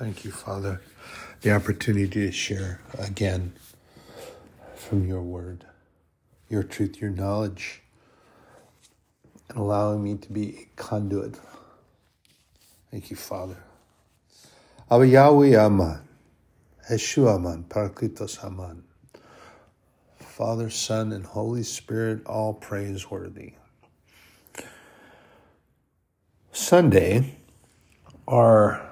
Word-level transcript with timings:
Thank 0.00 0.24
you, 0.24 0.30
Father, 0.30 0.80
the 1.42 1.52
opportunity 1.54 2.08
to 2.08 2.32
share 2.32 2.80
again 2.98 3.52
from 4.74 5.06
your 5.06 5.20
word, 5.20 5.66
your 6.48 6.62
truth, 6.62 7.02
your 7.02 7.10
knowledge, 7.10 7.82
and 9.50 9.58
allowing 9.58 10.02
me 10.02 10.16
to 10.16 10.32
be 10.32 10.56
a 10.56 10.80
conduit. 10.80 11.38
Thank 12.90 13.10
you, 13.10 13.16
Father. 13.16 13.58
Abba 14.90 15.06
Yahweh 15.06 15.54
Aman, 15.54 16.00
Yeshua 16.90 17.34
Aman, 17.34 17.66
Parakletos 17.68 18.42
Aman. 18.42 18.82
Father, 20.18 20.70
Son, 20.70 21.12
and 21.12 21.26
Holy 21.26 21.62
Spirit, 21.62 22.24
all 22.24 22.54
praiseworthy. 22.54 23.52
Sunday, 26.52 27.36
our 28.26 28.89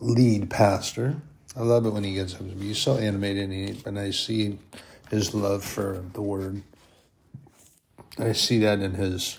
lead 0.00 0.50
pastor. 0.50 1.16
I 1.56 1.62
love 1.62 1.86
it 1.86 1.90
when 1.90 2.04
he 2.04 2.14
gets 2.14 2.34
up. 2.34 2.42
He's 2.58 2.78
so 2.78 2.98
animated, 2.98 3.86
and 3.86 3.98
I 3.98 4.10
see 4.10 4.58
his 5.10 5.34
love 5.34 5.64
for 5.64 6.04
the 6.12 6.22
word. 6.22 6.62
I 8.18 8.32
see 8.32 8.58
that 8.60 8.80
in 8.80 8.94
his 8.94 9.38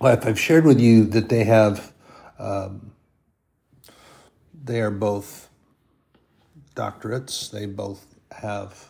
life. 0.00 0.26
I've 0.26 0.40
shared 0.40 0.64
with 0.64 0.80
you 0.80 1.04
that 1.06 1.28
they 1.28 1.44
have, 1.44 1.92
um, 2.38 2.92
they 4.62 4.80
are 4.80 4.90
both 4.90 5.48
doctorates. 6.74 7.50
They 7.50 7.66
both 7.66 8.06
have 8.32 8.88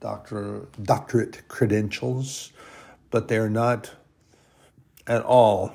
doctor 0.00 0.66
doctorate 0.82 1.48
credentials, 1.48 2.52
but 3.10 3.28
they're 3.28 3.50
not 3.50 3.90
at 5.06 5.22
all 5.22 5.74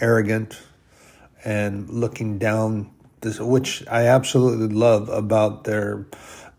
arrogant 0.00 0.60
and 1.44 1.88
looking 1.88 2.38
down 2.38 2.90
this, 3.20 3.40
which 3.40 3.84
I 3.88 4.06
absolutely 4.06 4.74
love 4.74 5.08
about 5.08 5.64
their 5.64 6.06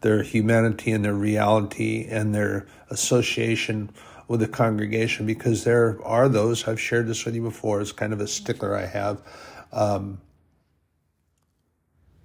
their 0.01 0.21
humanity 0.21 0.91
and 0.91 1.05
their 1.05 1.13
reality 1.13 2.05
and 2.09 2.35
their 2.35 2.67
association 2.89 3.89
with 4.27 4.41
the 4.41 4.47
congregation 4.47 5.25
because 5.25 5.63
there 5.63 5.97
are 6.03 6.27
those 6.27 6.67
I've 6.67 6.79
shared 6.79 7.07
this 7.07 7.23
with 7.23 7.35
you 7.35 7.41
before. 7.41 7.79
It's 7.79 7.93
kind 7.93 8.11
of 8.11 8.19
a 8.19 8.27
stickler 8.27 8.75
I 8.75 8.85
have. 8.85 9.21
Um, 9.71 10.19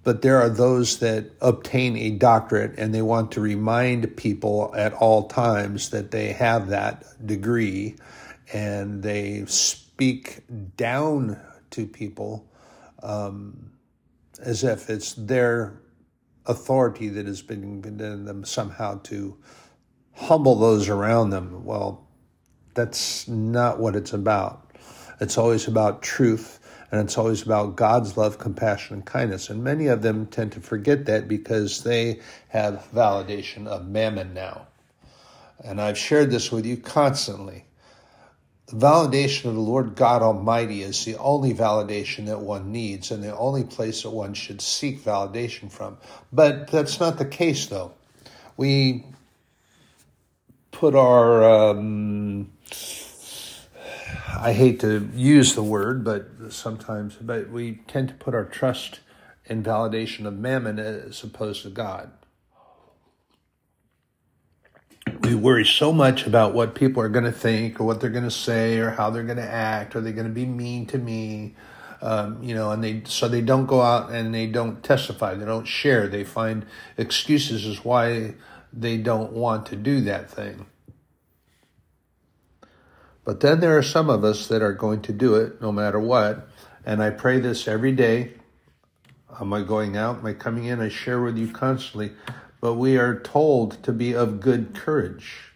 but 0.03 0.21
there 0.21 0.41
are 0.41 0.49
those 0.49 0.99
that 0.99 1.31
obtain 1.41 1.95
a 1.95 2.09
doctorate 2.09 2.77
and 2.77 2.93
they 2.93 3.01
want 3.01 3.31
to 3.33 3.41
remind 3.41 4.17
people 4.17 4.73
at 4.75 4.93
all 4.93 5.27
times 5.27 5.89
that 5.91 6.11
they 6.11 6.31
have 6.33 6.69
that 6.69 7.05
degree 7.25 7.95
and 8.51 9.03
they 9.03 9.45
speak 9.45 10.41
down 10.75 11.39
to 11.71 11.85
people 11.85 12.48
um, 13.03 13.71
as 14.41 14.63
if 14.63 14.89
it's 14.89 15.13
their 15.13 15.81
authority 16.45 17.09
that 17.09 17.25
has 17.25 17.41
been 17.41 17.81
given 17.81 18.25
them 18.25 18.43
somehow 18.43 18.99
to 19.03 19.37
humble 20.13 20.55
those 20.55 20.89
around 20.89 21.29
them. 21.29 21.63
Well, 21.63 22.07
that's 22.73 23.27
not 23.27 23.79
what 23.79 23.95
it's 23.95 24.13
about. 24.13 24.71
It's 25.19 25.37
always 25.37 25.67
about 25.67 26.01
truth 26.01 26.59
and 26.91 27.01
it's 27.01 27.17
always 27.17 27.43
about 27.43 27.75
God's 27.75 28.17
love, 28.17 28.39
compassion, 28.39 28.95
and 28.95 29.05
kindness. 29.05 29.49
And 29.49 29.63
many 29.63 29.87
of 29.87 30.01
them 30.01 30.25
tend 30.25 30.53
to 30.53 30.59
forget 30.59 31.05
that 31.05 31.27
because 31.27 31.83
they 31.83 32.19
have 32.47 32.87
validation 32.93 33.67
of 33.67 33.87
mammon 33.87 34.33
now. 34.33 34.67
And 35.63 35.79
I've 35.79 35.97
shared 35.97 36.31
this 36.31 36.51
with 36.51 36.65
you 36.65 36.77
constantly. 36.77 37.65
The 38.69 38.75
validation 38.75 39.45
of 39.45 39.55
the 39.55 39.61
Lord 39.61 39.95
God 39.95 40.21
Almighty 40.21 40.83
is 40.83 41.03
the 41.03 41.17
only 41.17 41.55
validation 41.55 42.27
that 42.27 42.41
one 42.41 42.71
needs 42.71 43.09
and 43.09 43.23
the 43.23 43.35
only 43.35 43.63
place 43.63 44.03
that 44.03 44.11
one 44.11 44.35
should 44.35 44.61
seek 44.61 45.03
validation 45.03 45.71
from. 45.71 45.97
But 46.31 46.67
that's 46.67 46.99
not 46.99 47.17
the 47.17 47.25
case, 47.25 47.65
though. 47.65 47.93
We 48.57 49.05
put 50.71 50.93
our, 50.93 51.43
um, 51.43 52.51
I 54.37 54.53
hate 54.53 54.81
to 54.81 55.09
use 55.15 55.55
the 55.55 55.63
word, 55.63 56.03
but 56.03 56.53
sometimes, 56.53 57.15
but 57.15 57.49
we 57.49 57.81
tend 57.87 58.09
to 58.09 58.13
put 58.13 58.35
our 58.35 58.45
trust 58.45 58.99
in 59.45 59.63
validation 59.63 60.27
of 60.27 60.37
mammon 60.37 60.77
as 60.77 61.23
opposed 61.23 61.63
to 61.63 61.71
God 61.71 62.11
we 65.29 65.35
worry 65.35 65.65
so 65.65 65.91
much 65.91 66.25
about 66.25 66.55
what 66.55 66.73
people 66.73 67.03
are 67.03 67.09
going 67.09 67.25
to 67.25 67.31
think 67.31 67.79
or 67.79 67.83
what 67.83 68.01
they're 68.01 68.09
going 68.09 68.23
to 68.23 68.31
say 68.31 68.79
or 68.79 68.89
how 68.89 69.11
they're 69.11 69.23
going 69.23 69.37
to 69.37 69.43
act. 69.43 69.95
Are 69.95 70.01
they 70.01 70.11
going 70.11 70.25
to 70.27 70.33
be 70.33 70.45
mean 70.45 70.87
to 70.87 70.97
me? 70.97 71.53
Um, 72.01 72.41
you 72.41 72.55
know, 72.55 72.71
and 72.71 72.83
they 72.83 73.03
so 73.05 73.27
they 73.27 73.41
don't 73.41 73.67
go 73.67 73.81
out 73.81 74.09
and 74.09 74.33
they 74.33 74.47
don't 74.47 74.83
testify. 74.83 75.35
They 75.35 75.45
don't 75.45 75.67
share. 75.67 76.07
They 76.07 76.23
find 76.23 76.65
excuses 76.97 77.67
as 77.67 77.85
why 77.85 78.35
they 78.73 78.97
don't 78.97 79.31
want 79.33 79.67
to 79.67 79.75
do 79.75 80.01
that 80.01 80.31
thing. 80.31 80.65
But 83.23 83.41
then 83.41 83.59
there 83.59 83.77
are 83.77 83.83
some 83.83 84.09
of 84.09 84.23
us 84.23 84.47
that 84.47 84.63
are 84.63 84.73
going 84.73 85.03
to 85.03 85.13
do 85.13 85.35
it 85.35 85.61
no 85.61 85.71
matter 85.71 85.99
what. 85.99 86.47
And 86.85 87.03
I 87.03 87.11
pray 87.11 87.39
this 87.39 87.67
every 87.67 87.91
day. 87.91 88.33
Am 89.39 89.53
I 89.53 89.61
going 89.61 89.95
out? 89.95 90.19
Am 90.19 90.25
I 90.25 90.33
coming 90.33 90.65
in? 90.65 90.79
I 90.79 90.89
share 90.89 91.21
with 91.21 91.37
you 91.37 91.51
constantly 91.51 92.13
but 92.61 92.73
we 92.73 92.97
are 92.97 93.19
told 93.19 93.81
to 93.83 93.91
be 93.91 94.13
of 94.13 94.39
good 94.39 94.73
courage. 94.75 95.53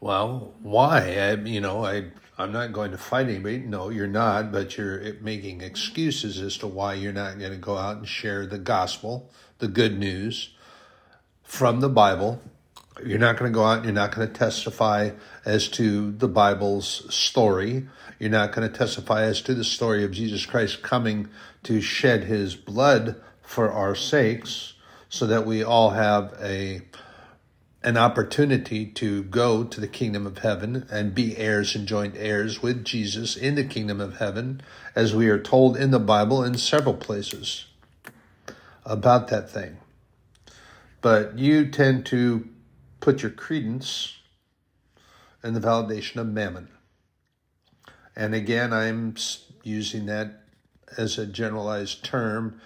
Well, 0.00 0.54
why? 0.62 1.16
I, 1.18 1.34
you 1.34 1.60
know, 1.60 1.84
I 1.84 2.10
I'm 2.40 2.52
not 2.52 2.72
going 2.72 2.92
to 2.92 2.98
fight 2.98 3.28
anybody. 3.28 3.58
No, 3.58 3.88
you're 3.88 4.06
not, 4.06 4.52
but 4.52 4.78
you're 4.78 5.14
making 5.14 5.60
excuses 5.60 6.40
as 6.40 6.56
to 6.58 6.68
why 6.68 6.94
you're 6.94 7.12
not 7.12 7.38
going 7.40 7.50
to 7.50 7.58
go 7.58 7.76
out 7.76 7.96
and 7.96 8.06
share 8.06 8.46
the 8.46 8.58
gospel, 8.58 9.28
the 9.58 9.66
good 9.66 9.98
news 9.98 10.50
from 11.42 11.80
the 11.80 11.88
Bible. 11.88 12.40
You're 13.04 13.18
not 13.18 13.38
going 13.38 13.50
to 13.52 13.54
go 13.54 13.64
out 13.64 13.78
and 13.78 13.86
you're 13.86 13.94
not 13.94 14.14
going 14.14 14.28
to 14.28 14.32
testify 14.32 15.10
as 15.44 15.68
to 15.70 16.12
the 16.12 16.28
Bible's 16.28 17.12
story. 17.12 17.88
You're 18.20 18.30
not 18.30 18.52
going 18.52 18.70
to 18.70 18.76
testify 18.76 19.22
as 19.24 19.42
to 19.42 19.54
the 19.54 19.64
story 19.64 20.04
of 20.04 20.12
Jesus 20.12 20.46
Christ 20.46 20.80
coming 20.80 21.28
to 21.64 21.80
shed 21.80 22.24
his 22.24 22.54
blood 22.54 23.20
for 23.42 23.72
our 23.72 23.96
sakes 23.96 24.74
so 25.08 25.26
that 25.26 25.46
we 25.46 25.62
all 25.62 25.90
have 25.90 26.34
a 26.40 26.82
an 27.82 27.96
opportunity 27.96 28.84
to 28.84 29.22
go 29.22 29.62
to 29.62 29.80
the 29.80 29.86
kingdom 29.86 30.26
of 30.26 30.38
heaven 30.38 30.86
and 30.90 31.14
be 31.14 31.36
heirs 31.36 31.76
and 31.76 31.86
joint 31.86 32.14
heirs 32.18 32.60
with 32.60 32.84
Jesus 32.84 33.36
in 33.36 33.54
the 33.54 33.62
kingdom 33.62 34.00
of 34.00 34.18
heaven, 34.18 34.60
as 34.96 35.14
we 35.14 35.28
are 35.28 35.38
told 35.38 35.76
in 35.76 35.92
the 35.92 36.00
Bible 36.00 36.42
in 36.42 36.58
several 36.58 36.94
places 36.94 37.66
about 38.84 39.28
that 39.28 39.48
thing. 39.48 39.76
But 41.00 41.38
you 41.38 41.68
tend 41.68 42.04
to 42.06 42.48
put 43.00 43.22
your 43.22 43.30
credence 43.30 44.16
in 45.44 45.54
the 45.54 45.60
validation 45.60 46.16
of 46.16 46.26
mammon. 46.26 46.68
And 48.16 48.34
again, 48.34 48.72
I'm 48.72 49.14
using 49.62 50.06
that 50.06 50.42
as 50.96 51.16
a 51.16 51.26
generalized 51.26 52.04
term 52.04 52.60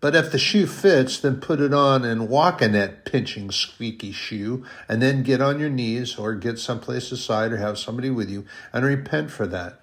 but 0.00 0.14
if 0.14 0.30
the 0.30 0.38
shoe 0.38 0.66
fits, 0.66 1.18
then 1.18 1.40
put 1.40 1.60
it 1.60 1.74
on 1.74 2.04
and 2.04 2.28
walk 2.28 2.62
in 2.62 2.72
that 2.72 3.04
pinching, 3.04 3.50
squeaky 3.50 4.12
shoe, 4.12 4.64
and 4.88 5.02
then 5.02 5.24
get 5.24 5.40
on 5.40 5.58
your 5.58 5.70
knees 5.70 6.16
or 6.16 6.34
get 6.34 6.58
someplace 6.58 7.10
aside 7.10 7.52
or 7.52 7.56
have 7.56 7.78
somebody 7.78 8.10
with 8.10 8.30
you 8.30 8.44
and 8.72 8.84
repent 8.84 9.30
for 9.30 9.46
that. 9.48 9.80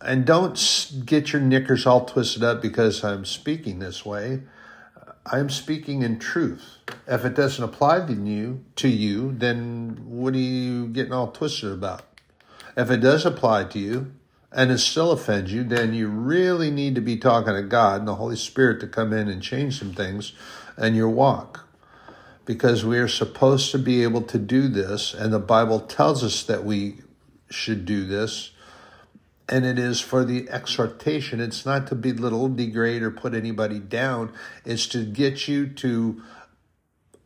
And 0.00 0.24
don't 0.24 0.92
get 1.04 1.32
your 1.32 1.42
knickers 1.42 1.84
all 1.84 2.06
twisted 2.06 2.42
up 2.42 2.62
because 2.62 3.04
I'm 3.04 3.26
speaking 3.26 3.78
this 3.78 4.06
way. 4.06 4.40
I'm 5.26 5.50
speaking 5.50 6.02
in 6.02 6.18
truth. 6.18 6.78
If 7.06 7.26
it 7.26 7.34
doesn't 7.34 7.62
apply 7.62 8.06
to 8.06 8.14
you, 8.14 8.64
to 8.76 8.88
you, 8.88 9.32
then 9.32 10.00
what 10.06 10.32
are 10.32 10.38
you 10.38 10.86
getting 10.86 11.12
all 11.12 11.30
twisted 11.30 11.72
about? 11.72 12.02
If 12.74 12.90
it 12.90 12.98
does 12.98 13.26
apply 13.26 13.64
to 13.64 13.78
you, 13.78 14.12
and 14.52 14.70
it 14.70 14.78
still 14.78 15.12
offends 15.12 15.52
you, 15.52 15.62
then 15.62 15.94
you 15.94 16.08
really 16.08 16.70
need 16.70 16.94
to 16.96 17.00
be 17.00 17.16
talking 17.16 17.54
to 17.54 17.62
God 17.62 18.00
and 18.00 18.08
the 18.08 18.16
Holy 18.16 18.36
Spirit 18.36 18.80
to 18.80 18.88
come 18.88 19.12
in 19.12 19.28
and 19.28 19.42
change 19.42 19.78
some 19.78 19.92
things 19.92 20.32
in 20.76 20.94
your 20.94 21.08
walk. 21.08 21.68
Because 22.44 22.84
we 22.84 22.98
are 22.98 23.08
supposed 23.08 23.70
to 23.70 23.78
be 23.78 24.02
able 24.02 24.22
to 24.22 24.38
do 24.38 24.66
this, 24.66 25.14
and 25.14 25.32
the 25.32 25.38
Bible 25.38 25.78
tells 25.78 26.24
us 26.24 26.42
that 26.44 26.64
we 26.64 26.96
should 27.48 27.84
do 27.84 28.04
this. 28.04 28.50
And 29.48 29.64
it 29.64 29.78
is 29.78 30.00
for 30.00 30.24
the 30.24 30.48
exhortation. 30.48 31.40
It's 31.40 31.66
not 31.66 31.86
to 31.88 31.94
belittle, 31.94 32.48
degrade, 32.48 33.02
or 33.02 33.10
put 33.10 33.34
anybody 33.34 33.78
down. 33.78 34.32
It's 34.64 34.86
to 34.88 35.04
get 35.04 35.48
you 35.48 35.68
to 35.68 36.22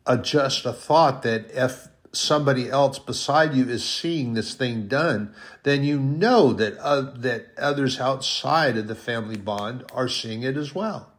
adjust 0.05 0.65
a 0.65 0.73
thought 0.73 1.23
that 1.23 1.49
if 1.51 1.87
somebody 2.15 2.69
else 2.69 2.99
beside 2.99 3.53
you 3.53 3.67
is 3.67 3.83
seeing 3.83 4.33
this 4.33 4.53
thing 4.53 4.87
done, 4.87 5.33
then 5.63 5.83
you 5.83 5.99
know 5.99 6.53
that 6.53 6.77
uh, 6.79 7.11
that 7.15 7.47
others 7.57 7.99
outside 7.99 8.77
of 8.77 8.87
the 8.87 8.95
family 8.95 9.37
bond 9.37 9.83
are 9.93 10.09
seeing 10.09 10.43
it 10.43 10.57
as 10.57 10.73
well. 10.73 11.11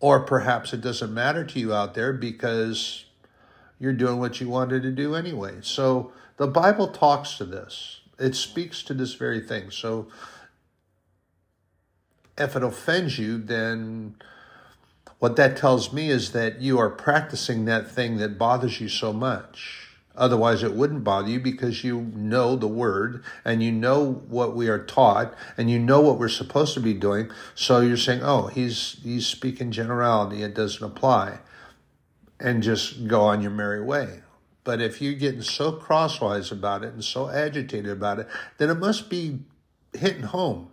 Or 0.00 0.20
perhaps 0.20 0.72
it 0.72 0.80
doesn't 0.80 1.14
matter 1.14 1.44
to 1.44 1.58
you 1.58 1.72
out 1.72 1.94
there 1.94 2.12
because 2.12 3.06
you're 3.78 3.92
doing 3.92 4.18
what 4.18 4.40
you 4.40 4.48
wanted 4.48 4.82
to 4.82 4.92
do 4.92 5.14
anyway. 5.14 5.58
So 5.62 6.12
the 6.36 6.46
Bible 6.46 6.88
talks 6.88 7.36
to 7.38 7.44
this. 7.44 8.00
It 8.18 8.34
speaks 8.34 8.82
to 8.84 8.94
this 8.94 9.14
very 9.14 9.40
thing. 9.40 9.70
So 9.70 10.08
if 12.36 12.56
it 12.56 12.62
offends 12.62 13.18
you, 13.18 13.38
then 13.38 14.16
what 15.24 15.36
that 15.36 15.56
tells 15.56 15.90
me 15.90 16.10
is 16.10 16.32
that 16.32 16.60
you 16.60 16.78
are 16.78 16.90
practicing 16.90 17.64
that 17.64 17.90
thing 17.90 18.18
that 18.18 18.36
bothers 18.36 18.78
you 18.78 18.90
so 18.90 19.10
much. 19.10 19.88
Otherwise, 20.14 20.62
it 20.62 20.74
wouldn't 20.74 21.02
bother 21.02 21.30
you 21.30 21.40
because 21.40 21.82
you 21.82 22.02
know 22.14 22.56
the 22.56 22.68
word 22.68 23.24
and 23.42 23.62
you 23.62 23.72
know 23.72 24.22
what 24.28 24.54
we 24.54 24.68
are 24.68 24.84
taught 24.84 25.32
and 25.56 25.70
you 25.70 25.78
know 25.78 26.02
what 26.02 26.18
we're 26.18 26.28
supposed 26.28 26.74
to 26.74 26.80
be 26.80 26.92
doing. 26.92 27.30
So 27.54 27.80
you're 27.80 27.96
saying, 27.96 28.20
"Oh, 28.22 28.48
he's 28.48 28.98
he's 29.02 29.26
speaking 29.26 29.72
generality; 29.72 30.42
it 30.42 30.54
doesn't 30.54 30.84
apply," 30.84 31.38
and 32.38 32.62
just 32.62 33.08
go 33.08 33.22
on 33.22 33.40
your 33.40 33.50
merry 33.50 33.82
way. 33.82 34.20
But 34.62 34.82
if 34.82 35.00
you're 35.00 35.14
getting 35.14 35.40
so 35.40 35.72
crosswise 35.72 36.52
about 36.52 36.84
it 36.84 36.92
and 36.92 37.02
so 37.02 37.30
agitated 37.30 37.90
about 37.90 38.18
it, 38.18 38.28
then 38.58 38.68
it 38.68 38.78
must 38.78 39.08
be 39.08 39.38
hitting 39.94 40.24
home. 40.24 40.68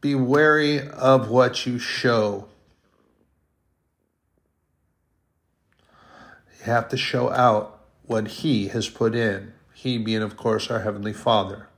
Be 0.00 0.14
wary 0.14 0.88
of 0.88 1.28
what 1.28 1.66
you 1.66 1.78
show 1.78 2.48
You 6.60 6.66
have 6.66 6.88
to 6.90 6.96
show 6.96 7.30
out 7.30 7.80
what 8.04 8.28
He 8.28 8.68
has 8.68 8.88
put 8.88 9.14
in, 9.14 9.52
He 9.72 9.98
being, 9.98 10.22
of 10.22 10.36
course, 10.36 10.70
our 10.70 10.80
Heavenly 10.80 11.12
Father. 11.12 11.68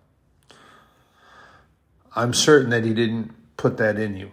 I'm 2.17 2.35
certain 2.35 2.71
that 2.71 2.85
He 2.85 2.93
didn't 2.93 3.33
put 3.57 3.77
that 3.77 3.99
in 3.99 4.17
you. 4.17 4.33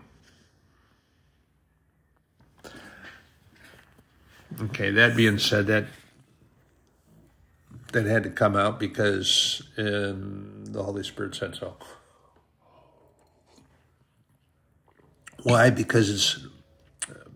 Okay, 4.62 4.90
that 4.90 5.16
being 5.16 5.38
said, 5.38 5.68
that 5.68 5.86
that 7.92 8.06
had 8.06 8.24
to 8.24 8.30
come 8.30 8.56
out 8.56 8.80
because 8.80 9.64
um, 9.78 10.64
the 10.66 10.84
Holy 10.84 11.04
Spirit 11.04 11.36
said 11.36 11.56
so. 11.56 11.76
Why? 15.44 15.70
Because 15.70 16.10
it's 16.10 16.46
uh, 17.10 17.30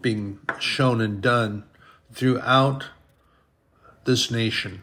being 0.00 0.38
shown 0.58 1.00
and 1.00 1.20
done 1.20 1.64
throughout 2.12 2.86
this 4.04 4.30
nation. 4.30 4.82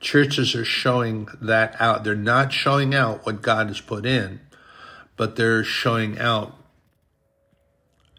Churches 0.00 0.54
are 0.54 0.64
showing 0.64 1.28
that 1.40 1.80
out. 1.80 2.04
They're 2.04 2.14
not 2.14 2.52
showing 2.52 2.94
out 2.94 3.24
what 3.24 3.42
God 3.42 3.68
has 3.68 3.80
put 3.80 4.04
in, 4.04 4.40
but 5.16 5.36
they're 5.36 5.64
showing 5.64 6.18
out 6.18 6.54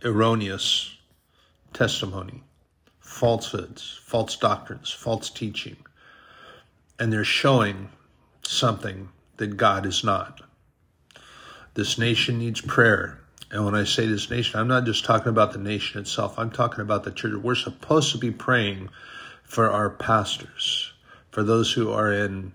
erroneous 0.03 0.97
testimony, 1.73 2.43
falsehoods, 2.99 3.99
false 4.03 4.35
doctrines, 4.37 4.91
false 4.91 5.29
teaching. 5.29 5.77
And 6.97 7.13
they're 7.13 7.23
showing 7.23 7.89
something 8.43 9.09
that 9.37 9.57
God 9.57 9.85
is 9.85 10.03
not. 10.03 10.41
This 11.73 11.97
nation 11.97 12.39
needs 12.39 12.61
prayer. 12.61 13.19
And 13.55 13.63
when 13.63 13.73
I 13.73 13.85
say 13.85 14.05
this 14.05 14.29
nation, 14.29 14.59
I'm 14.59 14.67
not 14.67 14.83
just 14.83 15.05
talking 15.05 15.29
about 15.29 15.53
the 15.53 15.59
nation 15.59 16.01
itself. 16.01 16.37
I'm 16.37 16.51
talking 16.51 16.81
about 16.81 17.05
the 17.05 17.11
church. 17.11 17.41
We're 17.41 17.55
supposed 17.55 18.11
to 18.11 18.17
be 18.17 18.29
praying 18.29 18.89
for 19.45 19.71
our 19.71 19.89
pastors, 19.89 20.91
for 21.31 21.41
those 21.41 21.71
who 21.71 21.89
are 21.89 22.11
in 22.11 22.51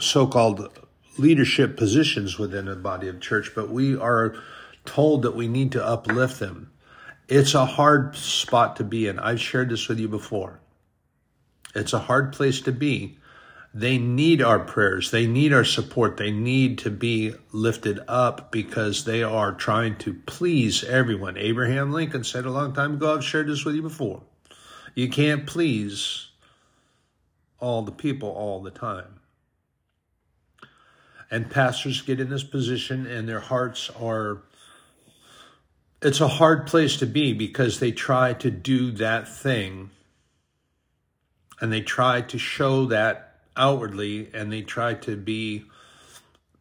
so 0.00 0.26
called 0.26 0.76
leadership 1.16 1.76
positions 1.76 2.36
within 2.36 2.64
the 2.64 2.74
body 2.74 3.06
of 3.06 3.20
church, 3.20 3.52
but 3.54 3.70
we 3.70 3.96
are 3.96 4.34
told 4.84 5.22
that 5.22 5.36
we 5.36 5.46
need 5.46 5.70
to 5.70 5.86
uplift 5.86 6.40
them. 6.40 6.72
It's 7.28 7.54
a 7.54 7.64
hard 7.64 8.16
spot 8.16 8.74
to 8.78 8.84
be 8.84 9.06
in. 9.06 9.20
I've 9.20 9.40
shared 9.40 9.70
this 9.70 9.86
with 9.86 10.00
you 10.00 10.08
before. 10.08 10.58
It's 11.76 11.92
a 11.92 12.00
hard 12.00 12.32
place 12.32 12.60
to 12.62 12.72
be 12.72 13.18
they 13.76 13.98
need 13.98 14.40
our 14.40 14.60
prayers. 14.60 15.10
They 15.10 15.26
need 15.26 15.52
our 15.52 15.62
support. 15.62 16.16
They 16.16 16.30
need 16.30 16.78
to 16.78 16.90
be 16.90 17.34
lifted 17.52 18.00
up 18.08 18.50
because 18.50 19.04
they 19.04 19.22
are 19.22 19.52
trying 19.52 19.98
to 19.98 20.14
please 20.14 20.82
everyone. 20.82 21.36
Abraham 21.36 21.92
Lincoln 21.92 22.24
said 22.24 22.46
a 22.46 22.50
long 22.50 22.72
time 22.72 22.94
ago, 22.94 23.14
I've 23.14 23.22
shared 23.22 23.48
this 23.48 23.66
with 23.66 23.74
you 23.74 23.82
before. 23.82 24.22
You 24.94 25.10
can't 25.10 25.46
please 25.46 26.28
all 27.58 27.82
the 27.82 27.92
people 27.92 28.30
all 28.30 28.62
the 28.62 28.70
time. 28.70 29.20
And 31.30 31.50
pastors 31.50 32.00
get 32.00 32.18
in 32.18 32.30
this 32.30 32.44
position 32.44 33.06
and 33.06 33.28
their 33.28 33.40
hearts 33.40 33.90
are, 34.00 34.42
it's 36.00 36.22
a 36.22 36.28
hard 36.28 36.66
place 36.66 36.96
to 36.96 37.06
be 37.06 37.34
because 37.34 37.78
they 37.78 37.92
try 37.92 38.32
to 38.32 38.50
do 38.50 38.90
that 38.92 39.28
thing 39.28 39.90
and 41.60 41.70
they 41.70 41.82
try 41.82 42.22
to 42.22 42.38
show 42.38 42.86
that 42.86 43.25
outwardly 43.56 44.30
and 44.32 44.52
they 44.52 44.62
try 44.62 44.94
to 44.94 45.16
be 45.16 45.64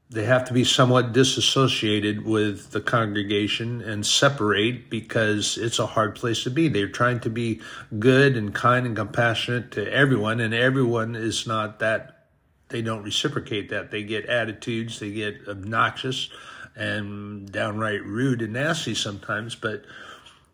they 0.09 0.25
have 0.25 0.45
to 0.45 0.53
be 0.53 0.63
somewhat 0.63 1.13
disassociated 1.13 2.23
with 2.23 2.71
the 2.71 2.81
congregation 2.81 3.81
and 3.81 4.05
separate 4.05 4.89
because 4.89 5.57
it's 5.57 5.79
a 5.79 5.85
hard 5.87 6.15
place 6.15 6.43
to 6.43 6.51
be. 6.51 6.67
They're 6.67 6.87
trying 6.87 7.21
to 7.21 7.29
be 7.29 7.61
good 7.97 8.37
and 8.37 8.53
kind 8.53 8.85
and 8.85 8.95
compassionate 8.95 9.71
to 9.71 9.91
everyone, 9.91 10.39
and 10.39 10.53
everyone 10.53 11.15
is 11.15 11.47
not 11.47 11.79
that. 11.79 12.27
They 12.69 12.81
don't 12.81 13.03
reciprocate 13.03 13.69
that. 13.69 13.91
They 13.91 14.03
get 14.03 14.25
attitudes, 14.27 14.99
they 14.99 15.11
get 15.11 15.47
obnoxious 15.47 16.29
and 16.75 17.51
downright 17.51 18.03
rude 18.03 18.41
and 18.41 18.53
nasty 18.53 18.95
sometimes. 18.95 19.55
But 19.55 19.85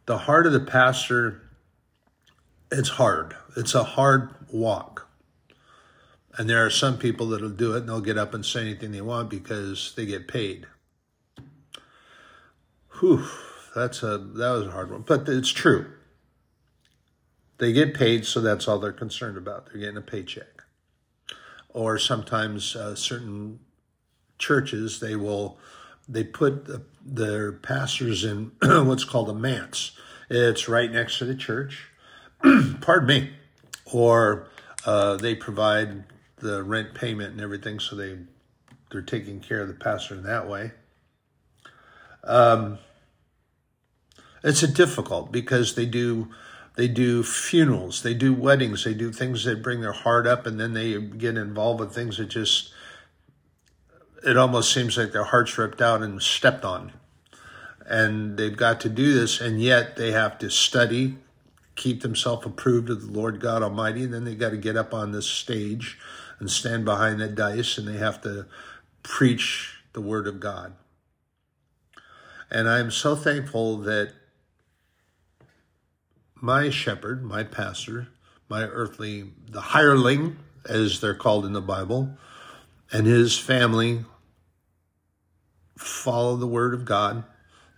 the 0.05 0.17
heart 0.17 0.45
of 0.45 0.53
the 0.53 0.59
pastor, 0.59 1.41
it's 2.71 2.89
hard. 2.89 3.35
It's 3.57 3.75
a 3.75 3.83
hard 3.83 4.33
walk. 4.51 5.07
And 6.37 6.49
there 6.49 6.65
are 6.65 6.69
some 6.69 6.97
people 6.97 7.27
that'll 7.27 7.49
do 7.49 7.75
it 7.75 7.79
and 7.79 7.89
they'll 7.89 8.01
get 8.01 8.17
up 8.17 8.33
and 8.33 8.45
say 8.45 8.61
anything 8.61 8.91
they 8.91 9.01
want 9.01 9.29
because 9.29 9.93
they 9.95 10.05
get 10.05 10.27
paid. 10.27 10.65
Whew, 12.99 13.25
that's 13.75 14.03
a 14.03 14.17
that 14.17 14.51
was 14.51 14.67
a 14.67 14.71
hard 14.71 14.91
one, 14.91 15.01
but 15.01 15.27
it's 15.27 15.49
true. 15.49 15.87
They 17.57 17.73
get 17.73 17.93
paid, 17.93 18.25
so 18.25 18.41
that's 18.41 18.67
all 18.67 18.79
they're 18.79 18.91
concerned 18.91 19.37
about. 19.37 19.67
They're 19.67 19.81
getting 19.81 19.97
a 19.97 20.01
paycheck. 20.01 20.63
Or 21.69 21.97
sometimes 21.97 22.75
uh, 22.75 22.95
certain 22.95 23.59
churches 24.37 24.99
they 24.99 25.15
will 25.15 25.57
they 26.09 26.23
put 26.23 26.65
the, 26.65 26.81
their 27.05 27.51
pastors 27.51 28.23
in 28.23 28.51
what's 28.61 29.03
called 29.03 29.29
a 29.29 29.33
manse. 29.33 29.91
It's 30.29 30.67
right 30.67 30.91
next 30.91 31.19
to 31.19 31.25
the 31.25 31.35
church. 31.35 31.89
Pardon 32.81 33.07
me. 33.07 33.29
Or 33.85 34.47
uh, 34.85 35.17
they 35.17 35.35
provide 35.35 36.03
the 36.41 36.63
rent 36.63 36.93
payment 36.93 37.31
and 37.31 37.41
everything, 37.41 37.79
so 37.79 37.95
they 37.95 38.17
they're 38.91 39.01
taking 39.01 39.39
care 39.39 39.61
of 39.61 39.67
the 39.67 39.73
pastor 39.73 40.15
in 40.15 40.23
that 40.23 40.47
way. 40.47 40.71
Um, 42.23 42.77
it's 44.43 44.61
difficult 44.61 45.31
because 45.31 45.75
they 45.75 45.85
do 45.85 46.29
they 46.75 46.87
do 46.87 47.21
funerals, 47.23 48.01
they 48.01 48.13
do 48.13 48.33
weddings, 48.33 48.83
they 48.83 48.93
do 48.93 49.11
things 49.11 49.43
that 49.43 49.61
bring 49.61 49.81
their 49.81 49.91
heart 49.91 50.25
up, 50.25 50.45
and 50.45 50.59
then 50.59 50.73
they 50.73 50.99
get 50.99 51.37
involved 51.37 51.79
with 51.79 51.93
things 51.93 52.17
that 52.17 52.27
just 52.27 52.71
it 54.23 54.37
almost 54.37 54.71
seems 54.73 54.97
like 54.97 55.11
their 55.11 55.23
heart's 55.23 55.57
ripped 55.57 55.81
out 55.81 56.01
and 56.01 56.21
stepped 56.21 56.63
on. 56.63 56.93
And 57.85 58.37
they've 58.37 58.55
got 58.55 58.79
to 58.81 58.89
do 58.89 59.13
this, 59.13 59.41
and 59.41 59.61
yet 59.61 59.95
they 59.95 60.11
have 60.11 60.37
to 60.39 60.49
study, 60.49 61.17
keep 61.75 62.01
themselves 62.01 62.45
approved 62.45 62.89
of 62.89 63.01
the 63.01 63.11
Lord 63.11 63.41
God 63.41 63.63
Almighty, 63.63 64.03
and 64.03 64.13
then 64.13 64.23
they 64.23 64.35
got 64.35 64.51
to 64.51 64.57
get 64.57 64.77
up 64.77 64.93
on 64.93 65.11
this 65.11 65.25
stage 65.25 65.99
and 66.41 66.49
stand 66.49 66.83
behind 66.83 67.21
that 67.21 67.35
dais 67.35 67.77
and 67.77 67.87
they 67.87 67.97
have 67.97 68.19
to 68.19 68.47
preach 69.03 69.75
the 69.93 70.01
word 70.01 70.25
of 70.27 70.39
God. 70.39 70.73
And 72.49 72.67
I'm 72.67 72.89
so 72.89 73.15
thankful 73.15 73.77
that 73.77 74.11
my 76.35 76.71
shepherd, 76.71 77.23
my 77.23 77.43
pastor, 77.43 78.07
my 78.49 78.63
earthly, 78.63 79.25
the 79.47 79.61
hireling, 79.61 80.37
as 80.65 80.99
they're 80.99 81.13
called 81.13 81.45
in 81.45 81.53
the 81.53 81.61
Bible, 81.61 82.17
and 82.91 83.05
his 83.05 83.37
family 83.37 84.03
follow 85.77 86.35
the 86.35 86.47
word 86.47 86.73
of 86.73 86.85
God. 86.85 87.23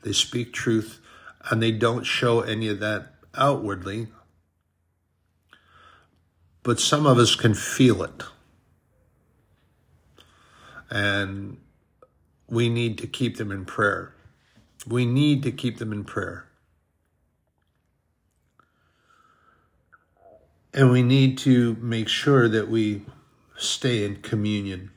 They 0.03 0.13
speak 0.13 0.53
truth 0.53 1.01
and 1.49 1.61
they 1.61 1.71
don't 1.71 2.05
show 2.05 2.39
any 2.39 2.69
of 2.69 2.79
that 2.79 3.13
outwardly. 3.35 4.07
But 6.63 6.79
some 6.79 7.05
of 7.05 7.17
us 7.17 7.35
can 7.35 7.53
feel 7.53 8.03
it. 8.03 8.23
And 10.93 11.57
we 12.47 12.69
need 12.69 12.99
to 12.99 13.07
keep 13.07 13.37
them 13.37 13.51
in 13.51 13.65
prayer. 13.65 14.13
We 14.87 15.07
need 15.07 15.41
to 15.41 15.51
keep 15.51 15.79
them 15.79 15.91
in 15.91 16.03
prayer. 16.03 16.45
And 20.71 20.91
we 20.91 21.01
need 21.01 21.39
to 21.39 21.75
make 21.81 22.07
sure 22.07 22.47
that 22.47 22.69
we 22.69 23.01
stay 23.57 24.05
in 24.05 24.17
communion. 24.17 24.91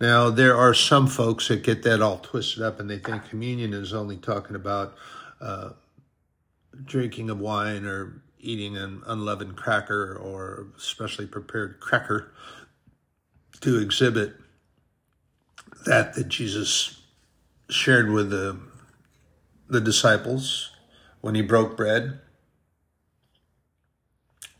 Now, 0.00 0.30
there 0.30 0.56
are 0.56 0.72
some 0.72 1.06
folks 1.06 1.48
that 1.48 1.62
get 1.62 1.82
that 1.82 2.00
all 2.00 2.16
twisted 2.16 2.62
up 2.62 2.80
and 2.80 2.88
they 2.88 2.98
think 2.98 3.28
communion 3.28 3.74
is 3.74 3.92
only 3.92 4.16
talking 4.16 4.56
about 4.56 4.96
uh, 5.38 5.70
drinking 6.86 7.28
of 7.28 7.40
wine 7.40 7.84
or 7.84 8.22
eating 8.38 8.78
an 8.78 9.02
unleavened 9.06 9.56
cracker 9.56 10.14
or 10.16 10.68
specially 10.78 11.26
prepared 11.26 11.78
cracker 11.80 12.32
to 13.60 13.78
exhibit 13.78 14.34
that 15.86 16.14
that 16.14 16.28
Jesus 16.28 17.02
shared 17.68 18.10
with 18.10 18.30
the 18.30 18.58
the 19.68 19.80
disciples 19.80 20.70
when 21.20 21.34
he 21.34 21.42
broke 21.42 21.76
bread 21.76 22.20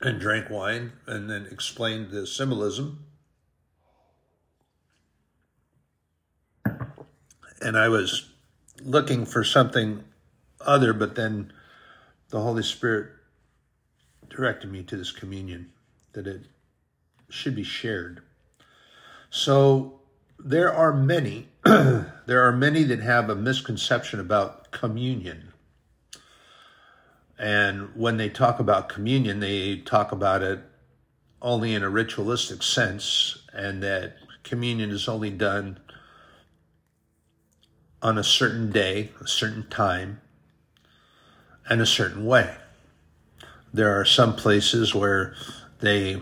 and 0.01 0.21
drank 0.21 0.49
wine 0.49 0.93
and 1.07 1.29
then 1.29 1.47
explained 1.51 2.11
the 2.11 2.27
symbolism. 2.27 3.05
And 7.61 7.77
I 7.77 7.89
was 7.89 8.31
looking 8.83 9.27
for 9.27 9.45
something 9.45 10.05
other, 10.61 10.93
but 10.93 11.15
then 11.15 11.53
the 12.31 12.41
Holy 12.41 12.63
Spirit 12.63 13.11
directed 14.31 14.71
me 14.71 14.83
to 14.85 14.97
this 14.97 15.13
communion 15.13 15.73
that 16.13 16.27
it 16.27 16.43
should 17.29 17.55
be 17.55 17.65
shared. 17.65 18.23
So 19.31 20.01
there 20.39 20.73
are 20.73 20.93
many, 20.93 21.49
there 21.65 22.47
are 22.47 22.53
many 22.53 22.83
that 22.85 23.01
have 23.01 23.31
a 23.31 23.37
misconception 23.37 24.19
about 24.19 24.73
communion. 24.73 25.53
And 27.39 27.91
when 27.95 28.17
they 28.17 28.29
talk 28.29 28.59
about 28.59 28.89
communion, 28.89 29.41
they 29.41 29.79
talk 29.79 30.13
about 30.13 30.43
it 30.43 30.61
only 31.41 31.75
in 31.75 31.83
a 31.83 31.89
ritualistic 31.89 32.63
sense, 32.63 33.39
and 33.53 33.83
that 33.83 34.17
communion 34.43 34.91
is 34.91 35.09
only 35.09 35.31
done 35.31 35.79
on 38.03 38.19
a 38.19 38.25
certain 38.25 38.71
day, 38.71 39.11
a 39.21 39.27
certain 39.27 39.67
time, 39.69 40.21
and 41.69 41.81
a 41.81 41.87
certain 41.87 42.27
way. 42.27 42.57
There 43.73 43.99
are 43.99 44.05
some 44.05 44.35
places 44.35 44.95
where 44.95 45.35
they 45.79 46.21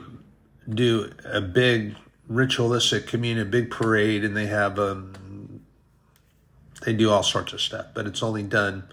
do 0.69 1.11
a 1.25 1.41
big 1.41 1.97
ritualistic 2.29 3.07
communion, 3.07 3.47
a 3.47 3.51
big 3.51 3.71
parade, 3.71 4.23
and 4.23 4.37
they 4.37 4.47
have 4.47 4.79
um, 4.79 5.63
they 6.85 6.93
do 6.93 7.11
all 7.11 7.23
sorts 7.23 7.53
of 7.53 7.61
stuff, 7.61 7.87
but 7.95 8.07
it's 8.07 8.23
only 8.23 8.43
done 8.43 8.85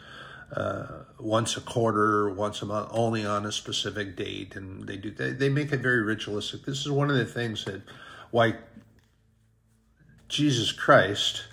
uh, 0.56 0.88
once 1.20 1.58
a 1.58 1.62
quarter, 1.62 2.30
once 2.30 2.62
a 2.62 2.66
month, 2.66 2.90
only 2.92 3.26
on 3.26 3.46
a 3.46 3.52
specific 3.52 4.16
date, 4.16 4.56
and 4.56 4.88
they 4.88 4.98
do 4.98 5.12
they, 5.12 5.32
they 5.32 5.50
make 5.50 5.72
it 5.72 5.82
very 5.82 6.02
ritualistic. 6.02 6.66
This 6.66 6.80
is 6.80 6.92
one 6.92 7.12
of 7.12 7.18
the 7.18 7.26
things 7.26 7.66
that 7.66 7.82
why 8.32 8.56
Jesus 10.28 10.72
Christ 10.72 11.44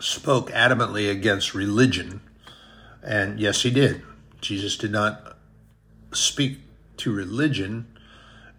spoke 0.00 0.50
adamantly 0.50 1.10
against 1.10 1.54
religion, 1.54 2.20
and 3.02 3.38
yes, 3.38 3.62
he 3.62 3.70
did. 3.70 4.02
Jesus 4.40 4.76
did 4.76 4.92
not 4.92 5.36
speak 6.12 6.58
to 6.98 7.12
religion 7.12 7.86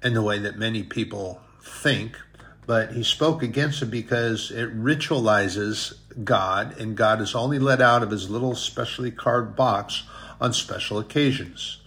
in 0.04 0.14
the 0.14 0.22
way 0.22 0.38
that 0.40 0.58
many 0.58 0.84
people 0.84 1.42
think, 1.68 2.18
but 2.66 2.94
he 2.94 3.04
spoke 3.04 3.44
against 3.44 3.82
it 3.82 3.92
because 3.92 4.52
it 4.52 4.76
ritualizes 4.78 5.94
God, 6.24 6.78
and 6.80 6.98
God 6.98 7.22
is 7.22 7.36
only 7.36 7.60
let 7.60 7.82
out 7.82 8.04
of 8.04 8.12
his 8.12 8.30
little 8.30 8.56
specially 8.56 9.12
carved 9.12 9.56
box 9.56 10.04
on 10.42 10.54
special 10.54 11.00
occasions. 11.00 11.82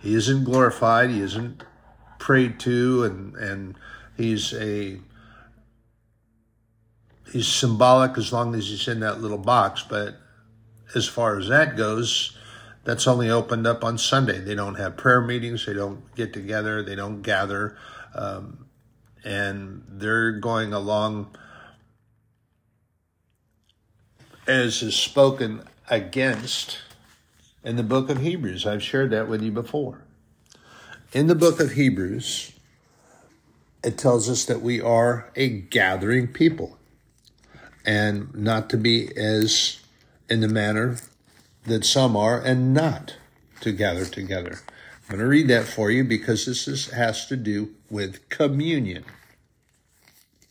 He 0.00 0.14
isn't 0.14 0.44
glorified, 0.44 1.10
he 1.10 1.20
isn't 1.20 1.64
prayed 2.18 2.58
to, 2.60 3.04
and, 3.04 3.34
and 3.36 3.76
he's 4.16 4.52
a 4.54 4.98
he's 7.32 7.48
symbolic 7.48 8.18
as 8.18 8.32
long 8.32 8.54
as 8.54 8.68
he's 8.68 8.86
in 8.88 9.00
that 9.00 9.20
little 9.20 9.38
box, 9.38 9.82
but 9.88 10.16
as 10.94 11.08
far 11.08 11.38
as 11.38 11.48
that 11.48 11.76
goes, 11.76 12.36
that's 12.84 13.06
only 13.06 13.30
opened 13.30 13.66
up 13.66 13.84
on 13.84 13.96
Sunday. 13.96 14.38
They 14.40 14.54
don't 14.54 14.74
have 14.74 14.96
prayer 14.96 15.20
meetings. 15.20 15.66
They 15.66 15.72
don't 15.74 16.14
get 16.14 16.32
together. 16.32 16.82
They 16.82 16.94
don't 16.94 17.22
gather. 17.22 17.76
Um, 18.14 18.61
and 19.24 19.84
they're 19.88 20.32
going 20.32 20.72
along 20.72 21.34
as 24.46 24.82
is 24.82 24.96
spoken 24.96 25.62
against 25.88 26.78
in 27.64 27.76
the 27.76 27.82
book 27.82 28.10
of 28.10 28.18
Hebrews. 28.18 28.66
I've 28.66 28.82
shared 28.82 29.10
that 29.10 29.28
with 29.28 29.42
you 29.42 29.52
before. 29.52 30.02
In 31.12 31.26
the 31.26 31.34
book 31.34 31.60
of 31.60 31.72
Hebrews, 31.72 32.52
it 33.84 33.98
tells 33.98 34.28
us 34.28 34.44
that 34.46 34.62
we 34.62 34.80
are 34.80 35.30
a 35.36 35.48
gathering 35.48 36.28
people 36.28 36.78
and 37.84 38.34
not 38.34 38.70
to 38.70 38.76
be 38.76 39.16
as 39.16 39.80
in 40.28 40.40
the 40.40 40.48
manner 40.48 40.96
that 41.64 41.84
some 41.84 42.16
are 42.16 42.40
and 42.40 42.72
not 42.72 43.16
to 43.60 43.72
gather 43.72 44.04
together. 44.04 44.60
I'm 45.08 45.16
going 45.16 45.20
to 45.20 45.26
read 45.26 45.48
that 45.48 45.66
for 45.66 45.90
you 45.90 46.04
because 46.04 46.46
this 46.46 46.66
is, 46.68 46.90
has 46.90 47.26
to 47.26 47.36
do 47.36 47.74
with 47.90 48.28
communion. 48.28 49.04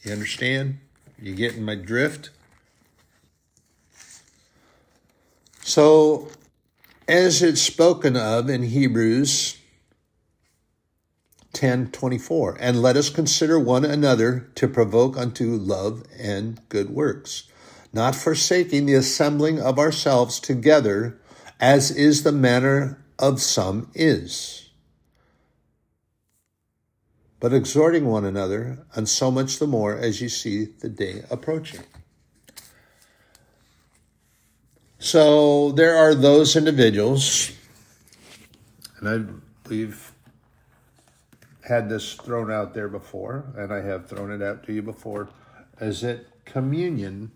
You 0.03 0.11
understand? 0.11 0.79
You 1.19 1.35
getting 1.35 1.63
my 1.63 1.75
drift? 1.75 2.31
So, 5.63 6.29
as 7.07 7.41
it's 7.41 7.61
spoken 7.61 8.17
of 8.17 8.49
in 8.49 8.63
Hebrews 8.63 9.57
10:24, 11.53 12.57
and 12.59 12.81
let 12.81 12.97
us 12.97 13.09
consider 13.09 13.59
one 13.59 13.85
another 13.85 14.49
to 14.55 14.67
provoke 14.67 15.17
unto 15.17 15.55
love 15.55 16.03
and 16.17 16.59
good 16.69 16.89
works 16.89 17.43
not 17.93 18.15
forsaking 18.15 18.85
the 18.85 18.93
assembling 18.93 19.59
of 19.59 19.77
ourselves 19.77 20.39
together, 20.39 21.19
as 21.59 21.91
is 21.91 22.23
the 22.23 22.31
manner 22.31 23.00
of 23.21 23.41
some 23.41 23.89
is, 23.93 24.69
but 27.39 27.53
exhorting 27.53 28.05
one 28.07 28.25
another, 28.25 28.85
and 28.95 29.07
so 29.07 29.31
much 29.31 29.59
the 29.59 29.67
more 29.67 29.95
as 29.95 30.21
you 30.21 30.29
see 30.29 30.65
the 30.65 30.89
day 30.89 31.23
approaching. 31.29 31.81
So 34.99 35.71
there 35.71 35.95
are 35.95 36.13
those 36.13 36.55
individuals, 36.55 37.51
and 38.99 39.09
I, 39.09 39.69
we've 39.69 40.11
had 41.67 41.89
this 41.89 42.13
thrown 42.15 42.51
out 42.51 42.73
there 42.73 42.87
before, 42.87 43.45
and 43.55 43.73
I 43.73 43.81
have 43.81 44.07
thrown 44.07 44.31
it 44.31 44.41
out 44.41 44.63
to 44.63 44.73
you 44.73 44.81
before, 44.81 45.29
is 45.79 46.01
that 46.01 46.45
communion 46.45 47.31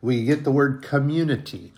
we 0.00 0.24
get 0.24 0.44
the 0.44 0.52
word 0.52 0.82
community. 0.82 1.72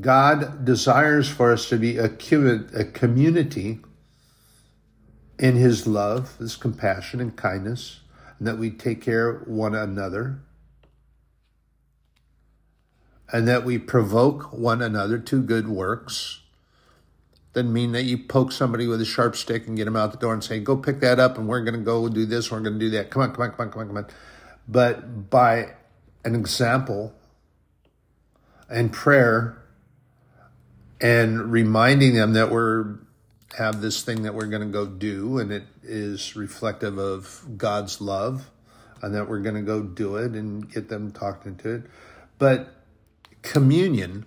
God 0.00 0.64
desires 0.64 1.28
for 1.28 1.52
us 1.52 1.68
to 1.68 1.76
be 1.76 1.98
a, 1.98 2.08
community 2.08 3.80
in 5.38 5.56
His 5.56 5.86
love, 5.86 6.36
His 6.38 6.56
compassion 6.56 7.20
and 7.20 7.36
kindness, 7.36 8.00
and 8.38 8.48
that 8.48 8.58
we 8.58 8.70
take 8.70 9.02
care 9.02 9.28
of 9.28 9.48
one 9.48 9.74
another, 9.74 10.38
and 13.30 13.46
that 13.46 13.64
we 13.64 13.78
provoke 13.78 14.52
one 14.52 14.80
another 14.80 15.18
to 15.18 15.42
good 15.42 15.68
works. 15.68 16.40
Doesn't 17.52 17.72
mean 17.72 17.92
that 17.92 18.04
you 18.04 18.16
poke 18.16 18.50
somebody 18.50 18.86
with 18.86 19.02
a 19.02 19.04
sharp 19.04 19.36
stick 19.36 19.66
and 19.66 19.76
get 19.76 19.84
them 19.84 19.96
out 19.96 20.12
the 20.12 20.18
door 20.18 20.32
and 20.32 20.42
say, 20.42 20.58
"Go 20.58 20.74
pick 20.76 21.00
that 21.00 21.20
up," 21.20 21.36
and 21.36 21.46
we're 21.46 21.62
going 21.62 21.78
to 21.78 21.80
go 21.80 22.08
do 22.08 22.24
this, 22.24 22.50
we're 22.50 22.60
going 22.60 22.78
to 22.78 22.78
do 22.78 22.90
that. 22.90 23.10
Come 23.10 23.20
on, 23.22 23.34
come 23.34 23.42
on, 23.42 23.50
come 23.50 23.60
on, 23.60 23.70
come 23.70 23.80
on, 23.80 23.88
come 23.88 23.96
on. 23.98 24.06
But 24.66 25.28
by 25.28 25.74
an 26.24 26.34
example 26.34 27.12
and 28.70 28.90
prayer 28.90 29.61
and 31.02 31.52
reminding 31.52 32.14
them 32.14 32.32
that 32.34 32.50
we're 32.50 32.98
have 33.58 33.82
this 33.82 34.02
thing 34.02 34.22
that 34.22 34.34
we're 34.34 34.46
going 34.46 34.62
to 34.62 34.68
go 34.68 34.86
do 34.86 35.38
and 35.38 35.52
it 35.52 35.64
is 35.82 36.34
reflective 36.36 36.96
of 36.96 37.44
God's 37.58 38.00
love 38.00 38.48
and 39.02 39.14
that 39.14 39.28
we're 39.28 39.40
going 39.40 39.56
to 39.56 39.62
go 39.62 39.82
do 39.82 40.16
it 40.16 40.32
and 40.32 40.72
get 40.72 40.88
them 40.88 41.10
talking 41.10 41.56
to 41.56 41.74
it. 41.74 41.82
But 42.38 42.74
communion 43.42 44.24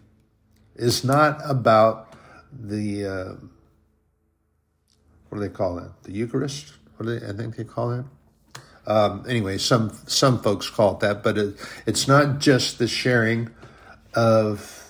is 0.76 1.04
not 1.04 1.40
about 1.44 2.14
the 2.52 3.06
uh, 3.06 3.34
what 5.30 5.40
do 5.40 5.48
they 5.48 5.54
call 5.54 5.80
it? 5.80 5.90
The 6.04 6.12
Eucharist? 6.12 6.74
What 6.98 7.08
do 7.08 7.20
they, 7.20 7.28
I 7.28 7.34
think 7.34 7.56
they 7.56 7.64
call 7.64 7.94
it. 7.94 8.06
Um, 8.86 9.26
anyway, 9.28 9.58
some 9.58 9.98
some 10.06 10.40
folks 10.40 10.70
call 10.70 10.94
it 10.94 11.00
that, 11.00 11.24
but 11.24 11.38
it, 11.38 11.56
it's 11.88 12.08
not 12.08 12.40
just 12.40 12.78
the 12.78 12.88
sharing 12.88 13.50
of 14.14 14.85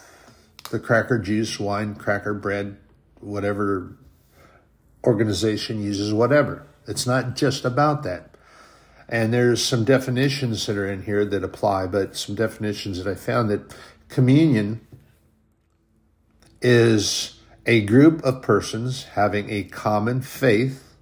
the 0.75 0.81
cracker 0.81 1.17
juice, 1.17 1.57
wine, 1.57 1.95
cracker 1.95 2.33
bread, 2.33 2.75
whatever 3.21 3.97
organization 5.05 5.81
uses, 5.81 6.13
whatever. 6.13 6.67
It's 6.85 7.07
not 7.07 7.37
just 7.37 7.63
about 7.63 8.03
that. 8.03 8.35
And 9.07 9.33
there's 9.33 9.63
some 9.63 9.85
definitions 9.85 10.65
that 10.65 10.75
are 10.75 10.91
in 10.91 11.03
here 11.03 11.23
that 11.23 11.45
apply, 11.45 11.87
but 11.87 12.17
some 12.17 12.35
definitions 12.35 13.01
that 13.01 13.09
I 13.09 13.15
found 13.15 13.49
that 13.51 13.73
communion 14.09 14.85
is 16.61 17.39
a 17.65 17.79
group 17.85 18.21
of 18.25 18.41
persons 18.41 19.05
having 19.05 19.49
a 19.49 19.63
common 19.63 20.21
faith, 20.21 20.97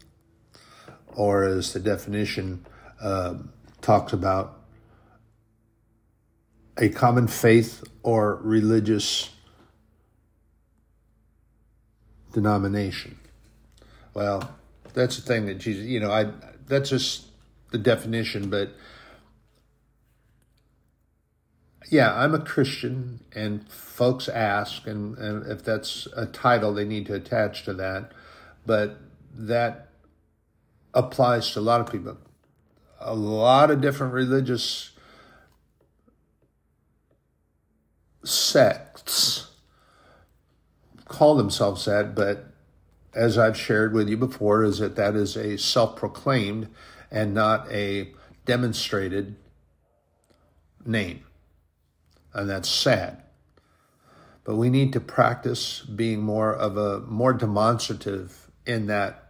or 1.08 1.46
as 1.46 1.74
the 1.74 1.80
definition 1.80 2.63
uh, 3.01 3.36
talks 3.82 4.13
about 4.13 4.62
a 6.77 6.89
common 6.89 7.27
faith 7.27 7.84
or 8.03 8.36
religious 8.44 9.33
denomination. 12.34 13.18
Well, 14.13 14.54
that's 14.94 15.16
the 15.16 15.22
thing 15.22 15.46
that 15.46 15.56
Jesus, 15.56 15.86
you 15.86 16.00
know, 16.00 16.12
I 16.12 16.32
that's 16.68 16.90
just 16.90 17.28
the 17.72 17.78
definition, 17.78 18.50
but 18.50 18.72
yeah, 21.90 22.13
I'm 22.16 22.34
a 22.34 22.40
Christian, 22.40 23.20
and 23.36 23.70
folks 23.70 24.28
ask, 24.28 24.88
and, 24.88 25.18
and 25.18 25.46
if 25.46 25.63
that's 25.63 26.08
a 26.16 26.25
title, 26.25 26.74
they 26.74 26.86
need 26.86 27.06
to 27.08 27.13
attach 27.13 27.66
to 27.66 27.74
that. 27.75 28.12
But 28.66 28.98
that 29.36 29.90
applies 30.94 31.52
to 31.52 31.60
a 31.60 31.62
lot 31.62 31.82
of 31.82 31.92
people. 31.92 32.18
A 33.00 33.13
lot 33.13 33.70
of 33.70 33.82
different 33.82 34.13
religious 34.13 34.92
sects 38.24 39.52
call 41.13 41.36
themselves 41.36 41.86
that, 41.86 42.15
but 42.15 42.48
as 43.13 43.38
I've 43.38 43.58
shared 43.58 43.93
with 43.93 44.10
you 44.10 44.17
before, 44.17 44.63
is 44.63 44.79
that 44.79 44.96
that 44.96 45.15
is 45.15 45.38
a 45.38 45.58
self 45.58 45.96
proclaimed 45.96 46.67
and 47.12 47.34
not 47.34 47.72
a 47.72 48.12
demonstrated 48.46 49.36
name. 50.84 51.24
And 52.34 52.50
that's 52.50 52.67
sad. 52.67 53.22
But 54.43 54.55
we 54.55 54.70
need 54.70 54.91
to 54.93 55.00
practice 55.00 55.82
being 55.82 56.22
more 56.22 56.53
of 56.53 56.75
a 56.77 57.01
more 57.01 57.34
demonstrative 57.34 58.50
in 58.65 58.88
that 58.88 59.29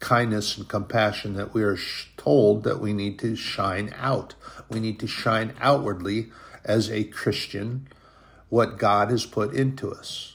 kindness 0.00 0.56
and 0.56 0.66
compassion 0.66 1.34
that 1.34 1.54
we 1.54 1.62
are 1.62 1.78
told 2.16 2.64
that 2.64 2.80
we 2.80 2.92
need 2.92 3.18
to 3.18 3.36
shine 3.36 3.94
out. 3.96 4.34
We 4.70 4.80
need 4.80 4.98
to 5.00 5.06
shine 5.06 5.52
outwardly 5.60 6.32
as 6.64 6.90
a 6.90 7.04
Christian 7.04 7.88
what 8.48 8.78
God 8.78 9.10
has 9.10 9.26
put 9.26 9.52
into 9.52 9.90
us. 9.92 10.33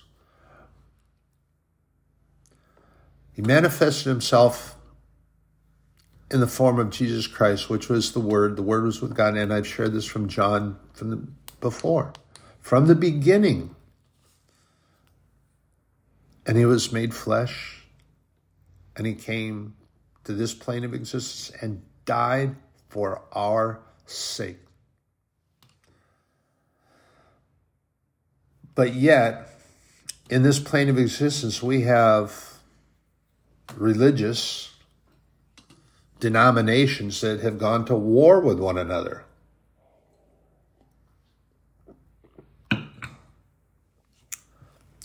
He 3.40 3.46
manifested 3.46 4.08
himself 4.08 4.76
in 6.30 6.42
the 6.42 6.48
form 6.48 6.78
of 6.78 6.90
Jesus 6.90 7.26
Christ, 7.26 7.70
which 7.70 7.88
was 7.88 8.12
the 8.12 8.20
Word. 8.20 8.58
The 8.58 8.62
Word 8.62 8.84
was 8.84 9.02
with 9.02 9.16
God, 9.16 9.38
and 9.38 9.54
I've 9.54 9.66
shared 9.66 9.94
this 9.94 10.04
from 10.04 10.28
John 10.28 10.78
from 10.92 11.10
the, 11.10 11.26
before, 11.62 12.12
from 12.60 12.88
the 12.88 12.96
beginning. 12.96 13.74
And 16.46 16.58
he 16.58 16.66
was 16.66 16.92
made 16.92 17.14
flesh, 17.14 17.86
and 18.98 19.08
he 19.08 19.16
came 19.16 19.74
to 20.26 20.34
this 20.34 20.54
plane 20.54 20.84
of 20.84 20.94
existence 20.94 21.50
and 21.62 21.82
died 22.04 22.58
for 22.90 23.22
our 23.32 23.80
sake. 24.06 24.60
But 28.76 28.96
yet, 28.96 29.48
in 30.30 30.44
this 30.44 30.60
plane 30.60 30.90
of 30.90 30.98
existence, 30.98 31.64
we 31.64 31.84
have 31.84 32.49
religious 33.76 34.72
denominations 36.20 37.22
that 37.22 37.40
have 37.42 37.58
gone 37.58 37.86
to 37.86 37.96
war 37.96 38.40
with 38.40 38.60
one 38.60 38.78
another. 38.78 39.24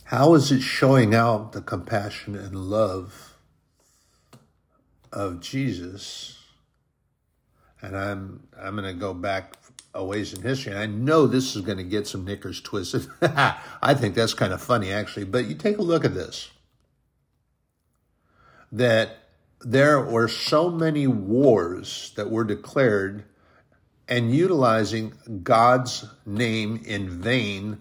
How 0.04 0.34
is 0.34 0.52
it 0.52 0.60
showing 0.60 1.14
out 1.14 1.52
the 1.52 1.60
compassion 1.60 2.36
and 2.36 2.54
love 2.54 3.34
of 5.12 5.40
Jesus? 5.40 6.38
And 7.80 7.96
I'm 7.96 8.46
I'm 8.60 8.76
going 8.76 8.86
to 8.86 8.98
go 8.98 9.12
back 9.12 9.56
a 9.94 10.04
ways 10.04 10.32
in 10.32 10.42
history. 10.42 10.72
And 10.72 10.80
I 10.80 10.86
know 10.86 11.26
this 11.26 11.54
is 11.54 11.62
going 11.62 11.78
to 11.78 11.84
get 11.84 12.06
some 12.06 12.24
knickers 12.24 12.60
twisted. 12.60 13.06
I 13.22 13.94
think 13.94 14.14
that's 14.14 14.34
kind 14.34 14.52
of 14.52 14.60
funny, 14.60 14.92
actually. 14.92 15.24
But 15.24 15.46
you 15.46 15.54
take 15.54 15.78
a 15.78 15.82
look 15.82 16.04
at 16.04 16.14
this 16.14 16.50
that 18.74 19.18
there 19.60 20.00
were 20.00 20.26
so 20.26 20.68
many 20.68 21.06
wars 21.06 22.12
that 22.16 22.28
were 22.28 22.42
declared 22.42 23.24
and 24.08 24.34
utilizing 24.34 25.14
God's 25.44 26.04
name 26.26 26.82
in 26.84 27.22
vain 27.22 27.78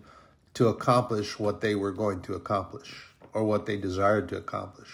to 0.54 0.68
accomplish 0.68 1.40
what 1.40 1.62
they 1.62 1.74
were 1.74 1.92
going 1.92 2.22
to 2.22 2.36
accomplish 2.36 3.08
or 3.34 3.44
what 3.44 3.66
they 3.66 3.76
desired 3.76 4.30
to 4.30 4.38
accomplish. 4.38 4.92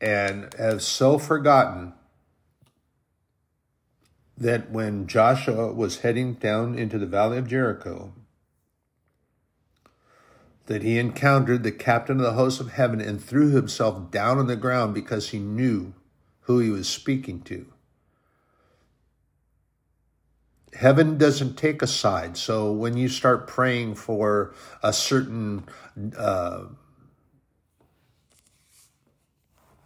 And 0.00 0.54
have 0.54 0.80
so 0.80 1.18
forgotten 1.18 1.92
that 4.38 4.70
when 4.70 5.08
Joshua 5.08 5.72
was 5.72 6.00
heading 6.00 6.34
down 6.34 6.78
into 6.78 6.98
the 6.98 7.06
valley 7.06 7.38
of 7.38 7.48
Jericho, 7.48 8.14
that 10.66 10.82
he 10.82 10.98
encountered 10.98 11.62
the 11.62 11.72
captain 11.72 12.18
of 12.18 12.22
the 12.22 12.32
host 12.32 12.60
of 12.60 12.72
heaven 12.72 13.00
and 13.00 13.22
threw 13.22 13.50
himself 13.50 14.10
down 14.10 14.38
on 14.38 14.46
the 14.46 14.56
ground 14.56 14.94
because 14.94 15.30
he 15.30 15.38
knew 15.38 15.92
who 16.42 16.58
he 16.58 16.70
was 16.70 16.88
speaking 16.88 17.40
to. 17.42 17.66
Heaven 20.74 21.18
doesn't 21.18 21.56
take 21.56 21.82
a 21.82 21.86
side. 21.86 22.36
So 22.36 22.72
when 22.72 22.96
you 22.96 23.08
start 23.08 23.46
praying 23.46 23.96
for 23.96 24.54
a 24.82 24.92
certain 24.92 25.64
uh, 26.16 26.64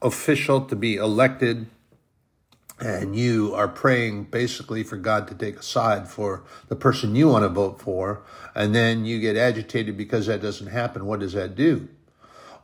official 0.01 0.61
to 0.67 0.77
be 0.77 0.97
elected, 0.97 1.67
and 2.79 3.17
you 3.17 3.55
are 3.55 3.69
praying 3.69 4.25
basically 4.25 4.83
for 4.83 4.97
God 4.97 5.29
to 5.29 5.35
take 5.35 5.57
a 5.57 5.63
side 5.63 6.09
for 6.09 6.45
the 6.69 6.77
person 6.77 7.17
you 7.17 7.29
want 7.29 7.45
to 7.45 7.49
vote 7.49 7.81
for, 7.81 8.23
and 8.55 8.75
then 8.75 9.05
you 9.05 9.19
get 9.19 9.37
agitated 9.37 9.97
because 9.97 10.27
that 10.27 10.43
doesn't 10.43 10.69
happen, 10.69 11.07
what 11.07 11.21
does 11.21 11.33
that 11.33 11.55
do? 11.55 11.89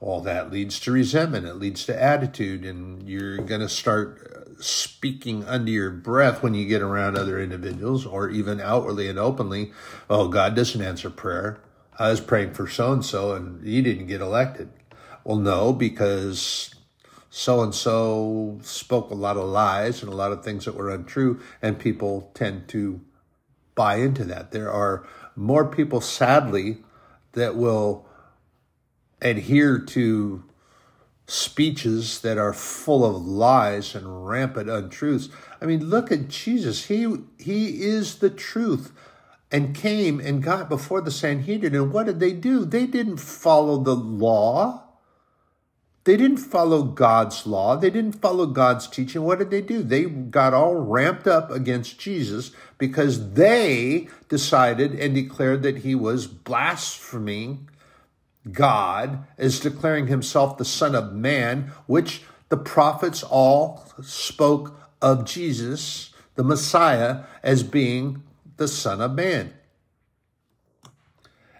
All 0.01 0.21
that 0.23 0.51
leads 0.51 0.81
to 0.81 0.93
resentment, 0.93 1.47
it 1.47 1.55
leads 1.55 1.87
to 1.87 2.03
attitude, 2.03 2.65
and 2.65 3.09
you're 3.09 3.39
going 3.39 3.61
to 3.61 3.69
start 3.69 4.19
uh, 4.35 4.61
speaking 4.61 5.45
under 5.47 5.71
your 5.71 5.91
breath 5.91 6.43
when 6.43 6.55
you 6.55 6.67
get 6.67 6.83
around 6.83 7.17
other 7.17 7.41
individuals, 7.41 8.05
or 8.05 8.29
even 8.29 8.61
outwardly 8.61 9.09
and 9.09 9.19
openly, 9.19 9.73
oh, 10.11 10.29
God 10.29 10.55
doesn't 10.55 10.83
answer 10.83 11.09
prayer. 11.09 11.61
I 11.99 12.11
was 12.11 12.21
praying 12.21 12.55
for 12.55 12.67
so 12.69 12.93
and 12.93 13.05
so, 13.05 13.33
and 13.33 13.65
he 13.65 13.81
didn't 13.81 14.09
get 14.09 14.21
elected. 14.21 14.71
Well, 15.25 15.37
no, 15.37 15.73
because 15.73 16.75
so 17.35 17.63
and 17.63 17.75
so 17.75 18.59
spoke 18.61 19.11
a 19.11 19.15
lot 19.15 19.39
of 19.39 19.49
lies 19.49 20.03
and 20.03 20.13
a 20.13 20.15
lot 20.15 20.33
of 20.33 20.45
things 20.45 20.67
that 20.67 20.75
were 20.75 20.91
untrue, 20.91 21.41
and 21.63 21.79
people 21.79 22.31
tend 22.35 22.69
to 22.69 23.01
buy 23.75 23.97
into 23.97 24.23
that. 24.25 24.53
There 24.53 24.71
are 24.71 25.07
more 25.35 25.65
people, 25.65 26.03
sadly, 26.03 26.85
that 27.33 27.57
will 27.57 28.07
adhere 29.23 29.79
to 29.79 30.45
speeches 31.27 32.21
that 32.21 32.37
are 32.37 32.53
full 32.53 33.03
of 33.03 33.27
lies 33.27 33.95
and 33.95 34.29
rampant 34.29 34.69
untruths. 34.69 35.31
I 35.59 35.65
mean, 35.65 35.87
look 35.89 36.13
at 36.13 36.29
Jesus. 36.29 36.85
He 36.85 37.17
he 37.39 37.83
is 37.83 38.17
the 38.17 38.29
truth 38.29 38.93
and 39.51 39.75
came 39.75 40.21
and 40.21 40.43
got 40.43 40.69
before 40.69 41.01
the 41.01 41.11
Sanhedrin. 41.11 41.75
And 41.75 41.95
what 41.95 42.05
did 42.05 42.21
they 42.21 42.35
do? 42.35 42.67
They 42.67 42.85
didn't 42.85 43.21
follow 43.21 43.79
the 43.79 43.97
law. 43.97 44.85
They 46.05 46.17
didn't 46.17 46.39
follow 46.39 46.83
God's 46.83 47.47
law. 47.47 47.77
They 47.77 47.91
didn't 47.91 48.21
follow 48.21 48.47
God's 48.47 48.89
teaching. 48.89 49.23
What 49.23 49.39
did 49.39 49.51
they 49.51 49.61
do? 49.61 49.83
They 49.85 50.05
got 50.05 50.53
all 50.53 50.75
ramped 50.75 51.29
up 51.29 51.51
against 51.51 51.99
Jesus 52.01 52.51
because 52.77 53.35
they 53.35 54.09
decided 54.29 54.99
and 54.99 55.15
declared 55.15 55.63
that 55.63 55.79
he 55.79 55.95
was 55.95 56.27
blaspheming 56.27 57.69
God 58.51 59.25
as 59.39 59.61
declaring 59.61 60.09
himself 60.09 60.59
the 60.59 60.65
Son 60.65 60.97
of 60.97 61.13
Man, 61.13 61.71
which 61.87 62.23
the 62.49 62.57
prophets 62.57 63.23
all 63.23 63.85
spoke 64.03 64.77
of 65.01 65.25
Jesus, 65.25 66.11
the 66.35 66.43
Messiah, 66.43 67.21
as 67.45 67.63
being 67.63 68.25
the 68.57 68.67
Son 68.67 69.01
of 69.01 69.13
Man. 69.13 69.53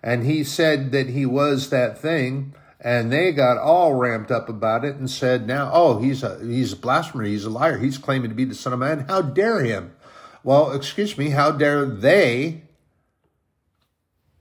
And 0.03 0.25
he 0.25 0.43
said 0.43 0.91
that 0.91 1.11
he 1.11 1.25
was 1.25 1.71
that 1.71 1.97
thing 1.97 2.55
and 2.85 3.13
they 3.13 3.31
got 3.31 3.59
all 3.59 3.95
ramped 3.95 4.33
up 4.33 4.49
about 4.49 4.85
it 4.85 4.97
and 4.97 5.09
said, 5.09 5.47
"Now, 5.47 5.71
oh, 5.73 6.01
he's 6.01 6.23
a 6.23 6.39
he's 6.45 6.73
a 6.73 6.77
blasphemer, 6.77 7.25
he's 7.25 7.45
a 7.45 7.51
liar, 7.51 7.79
he's 7.79 7.97
claiming 7.97 8.29
to 8.31 8.35
be 8.35 8.45
the 8.45 8.57
Son 8.57 8.73
of 8.73 8.81
Man. 8.81 9.07
How 9.09 9.23
dare 9.23 9.61
him?" 9.61 9.95
Well, 10.43 10.73
excuse 10.73 11.17
me, 11.17 11.31
how 11.31 11.53
dare 11.53 11.87
they? 11.87 12.65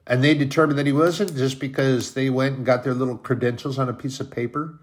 And 0.08 0.24
they 0.24 0.34
determined 0.34 0.80
that 0.80 0.88
he 0.88 0.92
wasn't 0.92 1.36
just 1.36 1.60
because 1.60 2.16
they 2.16 2.32
went 2.32 2.58
and 2.58 2.66
got 2.66 2.84
their 2.84 2.96
little 2.96 3.18
credentials 3.18 3.78
on 3.78 3.88
a 3.88 3.94
piece 3.94 4.20
of 4.20 4.32
paper 4.32 4.80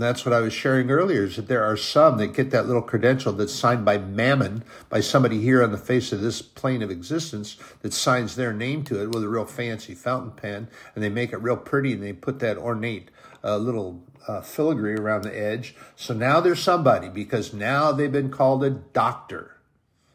and 0.00 0.06
that's 0.06 0.24
what 0.24 0.32
I 0.32 0.40
was 0.40 0.54
sharing 0.54 0.90
earlier 0.90 1.24
is 1.24 1.36
that 1.36 1.46
there 1.46 1.62
are 1.62 1.76
some 1.76 2.16
that 2.16 2.28
get 2.28 2.52
that 2.52 2.66
little 2.66 2.80
credential 2.80 3.34
that's 3.34 3.54
signed 3.54 3.84
by 3.84 3.98
Mammon, 3.98 4.64
by 4.88 5.00
somebody 5.00 5.42
here 5.42 5.62
on 5.62 5.72
the 5.72 5.76
face 5.76 6.10
of 6.10 6.22
this 6.22 6.40
plane 6.40 6.80
of 6.80 6.90
existence 6.90 7.58
that 7.82 7.92
signs 7.92 8.34
their 8.34 8.54
name 8.54 8.82
to 8.84 9.02
it 9.02 9.10
with 9.10 9.22
a 9.22 9.28
real 9.28 9.44
fancy 9.44 9.94
fountain 9.94 10.30
pen, 10.30 10.68
and 10.94 11.04
they 11.04 11.10
make 11.10 11.34
it 11.34 11.42
real 11.42 11.58
pretty 11.58 11.92
and 11.92 12.02
they 12.02 12.14
put 12.14 12.38
that 12.38 12.56
ornate 12.56 13.10
uh, 13.44 13.58
little 13.58 14.02
uh, 14.26 14.40
filigree 14.40 14.94
around 14.94 15.24
the 15.24 15.38
edge. 15.38 15.74
So 15.96 16.14
now 16.14 16.40
there's 16.40 16.62
somebody 16.62 17.10
because 17.10 17.52
now 17.52 17.92
they've 17.92 18.10
been 18.10 18.30
called 18.30 18.64
a 18.64 18.70
doctor. 18.70 19.58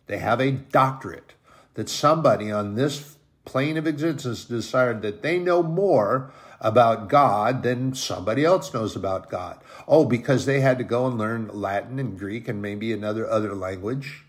They 0.08 0.18
have 0.18 0.42
a 0.42 0.50
doctorate 0.50 1.34
that 1.76 1.90
somebody 1.90 2.52
on 2.52 2.74
this 2.74 3.18
plane 3.46 3.78
of 3.78 3.86
existence 3.86 4.46
decided 4.46 5.04
that 5.04 5.22
they 5.22 5.38
know 5.38 5.62
more 5.62 6.34
about 6.62 7.10
God 7.10 7.64
than 7.64 7.94
somebody 7.94 8.46
else 8.46 8.74
knows 8.74 8.96
about 8.96 9.30
God. 9.30 9.60
Oh, 9.88 10.06
because 10.06 10.46
they 10.46 10.62
had 10.62 10.78
to 10.78 10.84
go 10.84 11.08
and 11.08 11.18
learn 11.18 11.50
Latin 11.54 12.00
and 12.00 12.18
Greek 12.18 12.48
and 12.48 12.62
maybe 12.62 12.92
another 12.92 13.30
other 13.30 13.54
language 13.54 14.26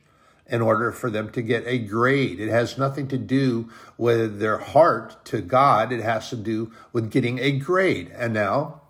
in 0.48 0.62
order 0.62 0.92
for 0.92 1.10
them 1.10 1.30
to 1.32 1.42
get 1.42 1.66
a 1.66 1.78
grade. 1.78 2.38
It 2.38 2.48
has 2.48 2.78
nothing 2.78 3.08
to 3.08 3.18
do 3.18 3.68
with 3.98 4.38
their 4.38 4.58
heart 4.58 5.24
to 5.26 5.40
God. 5.40 5.92
It 5.92 6.02
has 6.02 6.30
to 6.30 6.36
do 6.36 6.72
with 6.92 7.10
getting 7.10 7.38
a 7.38 7.52
grade. 7.52 8.12
And 8.14 8.32
now, 8.32 8.82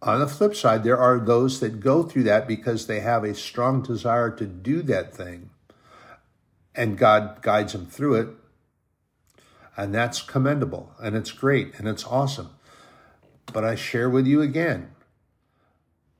on 0.00 0.20
the 0.20 0.28
flip 0.28 0.54
side, 0.54 0.84
there 0.84 0.98
are 0.98 1.18
those 1.18 1.60
that 1.60 1.80
go 1.80 2.02
through 2.02 2.24
that 2.24 2.48
because 2.48 2.86
they 2.86 3.00
have 3.00 3.24
a 3.24 3.34
strong 3.34 3.82
desire 3.82 4.30
to 4.30 4.46
do 4.46 4.82
that 4.82 5.14
thing. 5.14 5.50
And 6.74 6.98
God 6.98 7.42
guides 7.42 7.72
them 7.72 7.86
through 7.86 8.14
it. 8.14 8.28
And 9.76 9.94
that's 9.94 10.22
commendable 10.22 10.92
and 11.00 11.14
it's 11.14 11.32
great 11.32 11.74
and 11.78 11.86
it's 11.86 12.04
awesome. 12.04 12.50
But 13.52 13.64
I 13.64 13.74
share 13.74 14.08
with 14.08 14.26
you 14.26 14.42
again 14.42 14.90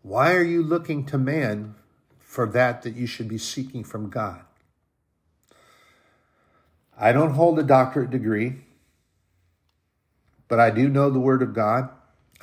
why 0.07 0.35
are 0.35 0.45
you 0.45 0.62
looking 0.62 1.05
to 1.07 1.19
man 1.19 1.75
for 2.21 2.47
that 2.47 2.83
that 2.83 2.95
you 2.95 3.09
should 3.09 3.27
be 3.27 3.38
seeking 3.38 3.83
from 3.83 4.09
God? 4.09 4.42
I 6.97 7.11
don't 7.11 7.33
hold 7.33 7.59
a 7.59 7.64
doctorate 7.64 8.11
degree, 8.11 8.59
but 10.47 10.61
I 10.61 10.71
do 10.71 10.88
know 10.88 11.11
the 11.11 11.19
Word 11.19 11.42
of 11.42 11.55
God, 11.55 11.88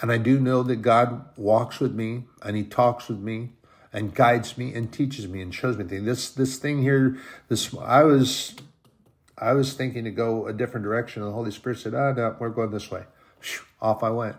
and 0.01 0.11
I 0.11 0.17
do 0.17 0.41
know 0.41 0.61
that 0.63 0.81
God 0.81 1.23
walks 1.37 1.79
with 1.79 1.93
me 1.93 2.25
and 2.41 2.57
He 2.57 2.63
talks 2.63 3.07
with 3.07 3.19
me 3.19 3.51
and 3.93 4.13
guides 4.13 4.57
me 4.57 4.73
and 4.73 4.91
teaches 4.91 5.29
me 5.29 5.41
and 5.41 5.55
shows 5.55 5.77
me 5.77 5.85
things. 5.85 6.03
This 6.03 6.31
this 6.31 6.57
thing 6.57 6.81
here, 6.81 7.17
this 7.47 7.73
I 7.79 8.03
was 8.03 8.55
I 9.37 9.53
was 9.53 9.73
thinking 9.73 10.03
to 10.03 10.11
go 10.11 10.47
a 10.47 10.53
different 10.53 10.83
direction, 10.83 11.21
and 11.21 11.31
the 11.31 11.35
Holy 11.35 11.51
Spirit 11.51 11.79
said, 11.79 11.93
"Ah, 11.93 12.11
no, 12.11 12.35
we're 12.39 12.49
going 12.49 12.71
this 12.71 12.91
way." 12.91 13.03
Whew, 13.41 13.65
off 13.81 14.03
I 14.03 14.09
went. 14.09 14.35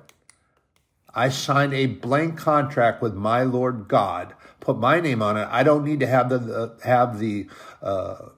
I 1.14 1.28
signed 1.28 1.72
a 1.72 1.87
blank 1.87 2.37
contract 2.37 3.00
with 3.00 3.14
my 3.14 3.42
Lord 3.42 3.87
God, 3.87 4.35
put 4.59 4.78
my 4.78 5.00
name 5.00 5.22
on 5.22 5.37
it. 5.37 5.46
I 5.50 5.62
don't 5.62 5.85
need 5.85 6.00
to 6.00 6.07
have 6.07 6.28
the, 6.28 6.38
the 6.38 6.76
have 6.85 7.20
the 7.20 7.48
uh, 7.80 8.30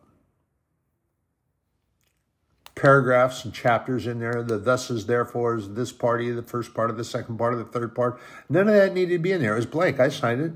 paragraphs 2.74 3.44
and 3.44 3.54
chapters 3.54 4.06
in 4.06 4.20
there. 4.20 4.42
The 4.42 4.58
thus 4.58 4.90
is 4.90 5.06
therefore 5.06 5.56
is 5.56 5.72
this 5.72 5.90
party, 5.90 6.30
the 6.30 6.42
first 6.42 6.74
part 6.74 6.90
of 6.90 6.98
the 6.98 7.04
second 7.04 7.38
part 7.38 7.54
of 7.54 7.58
the 7.58 7.64
third 7.64 7.94
part. 7.94 8.20
None 8.48 8.68
of 8.68 8.74
that 8.74 8.92
needed 8.92 9.14
to 9.14 9.18
be 9.18 9.32
in 9.32 9.40
there. 9.40 9.54
It 9.54 9.56
was 9.56 9.66
blank. 9.66 9.98
I 9.98 10.10
signed 10.10 10.42
it. 10.42 10.52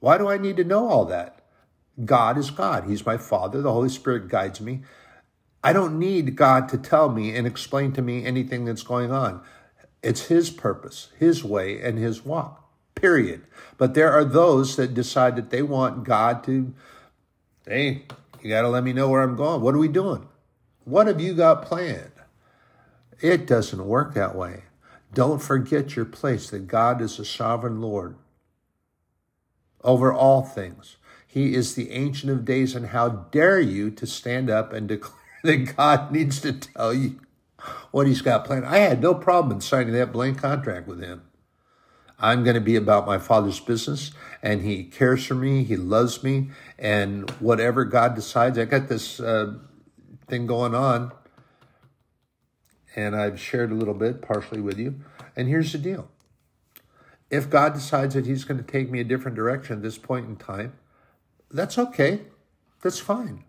Why 0.00 0.18
do 0.18 0.28
I 0.28 0.36
need 0.36 0.58
to 0.58 0.64
know 0.64 0.86
all 0.86 1.06
that? 1.06 1.40
God 2.04 2.38
is 2.38 2.50
God. 2.50 2.84
He's 2.84 3.04
my 3.04 3.16
Father. 3.16 3.60
The 3.60 3.72
Holy 3.72 3.88
Spirit 3.88 4.28
guides 4.28 4.60
me. 4.60 4.82
I 5.62 5.72
don't 5.72 5.98
need 5.98 6.36
God 6.36 6.68
to 6.68 6.78
tell 6.78 7.10
me 7.10 7.34
and 7.34 7.46
explain 7.46 7.92
to 7.92 8.02
me 8.02 8.24
anything 8.24 8.64
that's 8.64 8.82
going 8.82 9.10
on. 9.10 9.42
It's 10.02 10.26
His 10.26 10.50
purpose, 10.50 11.08
His 11.18 11.42
way, 11.42 11.80
and 11.80 11.98
His 11.98 12.24
walk, 12.24 12.64
period. 12.94 13.42
But 13.76 13.94
there 13.94 14.12
are 14.12 14.24
those 14.24 14.76
that 14.76 14.94
decide 14.94 15.36
that 15.36 15.50
they 15.50 15.62
want 15.62 16.04
God 16.04 16.44
to, 16.44 16.72
hey, 17.66 18.04
you 18.40 18.50
got 18.50 18.62
to 18.62 18.68
let 18.68 18.84
me 18.84 18.92
know 18.92 19.08
where 19.08 19.22
I'm 19.22 19.36
going. 19.36 19.60
What 19.60 19.74
are 19.74 19.78
we 19.78 19.88
doing? 19.88 20.28
What 20.84 21.08
have 21.08 21.20
you 21.20 21.34
got 21.34 21.64
planned? 21.64 22.12
It 23.20 23.46
doesn't 23.46 23.84
work 23.84 24.14
that 24.14 24.36
way. 24.36 24.62
Don't 25.12 25.42
forget 25.42 25.96
your 25.96 26.04
place 26.04 26.50
that 26.50 26.68
God 26.68 27.00
is 27.00 27.18
a 27.18 27.24
sovereign 27.24 27.80
Lord 27.80 28.16
over 29.82 30.12
all 30.12 30.42
things. 30.42 30.96
He 31.26 31.54
is 31.54 31.74
the 31.74 31.90
Ancient 31.90 32.32
of 32.32 32.44
Days, 32.44 32.74
and 32.74 32.86
how 32.86 33.08
dare 33.08 33.60
you 33.60 33.90
to 33.90 34.06
stand 34.06 34.48
up 34.48 34.72
and 34.72 34.88
declare 34.88 35.17
that 35.42 35.76
God 35.76 36.12
needs 36.12 36.40
to 36.40 36.52
tell 36.52 36.92
you 36.92 37.20
what 37.90 38.06
he's 38.06 38.22
got 38.22 38.44
planned. 38.44 38.66
I 38.66 38.78
had 38.78 39.00
no 39.00 39.14
problem 39.14 39.56
in 39.56 39.60
signing 39.60 39.94
that 39.94 40.12
blank 40.12 40.38
contract 40.38 40.86
with 40.86 41.00
him. 41.00 41.22
I'm 42.20 42.42
going 42.42 42.54
to 42.54 42.60
be 42.60 42.74
about 42.74 43.06
my 43.06 43.18
father's 43.18 43.60
business, 43.60 44.10
and 44.42 44.62
he 44.62 44.82
cares 44.82 45.24
for 45.24 45.34
me. 45.34 45.62
He 45.62 45.76
loves 45.76 46.24
me, 46.24 46.50
and 46.78 47.30
whatever 47.32 47.84
God 47.84 48.16
decides, 48.16 48.58
I 48.58 48.64
got 48.64 48.88
this 48.88 49.20
uh, 49.20 49.54
thing 50.26 50.46
going 50.46 50.74
on, 50.74 51.12
and 52.96 53.14
I've 53.14 53.38
shared 53.38 53.70
a 53.70 53.74
little 53.74 53.94
bit, 53.94 54.20
partially 54.20 54.60
with 54.60 54.78
you. 54.78 54.96
And 55.36 55.48
here's 55.48 55.70
the 55.70 55.78
deal: 55.78 56.08
if 57.30 57.48
God 57.48 57.74
decides 57.74 58.14
that 58.14 58.26
He's 58.26 58.44
going 58.44 58.58
to 58.58 58.66
take 58.66 58.90
me 58.90 58.98
a 58.98 59.04
different 59.04 59.36
direction 59.36 59.76
at 59.76 59.82
this 59.82 59.98
point 59.98 60.26
in 60.26 60.36
time, 60.36 60.72
that's 61.52 61.78
okay. 61.78 62.22
That's 62.82 62.98
fine. 62.98 63.44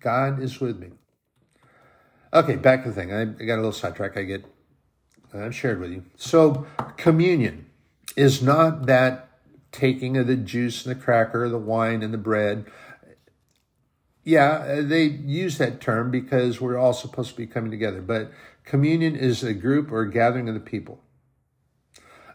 God 0.00 0.40
is 0.40 0.60
with 0.60 0.78
me. 0.78 0.90
Okay, 2.32 2.56
back 2.56 2.82
to 2.84 2.90
the 2.90 2.94
thing. 2.94 3.12
I, 3.12 3.24
got 3.24 3.54
a 3.54 3.56
little 3.56 3.72
sidetrack. 3.72 4.16
I 4.16 4.22
get, 4.22 4.44
I've 5.32 5.54
shared 5.54 5.80
with 5.80 5.92
you. 5.92 6.04
So, 6.16 6.66
communion 6.96 7.66
is 8.16 8.42
not 8.42 8.86
that 8.86 9.28
taking 9.72 10.16
of 10.16 10.26
the 10.26 10.36
juice 10.36 10.84
and 10.84 10.94
the 10.94 11.00
cracker, 11.00 11.48
the 11.48 11.58
wine 11.58 12.02
and 12.02 12.12
the 12.12 12.18
bread. 12.18 12.66
Yeah, 14.24 14.82
they 14.82 15.04
use 15.04 15.56
that 15.58 15.80
term 15.80 16.10
because 16.10 16.60
we're 16.60 16.76
all 16.76 16.92
supposed 16.92 17.30
to 17.30 17.36
be 17.36 17.46
coming 17.46 17.70
together. 17.70 18.02
But 18.02 18.30
communion 18.64 19.16
is 19.16 19.42
a 19.42 19.54
group 19.54 19.90
or 19.90 20.02
a 20.02 20.10
gathering 20.10 20.48
of 20.48 20.54
the 20.54 20.60
people. 20.60 21.00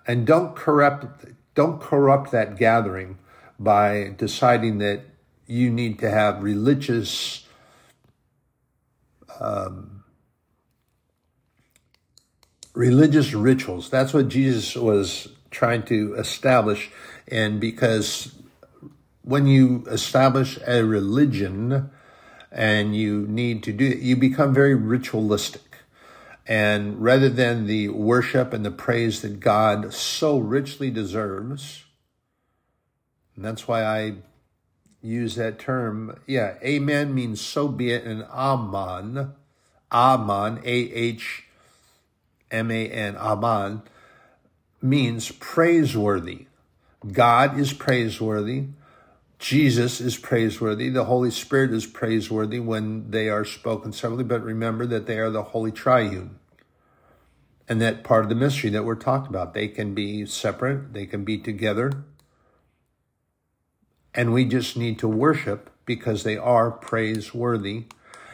And 0.07 0.25
don't 0.25 0.55
corrupt, 0.55 1.25
don't 1.53 1.79
corrupt 1.79 2.31
that 2.31 2.57
gathering 2.57 3.19
by 3.59 4.15
deciding 4.17 4.79
that 4.79 5.01
you 5.45 5.69
need 5.69 5.99
to 5.99 6.09
have 6.09 6.41
religious 6.41 7.42
um, 9.39 10.03
religious 12.73 13.33
rituals. 13.33 13.89
That's 13.89 14.13
what 14.13 14.27
Jesus 14.27 14.75
was 14.75 15.29
trying 15.51 15.83
to 15.83 16.15
establish. 16.15 16.89
And 17.27 17.59
because 17.59 18.35
when 19.21 19.47
you 19.47 19.85
establish 19.89 20.59
a 20.67 20.83
religion 20.83 21.89
and 22.51 22.95
you 22.95 23.25
need 23.27 23.63
to 23.63 23.73
do 23.73 23.85
it, 23.85 23.99
you 23.99 24.15
become 24.15 24.53
very 24.53 24.75
ritualistic. 24.75 25.61
And 26.45 27.01
rather 27.01 27.29
than 27.29 27.67
the 27.67 27.89
worship 27.89 28.51
and 28.51 28.65
the 28.65 28.71
praise 28.71 29.21
that 29.21 29.39
God 29.39 29.93
so 29.93 30.37
richly 30.37 30.91
deserves, 30.91 31.85
and 33.35 33.45
that's 33.45 33.67
why 33.67 33.83
I 33.83 34.15
use 35.03 35.35
that 35.35 35.59
term. 35.59 36.17
Yeah, 36.25 36.55
amen 36.63 37.13
means 37.13 37.41
so 37.41 37.67
be 37.67 37.91
it, 37.91 38.05
and 38.05 38.23
aman, 38.31 39.33
aman, 39.91 40.61
A 40.63 40.69
H 40.71 41.43
M 42.49 42.71
A 42.71 42.87
N, 42.87 43.17
aman, 43.17 43.83
means 44.81 45.31
praiseworthy. 45.31 46.47
God 47.11 47.59
is 47.59 47.73
praiseworthy. 47.73 48.67
Jesus 49.37 49.99
is 49.99 50.17
praiseworthy. 50.17 50.89
The 50.89 51.03
Holy 51.03 51.29
Spirit 51.29 51.73
is 51.73 51.85
praiseworthy 51.85 52.61
when 52.61 53.11
they 53.11 53.27
are 53.27 53.43
spoken 53.43 53.91
separately, 53.91 54.23
but 54.23 54.41
remember 54.41 54.85
that 54.85 55.05
they 55.05 55.19
are 55.19 55.29
the 55.29 55.43
Holy 55.43 55.71
Triune. 55.71 56.39
And 57.67 57.81
that 57.81 58.05
part 58.05 58.23
of 58.23 58.29
the 58.29 58.35
mystery 58.35 58.69
that 58.69 58.85
we're 58.85 58.95
talking 58.95 59.27
about. 59.27 59.53
They 59.53 59.67
can 59.67 59.93
be 59.93 60.25
separate, 60.25 60.93
they 60.93 61.05
can 61.05 61.25
be 61.25 61.37
together, 61.37 62.05
and 64.13 64.33
we 64.33 64.45
just 64.45 64.77
need 64.77 64.99
to 64.99 65.07
worship 65.07 65.69
because 65.85 66.23
they 66.23 66.37
are 66.37 66.71
praiseworthy. 66.71 67.85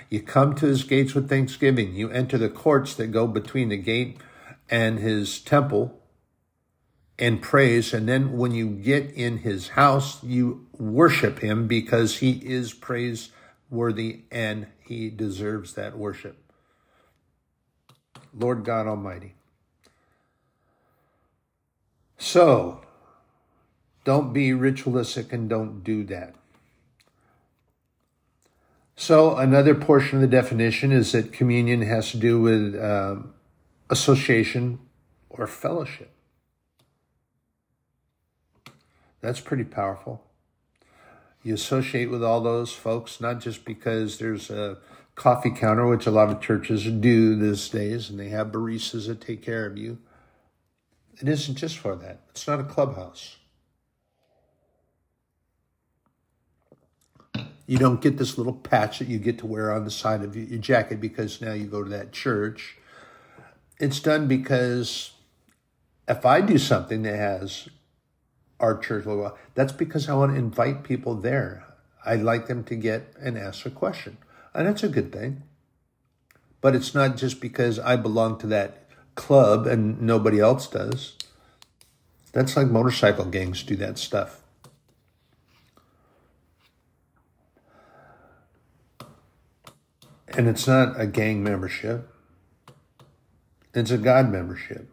You 0.10 0.22
come 0.22 0.56
to 0.56 0.66
his 0.66 0.84
gates 0.84 1.14
with 1.14 1.30
thanksgiving. 1.30 1.96
You 1.96 2.10
enter 2.10 2.38
the 2.38 2.50
courts 2.50 2.96
that 2.96 3.08
go 3.08 3.28
between 3.28 3.70
the 3.70 3.78
gate 3.78 4.18
and 4.70 5.00
his 5.00 5.40
temple 5.40 6.00
in 7.18 7.38
praise. 7.40 7.94
And 7.94 8.08
then 8.08 8.38
when 8.38 8.52
you 8.52 8.70
get 8.70 9.12
in 9.12 9.40
his 9.40 9.70
house, 9.70 10.24
you 10.24 10.68
worship 10.78 11.40
him 11.40 11.68
because 11.68 12.18
he 12.20 12.32
is 12.32 12.74
praiseworthy 12.74 14.22
and 14.32 14.68
he 14.80 15.10
deserves 15.10 15.74
that 15.74 15.98
worship. 15.98 16.38
Lord 18.34 18.64
God 18.64 18.88
Almighty. 18.88 19.36
So, 22.18 22.82
don't 24.10 24.34
be 24.34 24.54
ritualistic 24.54 25.32
and 25.32 25.48
don't 25.48 25.84
do 25.84 26.04
that. 26.04 26.34
So, 28.96 29.38
another 29.38 29.76
portion 29.76 30.18
of 30.18 30.22
the 30.22 30.36
definition 30.36 30.92
is 30.92 31.12
that 31.12 31.32
communion 31.32 31.84
has 31.84 32.10
to 32.10 32.18
do 32.18 32.42
with 32.42 32.76
um, 32.84 33.36
association 33.88 34.80
or 35.30 35.46
fellowship. 35.46 36.10
That's 39.22 39.40
pretty 39.40 39.64
powerful. 39.64 40.24
You 41.44 41.54
associate 41.54 42.10
with 42.10 42.24
all 42.24 42.42
those 42.42 42.74
folks, 42.74 43.22
not 43.22 43.40
just 43.40 43.64
because 43.64 44.18
there's 44.18 44.50
a 44.50 44.80
coffee 45.14 45.52
counter, 45.52 45.86
which 45.86 46.08
a 46.08 46.12
lot 46.12 46.32
of 46.32 46.42
churches 46.42 46.84
do 46.86 47.36
these 47.36 47.70
days, 47.70 48.10
and 48.10 48.20
they 48.20 48.30
have 48.30 48.48
baristas 48.48 49.06
that 49.06 49.22
take 49.22 49.44
care 49.44 49.68
of 49.68 49.78
you. 49.78 50.00
It 51.22 51.28
isn't 51.28 51.58
just 51.58 51.78
for 51.78 51.96
that. 51.98 52.22
It's 52.32 52.48
not 52.48 52.60
a 52.60 52.64
clubhouse. 52.64 53.36
You 57.70 57.78
don't 57.78 58.02
get 58.02 58.18
this 58.18 58.36
little 58.36 58.56
patch 58.56 58.98
that 58.98 59.08
you 59.08 59.20
get 59.20 59.38
to 59.40 59.46
wear 59.46 59.72
on 59.72 59.86
the 59.86 59.92
side 59.92 60.24
of 60.24 60.36
your 60.36 60.58
jacket 60.58 61.00
because 61.00 61.40
now 61.40 61.54
you 61.54 61.68
go 61.68 61.84
to 61.84 61.90
that 61.92 62.12
church. 62.12 62.80
It's 63.80 64.00
done 64.00 64.28
because 64.28 65.12
if 66.08 66.26
I 66.26 66.42
do 66.42 66.58
something 66.58 67.04
that 67.04 67.16
has 67.16 67.70
our 68.60 68.76
church 68.76 69.06
logo, 69.06 69.38
that's 69.54 69.72
because 69.72 70.10
I 70.10 70.16
want 70.16 70.32
to 70.32 70.40
invite 70.40 70.84
people 70.84 71.14
there. 71.14 71.64
I'd 72.04 72.24
like 72.24 72.48
them 72.48 72.64
to 72.64 72.76
get 72.76 73.14
and 73.22 73.38
ask 73.38 73.68
a 73.68 73.70
question. 73.70 74.18
And 74.52 74.66
that's 74.66 74.82
a 74.82 74.90
good 74.90 75.14
thing. 75.14 75.44
But 76.62 76.76
it's 76.76 76.96
not 76.96 77.18
just 77.18 77.40
because 77.40 77.78
I 77.78 77.98
belong 77.98 78.40
to 78.40 78.48
that 78.48 78.88
club 79.14 79.68
and 79.68 80.02
nobody 80.02 80.40
else 80.40 80.66
does. 80.66 81.18
That's 82.32 82.58
like 82.58 82.66
motorcycle 82.66 83.26
gangs 83.26 83.62
do 83.62 83.76
that 83.76 84.00
stuff. 84.00 84.39
And 90.40 90.48
it's 90.48 90.68
not 90.68 90.98
a 90.98 91.06
gang 91.06 91.44
membership, 91.44 92.16
it's 93.74 93.92
a 93.92 93.98
God 93.98 94.32
membership. 94.32 94.88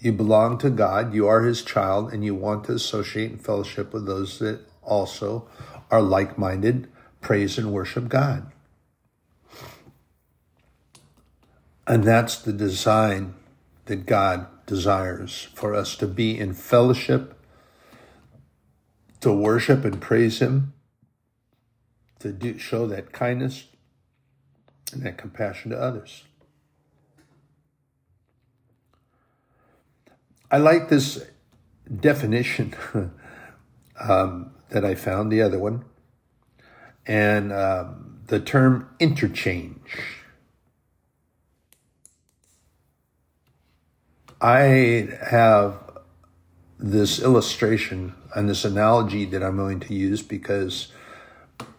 You 0.00 0.12
belong 0.12 0.58
to 0.58 0.70
God, 0.70 1.14
you 1.14 1.28
are 1.28 1.42
His 1.42 1.62
child, 1.62 2.12
and 2.12 2.24
you 2.24 2.34
want 2.34 2.64
to 2.64 2.72
associate 2.72 3.30
and 3.30 3.40
fellowship 3.40 3.94
with 3.94 4.06
those 4.06 4.40
that 4.40 4.66
also 4.82 5.46
are 5.88 6.02
like 6.02 6.36
minded, 6.36 6.88
praise 7.20 7.58
and 7.58 7.72
worship 7.72 8.08
God. 8.08 8.50
And 11.86 12.02
that's 12.02 12.36
the 12.36 12.52
design 12.52 13.34
that 13.84 14.04
God 14.04 14.48
desires 14.66 15.46
for 15.54 15.76
us 15.76 15.94
to 15.98 16.08
be 16.08 16.36
in 16.36 16.54
fellowship, 16.54 17.38
to 19.20 19.32
worship 19.32 19.84
and 19.84 20.00
praise 20.00 20.40
Him, 20.40 20.72
to 22.18 22.32
do, 22.32 22.58
show 22.58 22.88
that 22.88 23.12
kindness 23.12 23.66
and 24.92 25.02
that 25.04 25.18
compassion 25.18 25.70
to 25.70 25.78
others. 25.78 26.24
I 30.50 30.58
like 30.58 30.88
this 30.88 31.24
definition 32.00 32.74
um, 34.00 34.50
that 34.70 34.84
I 34.84 34.94
found, 34.94 35.32
the 35.32 35.42
other 35.42 35.58
one, 35.58 35.84
and 37.06 37.52
um, 37.52 38.20
the 38.26 38.40
term 38.40 38.88
interchange. 39.00 39.78
I 44.40 45.08
have 45.22 45.78
this 46.78 47.20
illustration 47.20 48.14
and 48.34 48.48
this 48.48 48.64
analogy 48.64 49.24
that 49.26 49.42
I'm 49.42 49.56
going 49.56 49.80
to 49.80 49.94
use 49.94 50.20
because 50.20 50.88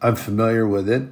I'm 0.01 0.15
familiar 0.15 0.65
with 0.65 0.87
it. 0.89 1.03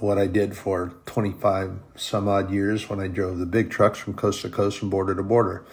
What 0.00 0.18
I 0.18 0.26
did 0.26 0.56
for 0.56 0.94
25 1.06 1.78
some 1.96 2.28
odd 2.28 2.50
years 2.52 2.88
when 2.88 3.00
I 3.00 3.08
drove 3.08 3.38
the 3.38 3.46
big 3.46 3.70
trucks 3.70 3.98
from 3.98 4.14
coast 4.14 4.42
to 4.42 4.48
coast 4.48 4.80
and 4.80 4.90
border 4.90 5.14
to 5.14 5.22
border. 5.22 5.64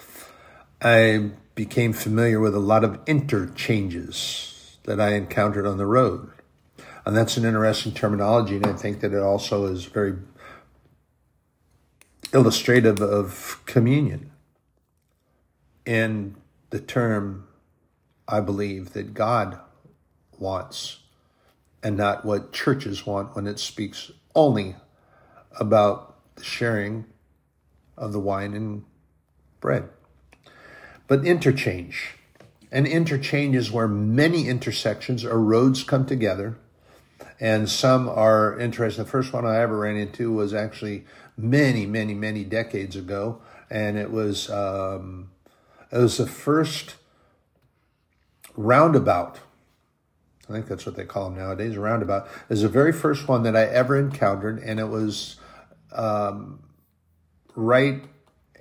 I 0.82 1.32
became 1.54 1.94
familiar 1.94 2.40
with 2.40 2.56
a 2.56 2.60
lot 2.60 2.84
of 2.84 3.00
interchanges 3.06 4.78
that 4.84 5.00
I 5.00 5.14
encountered 5.14 5.66
on 5.66 5.78
the 5.78 5.86
road. 5.86 6.32
And 7.06 7.16
that's 7.16 7.38
an 7.38 7.46
interesting 7.46 7.94
terminology, 7.94 8.56
and 8.56 8.66
I 8.66 8.74
think 8.74 9.02
that 9.02 9.14
it 9.14 9.22
also 9.22 9.66
is 9.66 9.86
very 9.86 10.16
illustrative 12.34 13.00
of 13.02 13.62
communion 13.66 14.32
in 15.86 16.36
the 16.72 16.80
term 16.80 17.48
I 18.28 18.40
believe 18.40 18.94
that 18.94 19.14
God 19.14 19.60
wants 20.38 21.00
and 21.86 21.96
not 21.96 22.26
what 22.26 22.52
churches 22.52 23.06
want 23.06 23.36
when 23.36 23.46
it 23.46 23.60
speaks 23.60 24.12
only 24.34 24.76
about 25.60 26.16
the 26.36 26.44
sharing 26.44 27.06
of 27.96 28.12
the 28.12 28.20
wine 28.20 28.56
and 28.56 28.84
bread. 29.60 29.88
But 31.08 31.24
interchange. 31.24 32.16
An 32.72 32.88
interchange 32.88 33.56
is 33.56 33.72
where 33.72 33.88
many 33.88 34.50
intersections 34.50 35.24
or 35.24 35.40
roads 35.40 35.84
come 35.84 36.08
together, 36.08 36.58
and 37.40 37.70
some 37.70 38.10
are 38.10 38.60
interesting. 38.60 39.04
The 39.04 39.12
first 39.12 39.32
one 39.32 39.46
I 39.46 39.60
ever 39.62 39.78
ran 39.78 39.96
into 39.96 40.34
was 40.34 40.56
actually 40.56 41.06
many, 41.38 41.86
many, 41.86 42.16
many 42.16 42.44
decades 42.44 42.96
ago, 42.96 43.44
and 43.70 43.96
it 43.96 44.10
was 44.10 44.50
um, 44.50 45.30
it 45.92 46.00
was 46.00 46.18
the 46.18 46.26
first 46.26 46.96
roundabout. 48.58 49.42
I 50.48 50.54
think 50.54 50.68
that's 50.68 50.86
what 50.86 50.96
they 50.96 51.06
call 51.06 51.30
them 51.30 51.40
nowadays. 51.40 51.76
Roundabout 51.76 52.28
is 52.50 52.62
the 52.62 52.70
very 52.70 52.92
first 52.92 53.28
one 53.28 53.44
that 53.44 53.56
I 53.56 53.64
ever 53.66 53.98
encountered, 53.98 54.60
and 54.60 54.80
it 54.80 54.90
was 54.90 55.38
um, 55.92 56.60
right 57.56 58.04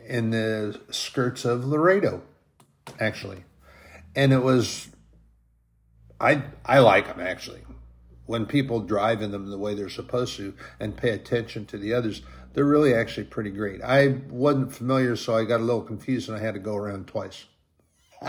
in 0.07 0.31
the 0.31 0.81
skirts 0.91 1.45
of 1.45 1.65
Laredo, 1.65 2.23
actually. 2.99 3.45
And 4.17 4.33
it 4.33 4.43
was, 4.43 4.89
I 6.21 6.45
I 6.65 6.79
like 6.79 7.09
them 7.09 7.21
actually. 7.21 7.61
When 8.27 8.47
people 8.47 8.81
drive 8.81 9.21
in 9.21 9.33
them 9.33 9.51
the 9.51 9.59
way 9.59 9.75
they're 9.75 9.91
supposed 9.91 10.37
to 10.39 10.55
and 10.81 10.97
pay 10.97 11.11
attention 11.11 11.67
to 11.67 11.77
the 11.77 11.93
others, 11.93 12.23
they're 12.55 12.65
really 12.65 12.95
actually 12.95 13.25
pretty 13.25 13.51
great. 13.51 13.83
I 13.83 14.21
wasn't 14.31 14.73
familiar, 14.73 15.17
so 15.17 15.37
I 15.37 15.45
got 15.45 15.61
a 15.61 15.65
little 15.65 15.83
confused 15.83 16.31
and 16.31 16.39
I 16.39 16.41
had 16.41 16.55
to 16.55 16.61
go 16.61 16.77
around 16.77 17.07
twice. 17.07 17.45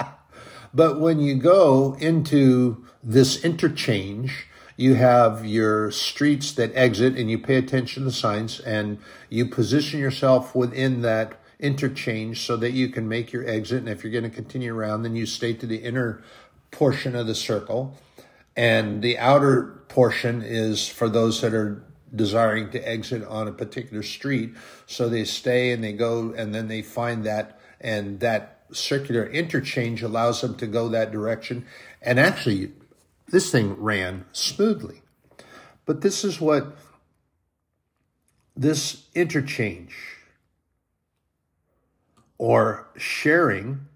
but 0.75 0.99
when 0.99 1.19
you 1.19 1.35
go 1.35 1.95
into 1.99 2.85
this 3.01 3.43
interchange, 3.45 4.47
you 4.75 4.95
have 4.95 5.45
your 5.45 5.89
streets 5.89 6.51
that 6.53 6.71
exit 6.75 7.15
and 7.15 7.31
you 7.31 7.39
pay 7.39 7.55
attention 7.55 8.03
to 8.03 8.11
signs 8.11 8.59
and 8.59 8.99
you 9.29 9.45
position 9.45 10.01
yourself 10.01 10.53
within 10.53 11.01
that 11.01 11.39
interchange 11.61 12.41
so 12.45 12.57
that 12.57 12.71
you 12.71 12.89
can 12.89 13.07
make 13.07 13.31
your 13.31 13.47
exit. 13.47 13.79
And 13.79 13.87
if 13.87 14.03
you're 14.03 14.11
going 14.11 14.29
to 14.29 14.29
continue 14.29 14.75
around, 14.75 15.03
then 15.03 15.15
you 15.15 15.25
stay 15.25 15.53
to 15.53 15.65
the 15.65 15.77
inner 15.77 16.21
portion 16.71 17.15
of 17.15 17.25
the 17.25 17.35
circle. 17.35 17.97
And 18.57 19.01
the 19.01 19.17
outer 19.17 19.81
portion 19.87 20.41
is 20.41 20.89
for 20.89 21.07
those 21.07 21.39
that 21.39 21.53
are 21.53 21.81
desiring 22.13 22.69
to 22.71 22.79
exit 22.85 23.23
on 23.23 23.47
a 23.47 23.51
particular 23.53 24.03
street. 24.03 24.53
So 24.87 25.07
they 25.07 25.23
stay 25.23 25.71
and 25.71 25.81
they 25.81 25.93
go 25.93 26.33
and 26.35 26.53
then 26.53 26.67
they 26.67 26.81
find 26.81 27.23
that 27.23 27.61
and 27.79 28.19
that 28.19 28.54
circular 28.71 29.25
interchange 29.25 30.01
allows 30.01 30.41
them 30.41 30.55
to 30.55 30.67
go 30.67 30.89
that 30.89 31.11
direction. 31.11 31.65
And 32.01 32.19
actually, 32.19 32.71
this 33.27 33.51
thing 33.51 33.73
ran 33.73 34.25
smoothly. 34.31 35.01
But 35.85 36.01
this 36.01 36.23
is 36.23 36.41
what 36.41 36.75
this 38.55 39.07
interchange 39.13 39.95
or 42.37 42.87
sharing 42.97 43.87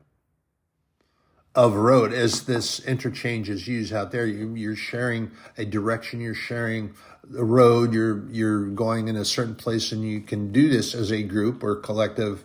of 1.56 1.74
road 1.74 2.14
as 2.14 2.44
this 2.44 2.80
interchange 2.82 3.50
is 3.50 3.68
used 3.68 3.92
out 3.92 4.12
there 4.12 4.26
you, 4.26 4.72
are 4.72 4.76
sharing 4.76 5.32
a 5.58 5.66
direction 5.66 6.22
you're 6.22 6.34
sharing 6.34 6.94
the 7.24 7.44
road 7.44 7.92
you're 7.92 8.30
you're 8.32 8.68
going 8.68 9.08
in 9.08 9.16
a 9.16 9.26
certain 9.26 9.56
place 9.56 9.92
and 9.92 10.08
you 10.08 10.22
can 10.22 10.52
do 10.52 10.70
this 10.70 10.94
as 10.94 11.12
a 11.12 11.24
group 11.24 11.64
or 11.64 11.76
collective 11.76 12.44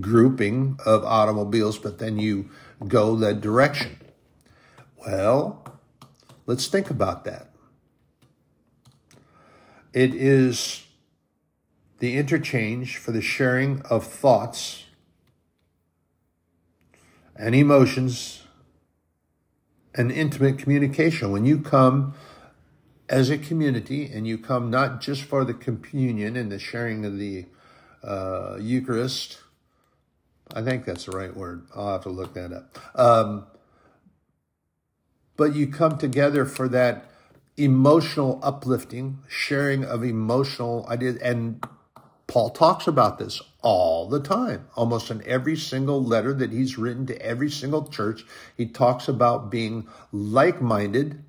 grouping 0.00 0.78
of 0.84 1.04
automobiles 1.04 1.78
but 1.78 1.98
then 1.98 2.18
you 2.18 2.48
go 2.86 3.16
that 3.16 3.40
direction 3.40 3.96
well 5.06 5.80
let's 6.46 6.66
think 6.66 6.90
about 6.90 7.24
that 7.24 7.48
it 9.92 10.14
is 10.14 10.84
the 11.98 12.16
interchange 12.16 12.96
for 12.96 13.10
the 13.10 13.22
sharing 13.22 13.82
of 13.82 14.06
thoughts 14.06 14.84
and 17.34 17.54
emotions 17.54 18.42
and 19.94 20.12
intimate 20.12 20.58
communication. 20.58 21.32
When 21.32 21.44
you 21.44 21.58
come 21.60 22.14
as 23.08 23.30
a 23.30 23.38
community 23.38 24.10
and 24.12 24.26
you 24.26 24.38
come 24.38 24.70
not 24.70 25.00
just 25.00 25.22
for 25.22 25.44
the 25.44 25.54
communion 25.54 26.36
and 26.36 26.52
the 26.52 26.58
sharing 26.58 27.04
of 27.04 27.18
the 27.18 27.46
uh, 28.04 28.56
Eucharist, 28.60 29.38
I 30.54 30.62
think 30.62 30.84
that's 30.84 31.04
the 31.04 31.12
right 31.12 31.34
word. 31.36 31.66
I'll 31.74 31.92
have 31.92 32.02
to 32.02 32.10
look 32.10 32.34
that 32.34 32.52
up. 32.52 32.78
Um, 32.98 33.46
but 35.36 35.54
you 35.54 35.68
come 35.68 35.98
together 35.98 36.44
for 36.44 36.68
that 36.68 37.10
emotional 37.56 38.40
uplifting, 38.42 39.18
sharing 39.28 39.84
of 39.84 40.04
emotional 40.04 40.86
ideas, 40.88 41.16
and 41.16 41.64
Paul 42.26 42.50
talks 42.50 42.86
about 42.86 43.18
this 43.18 43.40
all 43.62 44.08
the 44.08 44.20
time. 44.20 44.66
Almost 44.76 45.10
in 45.10 45.22
every 45.26 45.56
single 45.56 46.02
letter 46.02 46.34
that 46.34 46.52
he's 46.52 46.78
written 46.78 47.06
to 47.06 47.20
every 47.22 47.50
single 47.50 47.88
church, 47.88 48.24
he 48.56 48.66
talks 48.66 49.08
about 49.08 49.50
being 49.50 49.88
like 50.12 50.60
minded 50.60 51.24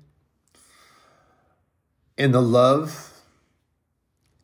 in 2.18 2.32
the 2.32 2.42
love 2.42 3.22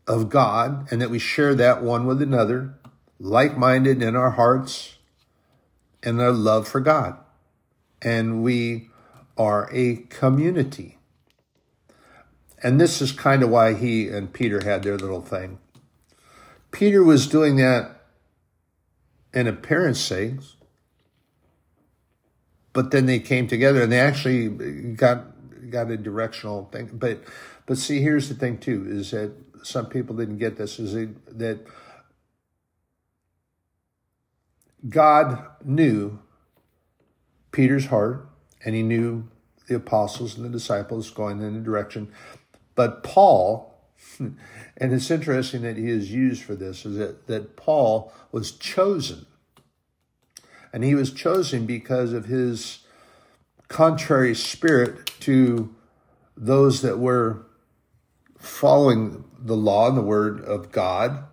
of 0.06 0.30
God 0.30 0.90
and 0.90 1.00
that 1.02 1.10
we 1.10 1.18
share 1.18 1.54
that 1.54 1.82
one 1.82 2.06
with 2.06 2.22
another, 2.22 2.74
like 3.18 3.57
minded 3.57 4.02
in 4.02 4.16
our 4.16 4.33
hearts 4.33 4.96
and 6.02 6.20
our 6.20 6.33
love 6.33 6.68
for 6.68 6.81
God. 6.81 7.16
And 8.02 8.42
we 8.42 8.90
are 9.37 9.68
a 9.72 9.96
community. 10.09 10.98
And 12.62 12.81
this 12.81 13.00
is 13.00 13.12
kind 13.12 13.42
of 13.42 13.50
why 13.50 13.74
he 13.74 14.09
and 14.09 14.33
Peter 14.33 14.64
had 14.64 14.83
their 14.83 14.96
little 14.96 15.20
thing. 15.20 15.59
Peter 16.70 17.02
was 17.02 17.26
doing 17.26 17.57
that 17.57 18.02
in 19.33 19.46
appearance 19.46 20.00
sakes, 20.00 20.57
but 22.72 22.90
then 22.90 23.07
they 23.07 23.18
came 23.18 23.46
together 23.46 23.83
and 23.83 23.92
they 23.92 24.00
actually 24.00 24.48
got 24.94 25.24
got 25.70 25.90
a 25.90 25.96
directional 25.96 26.68
thing. 26.72 26.90
But 26.92 27.22
but 27.66 27.79
see, 27.79 28.00
here's 28.00 28.29
the 28.29 28.35
thing 28.35 28.59
too: 28.59 28.87
is 28.88 29.11
that 29.11 29.33
some 29.62 29.87
people 29.87 30.16
didn't 30.16 30.38
get 30.38 30.57
this. 30.57 30.79
Is 30.79 30.92
that 31.29 31.66
God 34.88 35.44
knew 35.64 36.18
Peter's 37.53 37.87
heart, 37.87 38.29
and 38.64 38.75
he 38.75 38.83
knew 38.83 39.29
the 39.68 39.77
apostles 39.77 40.37
and 40.37 40.44
the 40.44 40.51
disciples 40.51 41.11
going 41.11 41.40
in 41.40 41.57
a 41.57 41.61
direction. 41.61 42.12
But 42.75 43.03
Paul, 43.03 43.75
and 44.18 44.37
it's 44.79 45.11
interesting 45.11 45.62
that 45.62 45.77
he 45.77 45.88
is 45.88 46.12
used 46.12 46.42
for 46.42 46.55
this, 46.55 46.85
is 46.85 46.96
that, 46.99 47.27
that 47.27 47.57
Paul 47.57 48.12
was 48.31 48.53
chosen. 48.53 49.27
And 50.72 50.85
he 50.85 50.94
was 50.94 51.12
chosen 51.12 51.66
because 51.66 52.12
of 52.12 52.27
his 52.27 52.81
contrary 53.68 54.35
spirit 54.35 55.07
to 55.20 55.75
those 56.37 56.83
that 56.83 56.99
were 56.99 57.46
following 58.38 59.25
the 59.38 59.57
law 59.57 59.88
and 59.88 59.96
the 59.96 60.03
word 60.03 60.40
of 60.40 60.70
God. 60.70 61.25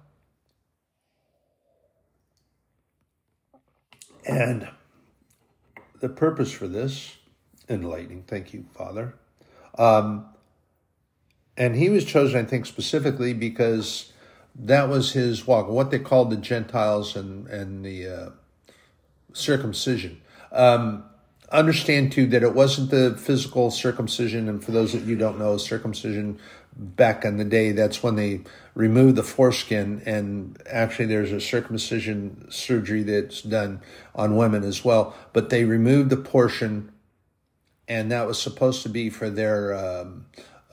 And 4.25 4.69
the 5.99 6.09
purpose 6.09 6.51
for 6.51 6.67
this, 6.67 7.17
enlightening, 7.69 8.23
thank 8.23 8.53
you, 8.53 8.65
Father. 8.73 9.15
Um, 9.77 10.25
and 11.57 11.75
he 11.75 11.89
was 11.89 12.05
chosen, 12.05 12.39
I 12.39 12.47
think, 12.47 12.65
specifically 12.65 13.33
because 13.33 14.12
that 14.55 14.89
was 14.89 15.13
his 15.13 15.47
walk, 15.47 15.67
what 15.67 15.91
they 15.91 15.99
called 15.99 16.29
the 16.29 16.38
Gentiles 16.38 17.15
and, 17.15 17.47
and 17.47 17.83
the 17.86 18.07
uh, 18.07 18.29
circumcision. 19.33 20.21
Um, 20.51 21.03
understand 21.51 22.12
too 22.12 22.25
that 22.27 22.43
it 22.43 22.53
wasn't 22.53 22.91
the 22.91 23.15
physical 23.17 23.71
circumcision, 23.71 24.49
and 24.49 24.63
for 24.63 24.71
those 24.71 24.93
that 24.93 25.03
you 25.03 25.15
don't 25.15 25.39
know, 25.39 25.57
circumcision 25.57 26.39
back 26.75 27.23
in 27.23 27.38
the 27.38 27.45
day, 27.45 27.71
that's 27.71 28.01
when 28.01 28.15
they 28.15 28.41
remove 28.75 29.15
the 29.15 29.23
foreskin, 29.23 30.01
and 30.05 30.62
actually 30.69 31.05
there's 31.05 31.31
a 31.31 31.41
circumcision 31.41 32.47
surgery 32.49 33.03
that's 33.03 33.41
done 33.41 33.81
on 34.15 34.36
women 34.36 34.63
as 34.63 34.83
well. 34.83 35.15
But 35.33 35.49
they 35.49 35.65
removed 35.65 36.09
the 36.09 36.17
portion, 36.17 36.91
and 37.88 38.12
that 38.12 38.27
was 38.27 38.41
supposed 38.41 38.83
to 38.83 38.89
be 38.89 39.09
for 39.09 39.29
their 39.29 39.73
um, 39.73 40.25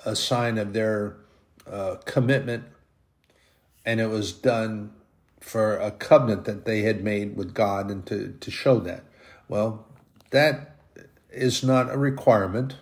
a 0.05 0.17
sign 0.17 0.59
of 0.59 0.73
their 0.73 1.17
uh, 1.67 1.97
commitment, 2.05 2.65
and 3.85 4.01
it 4.01 4.09
was 4.09 4.33
done 4.33 4.93
for 5.41 5.77
a 5.77 5.91
covenant 5.91 6.45
that 6.45 6.65
they 6.65 6.83
had 6.83 7.03
made 7.05 7.37
with 7.37 7.55
God, 7.55 7.91
and 7.91 8.07
to 8.07 8.37
to 8.41 8.51
show 8.51 8.79
that. 8.81 9.05
Well, 9.49 9.87
that 10.31 10.77
is 11.31 11.63
not 11.63 11.93
a 11.93 11.99
requirement. 11.99 12.77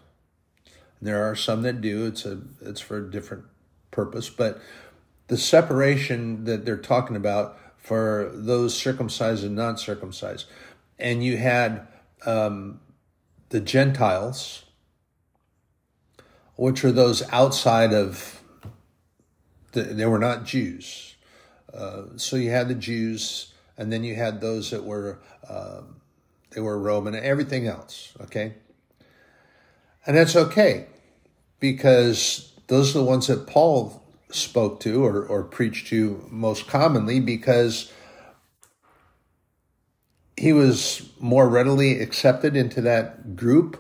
There 1.00 1.28
are 1.28 1.36
some 1.36 1.62
that 1.62 1.80
do. 1.80 2.06
It's 2.06 2.24
a 2.24 2.40
it's 2.60 2.80
for 2.80 2.98
a 2.98 3.10
different 3.10 3.44
purpose, 3.90 4.28
but 4.28 4.60
the 5.28 5.36
separation 5.36 6.44
that 6.44 6.64
they're 6.64 6.76
talking 6.76 7.16
about 7.16 7.58
for 7.76 8.30
those 8.34 8.76
circumcised 8.76 9.44
and 9.44 9.54
non 9.54 9.76
circumcised. 9.78 10.46
And 10.98 11.22
you 11.22 11.36
had 11.36 11.86
um, 12.26 12.80
the 13.50 13.60
Gentiles, 13.60 14.64
which 16.56 16.84
are 16.84 16.92
those 16.92 17.22
outside 17.30 17.92
of, 17.92 18.42
the, 19.72 19.82
they 19.82 20.06
were 20.06 20.18
not 20.18 20.44
Jews. 20.44 21.14
Uh, 21.72 22.04
so 22.16 22.36
you 22.36 22.50
had 22.50 22.68
the 22.68 22.74
Jews, 22.74 23.52
and 23.76 23.92
then 23.92 24.02
you 24.02 24.16
had 24.16 24.40
those 24.40 24.70
that 24.70 24.84
were, 24.84 25.20
uh, 25.48 25.82
they 26.50 26.60
were 26.60 26.78
Roman, 26.78 27.14
everything 27.14 27.66
else, 27.66 28.12
okay? 28.22 28.54
And 30.08 30.16
that's 30.16 30.34
okay 30.34 30.86
because 31.60 32.54
those 32.68 32.96
are 32.96 33.00
the 33.00 33.04
ones 33.04 33.26
that 33.26 33.46
Paul 33.46 34.02
spoke 34.30 34.80
to 34.80 35.04
or, 35.04 35.22
or 35.22 35.44
preached 35.44 35.88
to 35.88 36.26
most 36.30 36.66
commonly 36.66 37.20
because 37.20 37.92
he 40.34 40.54
was 40.54 41.10
more 41.20 41.46
readily 41.46 42.00
accepted 42.00 42.56
into 42.56 42.80
that 42.80 43.36
group. 43.36 43.78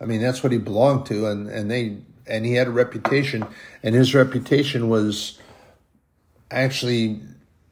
I 0.00 0.04
mean, 0.04 0.20
that's 0.20 0.42
what 0.42 0.50
he 0.50 0.58
belonged 0.58 1.06
to, 1.06 1.26
and, 1.26 1.48
and 1.48 1.70
they 1.70 1.98
and 2.26 2.44
he 2.44 2.54
had 2.54 2.66
a 2.66 2.70
reputation, 2.70 3.46
and 3.82 3.94
his 3.94 4.14
reputation 4.14 4.88
was 4.88 5.38
actually 6.50 7.20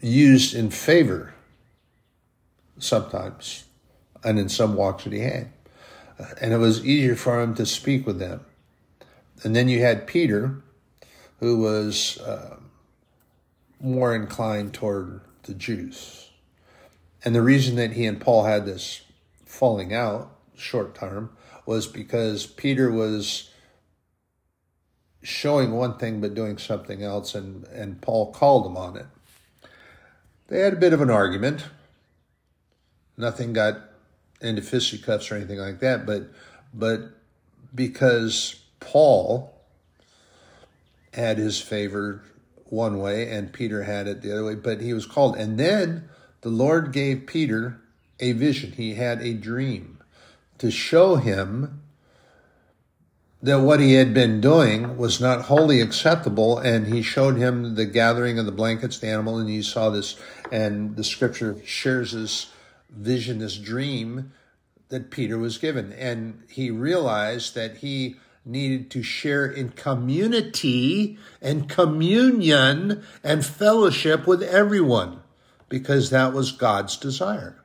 used 0.01 0.55
in 0.55 0.71
favor 0.71 1.35
sometimes, 2.79 3.65
and 4.25 4.39
in 4.39 4.49
some 4.49 4.75
walks 4.75 5.05
that 5.05 5.13
he 5.13 5.21
had, 5.21 5.49
and 6.41 6.53
it 6.53 6.59
was 6.59 6.85
easier 6.85 7.17
for 7.17 7.41
him 7.41 7.55
to 7.55 7.67
speak 7.67 8.07
with 8.07 8.19
them. 8.19 8.41
And 9.43 9.55
then 9.55 9.69
you 9.69 9.81
had 9.81 10.07
Peter, 10.07 10.63
who 11.41 11.59
was 11.59 12.19
uh, 12.19 12.57
more 13.81 14.15
inclined 14.15 14.73
toward 14.73 15.21
the 15.43 15.55
Jews. 15.55 16.31
And 17.25 17.35
the 17.35 17.43
reason 17.43 17.77
that 17.77 17.93
he 17.93 18.07
and 18.07 18.21
Paul 18.21 18.45
had 18.45 18.65
this 18.65 19.03
falling 19.45 19.93
out 19.93 20.31
short 20.57 20.95
term 20.95 21.31
was 21.67 21.87
because 21.87 22.47
Peter 22.47 22.91
was 22.91 23.51
showing 25.23 25.73
one 25.73 25.99
thing 25.99 26.21
but 26.21 26.35
doing 26.35 26.57
something 26.57 27.03
else, 27.03 27.35
and, 27.35 27.65
and 27.65 28.01
Paul 28.01 28.33
called 28.33 28.67
him 28.67 28.77
on 28.77 28.97
it. 28.97 29.07
They 30.49 30.61
had 30.61 30.75
a 30.75 30.77
bit 30.77 30.93
of 30.93 31.01
an 31.01 31.11
argument. 31.11 31.65
Nothing 33.17 33.53
got 33.53 33.81
into 34.41 34.63
fisticuffs 34.63 35.31
or 35.31 35.37
anything 35.37 35.59
like 35.59 35.81
that, 35.81 36.07
but 36.07 36.31
but 36.75 37.11
because 37.75 38.63
Paul 38.81 39.55
had 41.13 41.39
his 41.39 41.61
favor 41.61 42.23
one 42.69 42.99
way 42.99 43.31
and 43.31 43.53
Peter 43.53 43.85
had 43.85 44.07
it 44.07 44.23
the 44.23 44.33
other 44.33 44.45
way, 44.45 44.55
but 44.55 44.81
he 44.81 44.93
was 44.93 45.07
called. 45.07 45.37
And 45.37 45.59
then 45.59 46.09
the 46.43 46.49
Lord 46.49 46.93
gave 46.93 47.27
Peter 47.27 47.81
a 48.21 48.33
vision. 48.33 48.73
He 48.73 48.95
had 48.95 49.23
a 49.23 49.35
dream 49.35 49.99
to 50.59 50.71
show 50.71 51.17
him 51.17 51.83
that 53.43 53.61
what 53.61 53.81
he 53.81 53.95
had 53.95 54.13
been 54.13 54.41
doing 54.41 54.97
was 54.97 55.21
not 55.21 55.43
wholly 55.43 55.81
acceptable. 55.81 56.59
And 56.59 56.87
he 56.87 57.03
showed 57.03 57.37
him 57.37 57.75
the 57.75 57.87
gathering 57.87 58.39
of 58.39 58.47
the 58.47 58.53
blankets, 58.53 58.99
the 58.99 59.09
animal, 59.09 59.39
and 59.39 59.49
he 59.49 59.63
saw 59.63 59.91
this. 59.91 60.19
And 60.51 60.97
the 60.97 61.05
scripture 61.05 61.57
shares 61.65 62.13
this 62.13 62.53
vision, 62.97 63.39
this 63.39 63.57
dream 63.57 64.33
that 64.89 65.11
Peter 65.11 65.39
was 65.39 65.59
given. 65.59 65.93
And 65.93 66.43
he 66.49 66.71
realized 66.71 67.55
that 67.55 67.79
he 67.79 68.17
needed 68.45 68.91
to 68.93 69.03
share 69.03 69.47
in 69.47 69.71
community 69.71 71.19
and 71.43 71.69
communion 71.69 73.03
and 73.25 73.45
fellowship 73.45 74.27
with 74.27 74.43
everyone 74.43 75.21
because 75.69 76.11
that 76.11 76.33
was 76.33 76.53
God's 76.53 76.97
desire. 76.97 77.57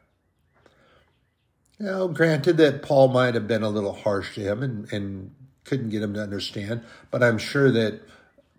Now, 1.80 2.08
granted 2.08 2.58
that 2.58 2.84
Paul 2.84 3.08
might 3.08 3.34
have 3.36 3.48
been 3.48 3.64
a 3.64 3.70
little 3.70 3.94
harsh 3.94 4.36
to 4.36 4.42
him 4.42 4.62
and, 4.64 4.92
and 4.92 5.36
couldn't 5.64 5.90
get 5.90 6.02
him 6.02 6.14
to 6.16 6.22
understand, 6.22 6.84
but 7.12 7.24
I'm 7.24 7.38
sure 7.38 7.72
that 7.72 8.02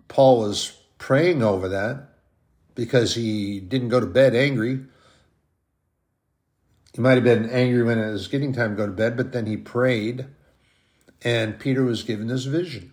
Paul 0.08 0.40
was 0.40 0.78
praying 0.98 1.42
over 1.42 1.68
that 1.68 2.08
because 2.74 3.14
he 3.14 3.60
didn't 3.60 3.88
go 3.88 4.00
to 4.00 4.06
bed 4.06 4.34
angry. 4.34 4.80
He 6.92 7.00
might 7.00 7.14
have 7.14 7.24
been 7.24 7.48
angry 7.48 7.82
when 7.82 7.98
it 7.98 8.10
was 8.10 8.28
getting 8.28 8.52
time 8.52 8.70
to 8.70 8.76
go 8.76 8.86
to 8.86 8.92
bed, 8.92 9.16
but 9.16 9.32
then 9.32 9.46
he 9.46 9.56
prayed 9.56 10.26
and 11.24 11.58
Peter 11.58 11.84
was 11.84 12.02
given 12.02 12.26
this 12.26 12.44
vision. 12.44 12.92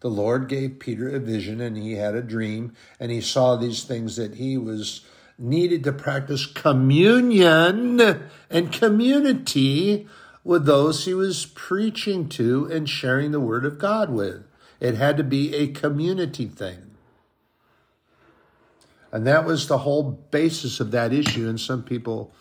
The 0.00 0.10
Lord 0.10 0.48
gave 0.48 0.78
Peter 0.78 1.08
a 1.08 1.18
vision 1.18 1.60
and 1.60 1.76
he 1.76 1.94
had 1.94 2.14
a 2.14 2.22
dream 2.22 2.74
and 3.00 3.10
he 3.10 3.20
saw 3.20 3.56
these 3.56 3.82
things 3.82 4.14
that 4.16 4.36
he 4.36 4.56
was 4.56 5.04
needed 5.36 5.82
to 5.84 5.92
practice 5.92 6.46
communion 6.46 8.00
and 8.50 8.72
community 8.72 10.06
with 10.44 10.66
those 10.66 11.04
he 11.04 11.14
was 11.14 11.46
preaching 11.46 12.28
to 12.28 12.66
and 12.70 12.88
sharing 12.88 13.32
the 13.32 13.40
word 13.40 13.64
of 13.64 13.78
God 13.78 14.10
with. 14.10 14.44
It 14.78 14.94
had 14.94 15.16
to 15.16 15.24
be 15.24 15.54
a 15.54 15.68
community 15.68 16.46
thing. 16.46 16.87
And 19.12 19.26
that 19.26 19.44
was 19.44 19.68
the 19.68 19.78
whole 19.78 20.02
basis 20.30 20.80
of 20.80 20.90
that 20.90 21.12
issue. 21.12 21.48
And 21.48 21.60
some 21.60 21.82
people 21.82 22.32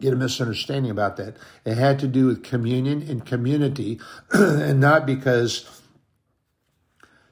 get 0.00 0.12
a 0.12 0.16
misunderstanding 0.16 0.90
about 0.90 1.16
that. 1.16 1.36
It 1.64 1.76
had 1.76 1.98
to 2.00 2.06
do 2.06 2.26
with 2.26 2.44
communion 2.44 3.02
and 3.02 3.26
community, 3.26 4.00
and 4.32 4.80
not 4.80 5.06
because 5.06 5.82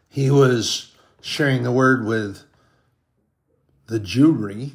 he 0.08 0.30
was 0.30 0.92
sharing 1.20 1.62
the 1.62 1.72
word 1.72 2.04
with 2.04 2.42
the 3.86 4.00
Jewry 4.00 4.72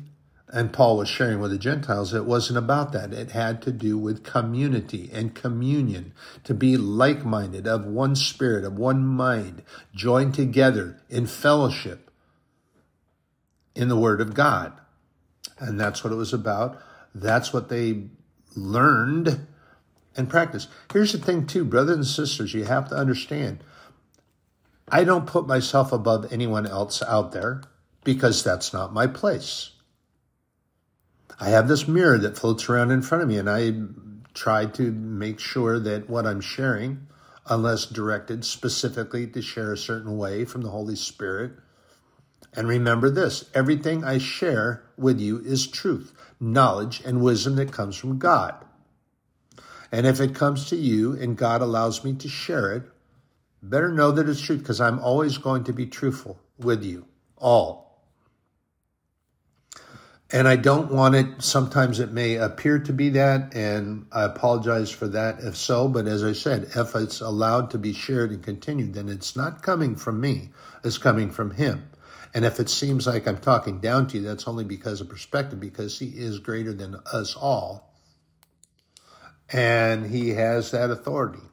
and 0.54 0.74
Paul 0.74 0.98
was 0.98 1.08
sharing 1.08 1.40
with 1.40 1.52
the 1.52 1.58
Gentiles, 1.58 2.14
it 2.14 2.26
wasn't 2.26 2.58
about 2.58 2.92
that. 2.92 3.14
It 3.14 3.32
had 3.32 3.62
to 3.64 3.72
do 3.72 3.98
with 3.98 4.24
community 4.24 5.10
and 5.14 5.34
communion, 5.34 6.14
to 6.44 6.54
be 6.54 6.76
like 6.76 7.24
minded, 7.24 7.68
of 7.68 7.86
one 7.86 8.16
spirit, 8.16 8.66
of 8.66 8.78
one 8.78 9.06
mind, 9.06 9.64
joined 9.96 10.34
together 10.34 11.00
in 11.10 11.26
fellowship 11.26 12.11
in 13.76 13.88
the 13.88 13.98
Word 13.98 14.22
of 14.22 14.34
God. 14.34 14.74
And 15.60 15.80
that's 15.80 16.04
what 16.04 16.14
it 16.14 16.18
was 16.18 16.34
about. 16.34 16.82
That's 17.14 17.54
what 17.54 17.70
they 17.70 18.04
learned 18.56 19.48
and 20.16 20.30
practiced. 20.30 20.70
Here's 20.92 21.14
the 21.14 21.18
thing, 21.18 21.46
too, 21.46 21.64
brothers 21.64 21.96
and 21.96 22.06
sisters, 22.06 22.54
you 22.54 22.66
have 22.66 22.90
to 22.90 22.96
understand. 22.96 23.64
I 24.90 25.04
don't 25.04 25.28
put 25.28 25.48
myself 25.48 25.92
above 25.92 26.32
anyone 26.34 26.68
else 26.68 27.02
out 27.04 27.32
there 27.32 27.62
because 28.04 28.44
that's 28.44 28.74
not 28.74 28.94
my 28.94 29.08
place. 29.08 29.72
I 31.40 31.50
have 31.50 31.68
this 31.68 31.88
mirror 31.88 32.18
that 32.20 32.38
floats 32.38 32.70
around 32.70 32.92
in 32.92 33.02
front 33.02 33.24
of 33.24 33.30
me, 33.30 33.38
and 33.38 33.50
I 33.50 33.74
try 34.34 34.66
to 34.66 34.92
make 34.92 35.40
sure 35.40 35.80
that 35.80 36.10
what 36.10 36.28
I'm 36.28 36.42
sharing, 36.42 37.08
unless 37.48 37.86
directed 37.86 38.46
specifically 38.46 39.28
to 39.28 39.42
share 39.42 39.74
a 39.74 39.78
certain 39.78 40.18
way 40.18 40.46
from 40.46 40.62
the 40.62 40.70
Holy 40.70 40.96
Spirit, 40.96 41.54
and 42.54 42.68
remember 42.68 43.10
this 43.10 43.50
everything 43.54 44.04
I 44.04 44.18
share 44.18 44.84
with 44.98 45.20
you 45.20 45.40
is 45.40 45.68
truth, 45.68 46.14
knowledge, 46.40 47.02
and 47.06 47.22
wisdom 47.22 47.56
that 47.56 47.72
comes 47.72 47.96
from 47.96 48.20
God. 48.20 48.56
And 49.92 50.06
if 50.06 50.20
it 50.20 50.36
comes 50.36 50.70
to 50.70 50.76
you 50.76 51.14
and 51.14 51.38
God 51.38 51.62
allows 51.62 52.04
me 52.04 52.14
to 52.16 52.30
share 52.30 52.74
it, 52.74 52.84
better 53.62 53.92
know 53.92 54.12
that 54.12 54.30
it's 54.30 54.42
true 54.42 54.58
because 54.58 54.82
I'm 54.82 55.00
always 55.00 55.38
going 55.38 55.66
to 55.66 55.74
be 55.74 55.86
truthful 55.86 56.40
with 56.58 56.84
you 56.84 57.06
all. 57.38 57.82
And 60.34 60.48
I 60.48 60.56
don't 60.56 60.92
want 60.92 61.16
it, 61.16 61.42
sometimes 61.42 62.00
it 62.00 62.14
may 62.14 62.36
appear 62.36 62.80
to 62.80 62.94
be 62.94 63.10
that, 63.10 63.54
and 63.54 64.06
I 64.14 64.24
apologize 64.24 64.90
for 64.90 65.10
that 65.10 65.40
if 65.42 65.58
so. 65.58 65.90
But 65.90 66.08
as 66.08 66.24
I 66.24 66.32
said, 66.32 66.70
if 66.74 66.96
it's 66.96 67.20
allowed 67.20 67.70
to 67.72 67.78
be 67.78 67.92
shared 67.92 68.32
and 68.32 68.42
continued, 68.42 68.94
then 68.94 69.10
it's 69.10 69.36
not 69.36 69.62
coming 69.62 69.98
from 69.98 70.22
me, 70.22 70.52
it's 70.86 70.98
coming 70.98 71.32
from 71.32 71.52
Him. 71.52 71.91
And 72.34 72.46
if 72.46 72.60
it 72.60 72.70
seems 72.70 73.08
like 73.08 73.28
I'm 73.28 73.38
talking 73.38 73.80
down 73.80 74.08
to 74.08 74.18
you, 74.18 74.24
that's 74.24 74.48
only 74.48 74.64
because 74.64 75.02
of 75.02 75.10
perspective, 75.10 75.60
because 75.60 76.00
He 76.00 76.08
is 76.08 76.40
greater 76.40 76.74
than 76.74 76.96
us 77.12 77.36
all. 77.36 77.94
And 79.52 80.06
He 80.06 80.30
has 80.30 80.72
that 80.72 80.90
authority. 80.90 81.44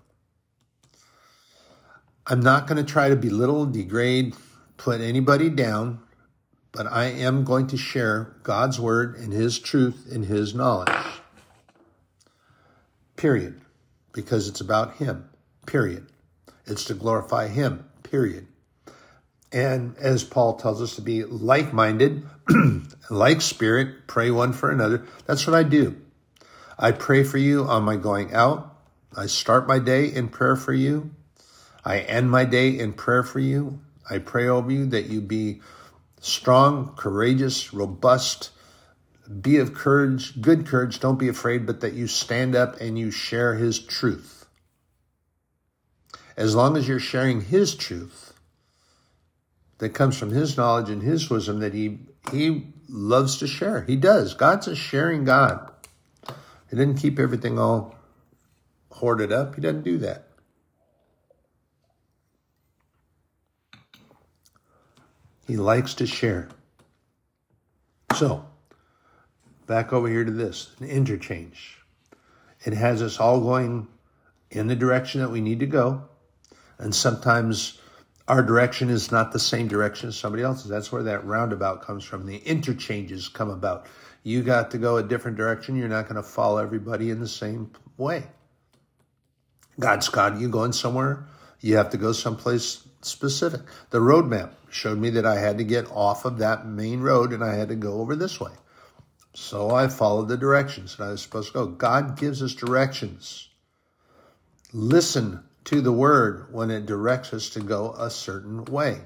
I'm 2.27 2.41
not 2.41 2.67
going 2.67 2.85
to 2.85 2.91
try 2.91 3.09
to 3.09 3.17
belittle, 3.17 3.67
degrade, 3.67 4.35
put 4.77 5.01
anybody 5.01 5.49
down 5.49 6.01
but 6.73 6.87
I 6.87 7.07
am 7.07 7.45
going 7.45 7.67
to 7.69 7.77
share 7.77 8.37
God's 8.43 8.79
word 8.79 9.17
and 9.17 9.33
his 9.33 9.59
truth 9.59 10.07
and 10.13 10.25
his 10.25 10.55
knowledge. 10.55 10.95
Period. 13.17 13.61
Because 14.13 14.49
it's 14.49 14.61
about 14.61 14.97
him. 14.97 15.29
Period. 15.67 16.07
It's 16.67 16.85
to 16.87 16.95
glorify 16.95 17.49
him. 17.49 17.89
Period. 18.03 18.47
And 19.53 19.97
as 19.97 20.25
Paul 20.25 20.57
tells 20.57 20.83
us 20.83 20.97
to 20.97 21.03
be 21.03 21.25
like 21.25 21.73
minded, 21.73 22.27
like 23.11 23.41
spirit, 23.41 24.07
pray 24.07 24.31
one 24.31 24.53
for 24.53 24.71
another. 24.71 25.07
That's 25.27 25.47
what 25.47 25.57
I 25.57 25.63
do. 25.63 25.97
I 26.79 26.93
pray 26.93 27.25
for 27.25 27.39
you 27.39 27.65
on 27.65 27.83
my 27.83 27.97
going 27.97 28.35
out. 28.35 28.77
I 29.17 29.27
start 29.27 29.67
my 29.67 29.79
day 29.79 30.07
in 30.07 30.29
prayer 30.29 30.55
for 30.55 30.73
you. 30.73 31.11
I 31.85 32.01
end 32.01 32.31
my 32.31 32.45
day 32.45 32.79
in 32.79 32.93
prayer 32.93 33.23
for 33.23 33.41
you. 33.41 33.81
I 34.11 34.19
pray 34.19 34.49
over 34.49 34.71
you 34.71 34.87
that 34.87 35.07
you 35.07 35.21
be 35.21 35.61
strong, 36.21 36.95
courageous, 36.97 37.73
robust. 37.73 38.51
Be 39.41 39.57
of 39.59 39.75
courage, 39.75 40.41
good 40.41 40.67
courage. 40.67 41.01
Don't 41.01 41.19
be 41.19 41.29
afraid, 41.29 41.67
but 41.67 41.81
that 41.81 41.95
you 41.95 42.07
stand 42.07 42.55
up 42.55 42.81
and 42.81 42.99
you 42.99 43.11
share 43.11 43.55
his 43.55 43.79
truth. 43.79 44.47
As 46.37 46.55
long 46.55 46.77
as 46.77 46.87
you're 46.87 47.01
sharing 47.01 47.41
his 47.41 47.75
truth 47.75 48.28
that 49.79 49.91
comes 49.91 50.17
from 50.19 50.31
his 50.31 50.57
knowledge 50.57 50.91
and 50.91 51.03
his 51.03 51.31
wisdom 51.31 51.61
that 51.61 51.75
he 51.75 52.01
he 52.33 52.67
loves 52.89 53.39
to 53.39 53.47
share. 53.47 53.83
He 53.83 53.97
does. 53.97 54.35
God's 54.35 54.69
a 54.69 54.77
sharing 54.77 55.25
God. 55.25 55.71
He 56.71 56.77
didn't 56.77 56.97
keep 56.97 57.19
everything 57.19 57.59
all 57.59 57.95
hoarded 58.91 59.33
up. 59.33 59.55
He 59.55 59.61
doesn't 59.61 59.85
do 59.85 59.99
that. 59.99 60.25
He 65.47 65.57
likes 65.57 65.95
to 65.95 66.07
share. 66.07 66.49
So, 68.15 68.45
back 69.67 69.93
over 69.93 70.09
here 70.09 70.25
to 70.25 70.31
this 70.31 70.75
an 70.81 70.89
interchange. 70.89 71.79
It 72.65 72.75
has 72.75 73.01
us 73.01 73.19
all 73.19 73.41
going 73.41 73.87
in 74.51 74.67
the 74.67 74.77
direction 74.77 75.21
that 75.21 75.31
we 75.31 75.41
need 75.41 75.61
to 75.61 75.67
go. 75.67 76.03
And 76.79 76.95
sometimes 76.95 77.78
our 78.29 78.43
direction 78.43 78.91
is 78.91 79.11
not 79.11 79.33
the 79.33 79.39
same 79.39 79.69
direction 79.69 80.11
as 80.11 80.17
somebody 80.17 80.43
else's. 80.43 80.69
That's 80.69 80.93
where 80.93 81.03
that 81.05 81.25
roundabout 81.25 81.83
comes 81.83 82.05
from. 82.05 82.27
The 82.27 82.37
interchanges 82.37 83.29
come 83.29 83.49
about. 83.49 83.87
You 84.23 84.43
got 84.43 84.71
to 84.73 84.79
go 84.79 84.99
a 84.99 85.03
different 85.03 85.39
direction. 85.39 85.77
You're 85.77 85.89
not 85.89 86.05
going 86.05 86.17
to 86.17 86.23
follow 86.23 86.59
everybody 86.59 87.11
in 87.11 87.21
the 87.21 87.29
same 87.29 87.71
way. 87.97 88.27
God's 89.81 90.11
got 90.11 90.39
you 90.39 90.49
going 90.51 90.73
somewhere. 90.73 91.27
You 91.61 91.77
have 91.77 91.91
to 91.91 91.97
go 91.97 92.13
someplace 92.13 92.87
specific. 93.01 93.63
The 93.91 94.01
roadmap 94.01 94.51
showed 94.71 94.99
me 94.99 95.09
that 95.11 95.25
I 95.25 95.37
had 95.37 95.57
to 95.59 95.65
get 95.65 95.91
off 95.91 96.27
of 96.27 96.39
that 96.39 96.67
main 96.67 97.01
road 97.01 97.33
and 97.33 97.43
I 97.43 97.55
had 97.55 97.69
to 97.69 97.77
go 97.77 97.95
over 97.95 98.15
this 98.15 98.39
way. 98.39 98.53
So 99.35 99.71
I 99.71 99.89
followed 99.89 100.29
the 100.29 100.37
directions 100.37 100.97
that 100.97 101.05
I 101.05 101.11
was 101.11 101.23
supposed 101.23 101.49
to 101.49 101.55
go. 101.55 101.67
God 101.67 102.19
gives 102.19 102.43
us 102.43 102.53
directions. 102.53 103.49
Listen 104.73 105.48
to 105.69 105.83
the 105.83 105.93
word 105.93 106.47
when 106.51 106.71
it 106.71 106.87
directs 106.87 107.35
us 107.35 107.51
to 107.51 107.61
go 107.61 107.93
a 107.93 108.09
certain 108.09 108.65
way. 108.65 109.03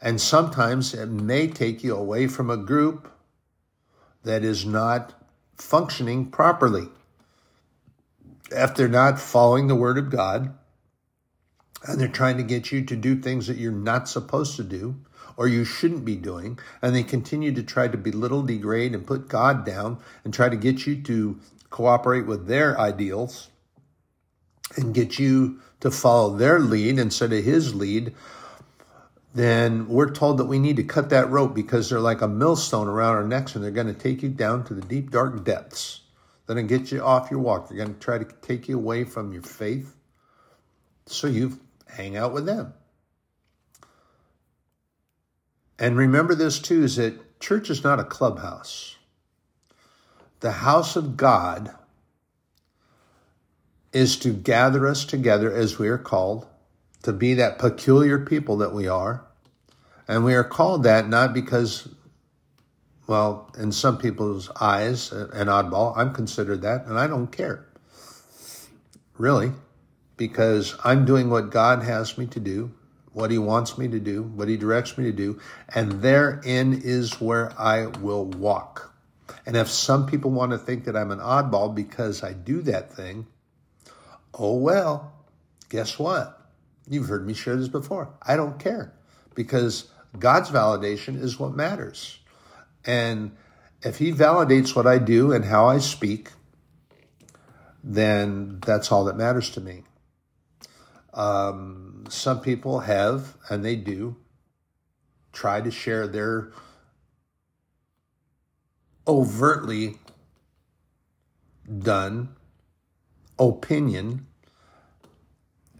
And 0.00 0.20
sometimes 0.20 0.94
it 0.94 1.06
may 1.06 1.46
take 1.46 1.84
you 1.84 1.94
away 1.94 2.26
from 2.26 2.50
a 2.50 2.56
group 2.56 3.08
that 4.24 4.42
is 4.42 4.66
not 4.66 5.14
functioning 5.54 6.28
properly. 6.32 6.88
If 8.50 8.74
they're 8.74 8.88
not 8.88 9.20
following 9.20 9.68
the 9.68 9.76
word 9.76 9.96
of 9.96 10.10
God, 10.10 10.58
and 11.86 12.00
they're 12.00 12.08
trying 12.08 12.38
to 12.38 12.42
get 12.42 12.72
you 12.72 12.84
to 12.86 12.96
do 12.96 13.14
things 13.14 13.46
that 13.46 13.58
you're 13.58 13.70
not 13.70 14.08
supposed 14.08 14.56
to 14.56 14.64
do 14.64 14.96
or 15.36 15.46
you 15.46 15.64
shouldn't 15.64 16.04
be 16.04 16.16
doing. 16.16 16.58
And 16.82 16.96
they 16.96 17.04
continue 17.04 17.52
to 17.52 17.62
try 17.62 17.86
to 17.86 17.96
belittle, 17.96 18.42
degrade, 18.42 18.92
and 18.92 19.06
put 19.06 19.28
God 19.28 19.64
down 19.64 19.98
and 20.24 20.34
try 20.34 20.48
to 20.48 20.56
get 20.56 20.84
you 20.84 21.00
to 21.02 21.38
cooperate 21.70 22.26
with 22.26 22.48
their 22.48 22.76
ideals 22.78 23.50
and 24.76 24.94
get 24.94 25.18
you 25.18 25.60
to 25.80 25.90
follow 25.90 26.36
their 26.36 26.60
lead 26.60 26.98
instead 26.98 27.32
of 27.32 27.44
his 27.44 27.74
lead. 27.74 28.14
Then 29.34 29.88
we're 29.88 30.10
told 30.10 30.38
that 30.38 30.44
we 30.44 30.58
need 30.58 30.76
to 30.76 30.84
cut 30.84 31.10
that 31.10 31.30
rope 31.30 31.54
because 31.54 31.88
they're 31.88 32.00
like 32.00 32.20
a 32.20 32.28
millstone 32.28 32.86
around 32.86 33.16
our 33.16 33.24
necks 33.24 33.54
and 33.54 33.64
they're 33.64 33.70
going 33.70 33.86
to 33.86 33.94
take 33.94 34.22
you 34.22 34.28
down 34.28 34.64
to 34.64 34.74
the 34.74 34.82
deep, 34.82 35.10
dark 35.10 35.44
depths. 35.44 36.02
They're 36.46 36.56
going 36.56 36.68
to 36.68 36.78
get 36.78 36.92
you 36.92 37.02
off 37.02 37.30
your 37.30 37.40
walk. 37.40 37.68
They're 37.68 37.78
going 37.78 37.94
to 37.94 38.00
try 38.00 38.18
to 38.18 38.26
take 38.42 38.68
you 38.68 38.76
away 38.76 39.04
from 39.04 39.32
your 39.32 39.42
faith. 39.42 39.96
So 41.06 41.26
you've 41.26 41.58
hang 41.88 42.16
out 42.16 42.32
with 42.32 42.46
them. 42.46 42.74
And 45.78 45.96
remember 45.96 46.34
this 46.34 46.58
too 46.58 46.84
is 46.84 46.96
that 46.96 47.40
church 47.40 47.70
is 47.70 47.82
not 47.82 47.98
a 47.98 48.04
clubhouse. 48.04 48.96
The 50.40 50.52
house 50.52 50.96
of 50.96 51.16
God 51.16 51.74
is 53.92 54.16
to 54.18 54.30
gather 54.30 54.86
us 54.86 55.04
together 55.04 55.52
as 55.52 55.78
we 55.78 55.88
are 55.88 55.98
called, 55.98 56.46
to 57.02 57.12
be 57.12 57.34
that 57.34 57.58
peculiar 57.58 58.18
people 58.18 58.58
that 58.58 58.72
we 58.72 58.88
are. 58.88 59.24
And 60.08 60.24
we 60.24 60.34
are 60.34 60.44
called 60.44 60.84
that 60.84 61.08
not 61.08 61.32
because, 61.32 61.88
well, 63.06 63.50
in 63.58 63.72
some 63.72 63.98
people's 63.98 64.50
eyes, 64.60 65.12
an 65.12 65.46
oddball. 65.46 65.96
I'm 65.96 66.12
considered 66.12 66.62
that, 66.62 66.86
and 66.86 66.98
I 66.98 67.06
don't 67.06 67.28
care. 67.28 67.66
Really 69.18 69.52
because 70.22 70.76
I'm 70.84 71.04
doing 71.04 71.30
what 71.30 71.50
God 71.50 71.82
has 71.82 72.16
me 72.16 72.26
to 72.26 72.38
do, 72.38 72.70
what 73.12 73.32
He 73.32 73.38
wants 73.38 73.76
me 73.76 73.88
to 73.88 73.98
do, 73.98 74.22
what 74.22 74.46
He 74.46 74.56
directs 74.56 74.96
me 74.96 75.02
to 75.04 75.12
do, 75.12 75.40
and 75.74 76.00
therein 76.00 76.80
is 76.84 77.20
where 77.20 77.52
I 77.58 77.86
will 77.86 78.26
walk. 78.26 78.94
And 79.46 79.56
if 79.56 79.68
some 79.68 80.06
people 80.06 80.30
want 80.30 80.52
to 80.52 80.58
think 80.58 80.84
that 80.84 80.96
I'm 80.96 81.10
an 81.10 81.18
oddball 81.18 81.74
because 81.74 82.22
I 82.22 82.34
do 82.34 82.62
that 82.62 82.92
thing, 82.92 83.26
oh 84.34 84.56
well, 84.56 85.12
guess 85.68 85.98
what? 85.98 86.38
You've 86.88 87.08
heard 87.08 87.26
me 87.26 87.34
share 87.34 87.56
this 87.56 87.68
before. 87.68 88.12
I 88.22 88.36
don't 88.36 88.58
care 88.58 88.92
because 89.34 89.90
God's 90.18 90.50
validation 90.50 91.20
is 91.20 91.38
what 91.38 91.54
matters. 91.54 92.18
And 92.84 93.36
if 93.82 93.98
He 93.98 94.12
validates 94.12 94.74
what 94.74 94.86
I 94.86 94.98
do 94.98 95.32
and 95.32 95.44
how 95.44 95.66
I 95.66 95.78
speak, 95.78 96.30
then 97.82 98.60
that's 98.64 98.92
all 98.92 99.04
that 99.04 99.16
matters 99.16 99.50
to 99.50 99.60
me. 99.60 99.82
Um, 101.14 102.04
some 102.08 102.40
people 102.40 102.80
have, 102.80 103.36
and 103.50 103.64
they 103.64 103.76
do, 103.76 104.16
try 105.32 105.60
to 105.60 105.70
share 105.70 106.06
their 106.06 106.52
overtly 109.06 109.98
done 111.78 112.36
opinion 113.38 114.26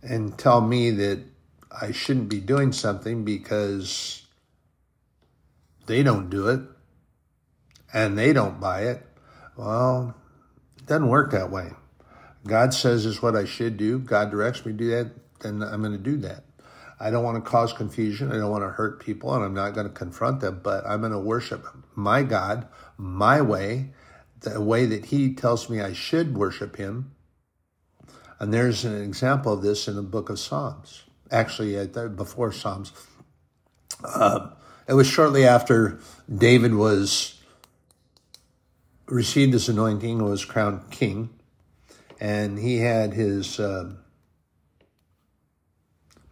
and 0.03 0.37
tell 0.39 0.61
me 0.61 0.91
that 0.91 1.23
I 1.71 1.93
shouldn't 1.93 2.29
be 2.29 2.41
doing 2.41 2.73
something 2.73 3.25
because 3.25 4.27
they 5.87 6.03
don't 6.03 6.31
do 6.31 6.49
it 6.49 6.61
and 7.93 8.19
they 8.19 8.33
don't 8.33 8.61
buy 8.61 8.83
it. 8.83 9.07
Well, 9.57 10.15
it 10.79 10.87
doesn't 10.87 11.09
work 11.09 11.33
that 11.33 11.51
way. 11.51 11.71
God 12.47 12.75
says 12.75 13.07
is 13.07 13.23
what 13.23 13.37
I 13.37 13.45
should 13.45 13.77
do. 13.77 13.99
God 13.99 14.31
directs 14.31 14.67
me 14.67 14.73
to 14.73 14.79
do 14.79 14.91
that, 14.91 15.11
then 15.41 15.63
I'm 15.63 15.81
going 15.81 15.93
to 15.93 15.99
do 15.99 16.17
that. 16.19 16.45
I 16.99 17.11
don't 17.11 17.25
want 17.25 17.43
to 17.43 17.51
cause 17.51 17.73
confusion. 17.73 18.31
I 18.31 18.37
don't 18.37 18.51
want 18.51 18.63
to 18.63 18.71
hurt 18.71 19.01
people, 19.01 19.35
and 19.35 19.45
I'm 19.45 19.55
not 19.55 19.75
going 19.75 19.89
to 19.89 19.93
confront 19.93 20.41
them, 20.41 20.61
but 20.63 20.87
I'm 20.87 21.01
going 21.01 21.13
to 21.13 21.19
worship 21.19 21.67
my 21.97 22.23
God, 22.23 22.69
my 22.97 23.41
way, 23.41 23.91
the 24.41 24.61
way 24.61 24.87
that 24.87 25.07
He 25.07 25.35
tells 25.35 25.69
me 25.69 25.81
I 25.81 25.93
should 25.93 26.37
worship 26.37 26.77
Him. 26.77 27.13
And 28.43 28.53
there's 28.53 28.85
an 28.85 29.01
example 29.01 29.53
of 29.53 29.63
this 29.63 29.87
in 29.87 29.95
the 29.95 30.03
book 30.03 30.29
of 30.29 30.37
Psalms. 30.37 31.05
Actually, 31.31 31.87
before 32.09 32.51
Psalms. 32.51 32.93
Uh, 34.05 34.49
it 34.89 34.95
was 34.95 35.07
shortly 35.07 35.47
after 35.47 36.01
David 36.29 36.75
was 36.75 37.41
received 39.07 39.53
his 39.53 39.69
anointing, 39.69 40.19
and 40.19 40.29
was 40.29 40.45
crowned 40.45 40.91
king, 40.91 41.31
and 42.19 42.59
he 42.59 42.79
had 42.79 43.15
his 43.15 43.61
uh, 43.61 43.93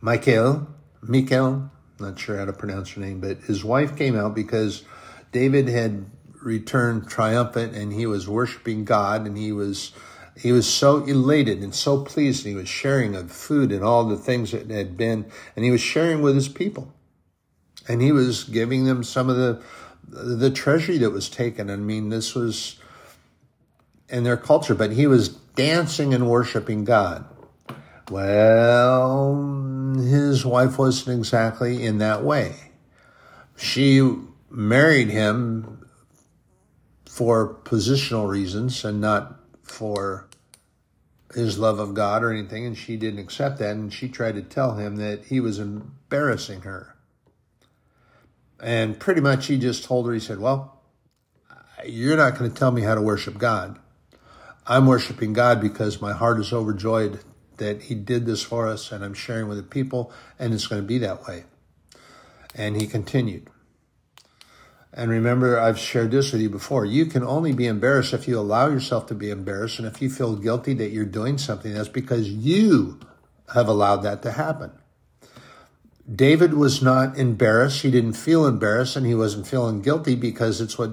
Michael, 0.01 0.67
Michael, 1.03 1.71
not 2.01 2.19
sure 2.19 2.39
how 2.39 2.45
to 2.45 2.53
pronounce 2.53 2.91
her 2.95 3.01
name, 3.01 3.21
but 3.21 3.39
his 3.43 3.63
wife 3.63 3.97
came 3.97 4.19
out 4.19 4.35
because 4.35 4.83
David 5.31 5.69
had 5.69 6.07
returned 6.43 7.09
triumphant 7.09 7.77
and 7.77 7.93
he 7.93 8.07
was 8.07 8.29
worshiping 8.29 8.85
God 8.85 9.27
and 9.27 9.39
he 9.39 9.53
was 9.53 9.93
he 10.41 10.53
was 10.53 10.67
so 10.67 11.05
elated 11.05 11.61
and 11.61 11.75
so 11.75 12.03
pleased 12.03 12.47
and 12.47 12.55
he 12.55 12.59
was 12.59 12.69
sharing 12.69 13.15
of 13.15 13.31
food 13.31 13.71
and 13.71 13.85
all 13.85 14.05
the 14.05 14.17
things 14.17 14.53
that 14.53 14.71
had 14.71 14.97
been 14.97 15.27
and 15.55 15.67
he 15.67 15.71
was 15.71 15.83
sharing 15.83 16.23
with 16.23 16.35
his 16.35 16.49
people. 16.49 16.95
And 17.87 18.01
he 18.01 18.11
was 18.11 18.45
giving 18.45 18.85
them 18.85 19.05
some 19.05 19.29
of 19.29 19.37
the 19.37 19.63
the 20.09 20.51
treasury 20.51 20.97
that 20.99 21.11
was 21.11 21.29
taken. 21.29 21.69
I 21.69 21.77
mean 21.77 22.09
this 22.09 22.35
was 22.35 22.79
in 24.09 24.25
their 24.25 24.39
culture 24.39 24.75
but 24.75 24.93
he 24.93 25.07
was 25.07 25.29
dancing 25.29 26.15
and 26.15 26.27
worshiping 26.27 26.85
god. 26.85 27.27
Well 28.11 29.35
his 29.97 30.47
wife 30.47 30.79
wasn't 30.79 31.19
exactly 31.19 31.85
in 31.85 31.99
that 31.99 32.25
way. 32.25 32.55
She 33.59 34.17
married 34.49 35.11
him 35.11 35.87
for 37.05 37.57
positional 37.65 38.27
reasons 38.27 38.87
and 38.87 39.03
not 39.03 39.39
for 39.63 40.30
his 41.35 41.59
love 41.59 41.79
of 41.79 41.95
God 41.95 42.23
or 42.23 42.33
anything, 42.33 42.67
and 42.67 42.77
she 42.77 42.97
didn't 42.97 43.21
accept 43.21 43.59
that, 43.59 43.77
and 43.77 43.93
she 43.93 44.09
tried 44.09 44.35
to 44.35 44.43
tell 44.43 44.75
him 44.75 44.97
that 44.97 45.27
he 45.27 45.41
was 45.41 45.59
embarrassing 45.59 46.63
her. 46.63 46.97
And 48.63 48.99
pretty 48.99 49.21
much 49.21 49.47
he 49.47 49.59
just 49.59 49.85
told 49.85 50.07
her, 50.07 50.13
he 50.13 50.21
said, 50.21 50.39
Well, 50.39 50.81
you're 51.87 52.17
not 52.17 52.39
going 52.39 52.51
to 52.51 52.57
tell 52.57 52.73
me 52.73 52.83
how 52.83 52.95
to 52.95 53.01
worship 53.01 53.39
God. 53.39 53.79
I'm 54.67 54.87
worshiping 54.87 55.33
God 55.33 55.61
because 55.61 56.01
my 56.01 56.13
heart 56.13 56.39
is 56.39 56.53
overjoyed 56.53 57.21
that 57.57 57.83
he 57.83 57.95
did 57.95 58.27
this 58.27 58.43
for 58.43 58.67
us, 58.67 58.93
and 58.93 59.05
I'm 59.05 59.15
sharing 59.15 59.49
with 59.49 59.57
the 59.57 59.63
people, 59.63 60.13
and 60.39 60.53
it's 60.53 60.67
going 60.67 60.83
to 60.83 60.87
be 60.87 60.99
that 60.99 61.27
way. 61.27 61.45
And 62.55 62.81
he 62.81 62.87
continued. 62.87 63.49
And 64.93 65.11
remember, 65.11 65.59
I've 65.59 65.79
shared 65.79 66.11
this 66.11 66.33
with 66.33 66.41
you 66.41 66.51
before. 66.51 66.85
You 66.85 67.07
can 67.07 67.23
only 67.23 67.53
be 67.53 67.67
embarrassed 67.67 68.13
if 68.13 68.27
you 68.27 68.39
allow 68.39 68.69
yourself 68.69 69.07
to 69.07 69.15
be 69.15 69.31
embarrassed. 69.31 69.79
And 69.79 69.87
if 69.87 70.03
you 70.03 70.11
feel 70.11 70.35
guilty 70.35 70.75
that 70.75 70.91
you're 70.91 71.05
doing 71.05 71.39
something, 71.39 71.73
that's 71.73 71.89
because 71.89 72.29
you 72.29 72.99
have 73.55 73.69
allowed 73.69 73.99
that 73.99 74.23
to 74.23 74.33
happen. 74.33 74.73
David 76.13 76.55
was 76.55 76.83
not 76.83 77.17
embarrassed. 77.17 77.83
He 77.83 77.91
didn't 77.91 78.15
feel 78.15 78.47
embarrassed 78.47 78.97
and 78.97 79.07
he 79.07 79.15
wasn't 79.15 79.47
feeling 79.47 79.81
guilty 79.81 80.17
because 80.17 80.61
it's 80.61 80.77
what 80.77 80.91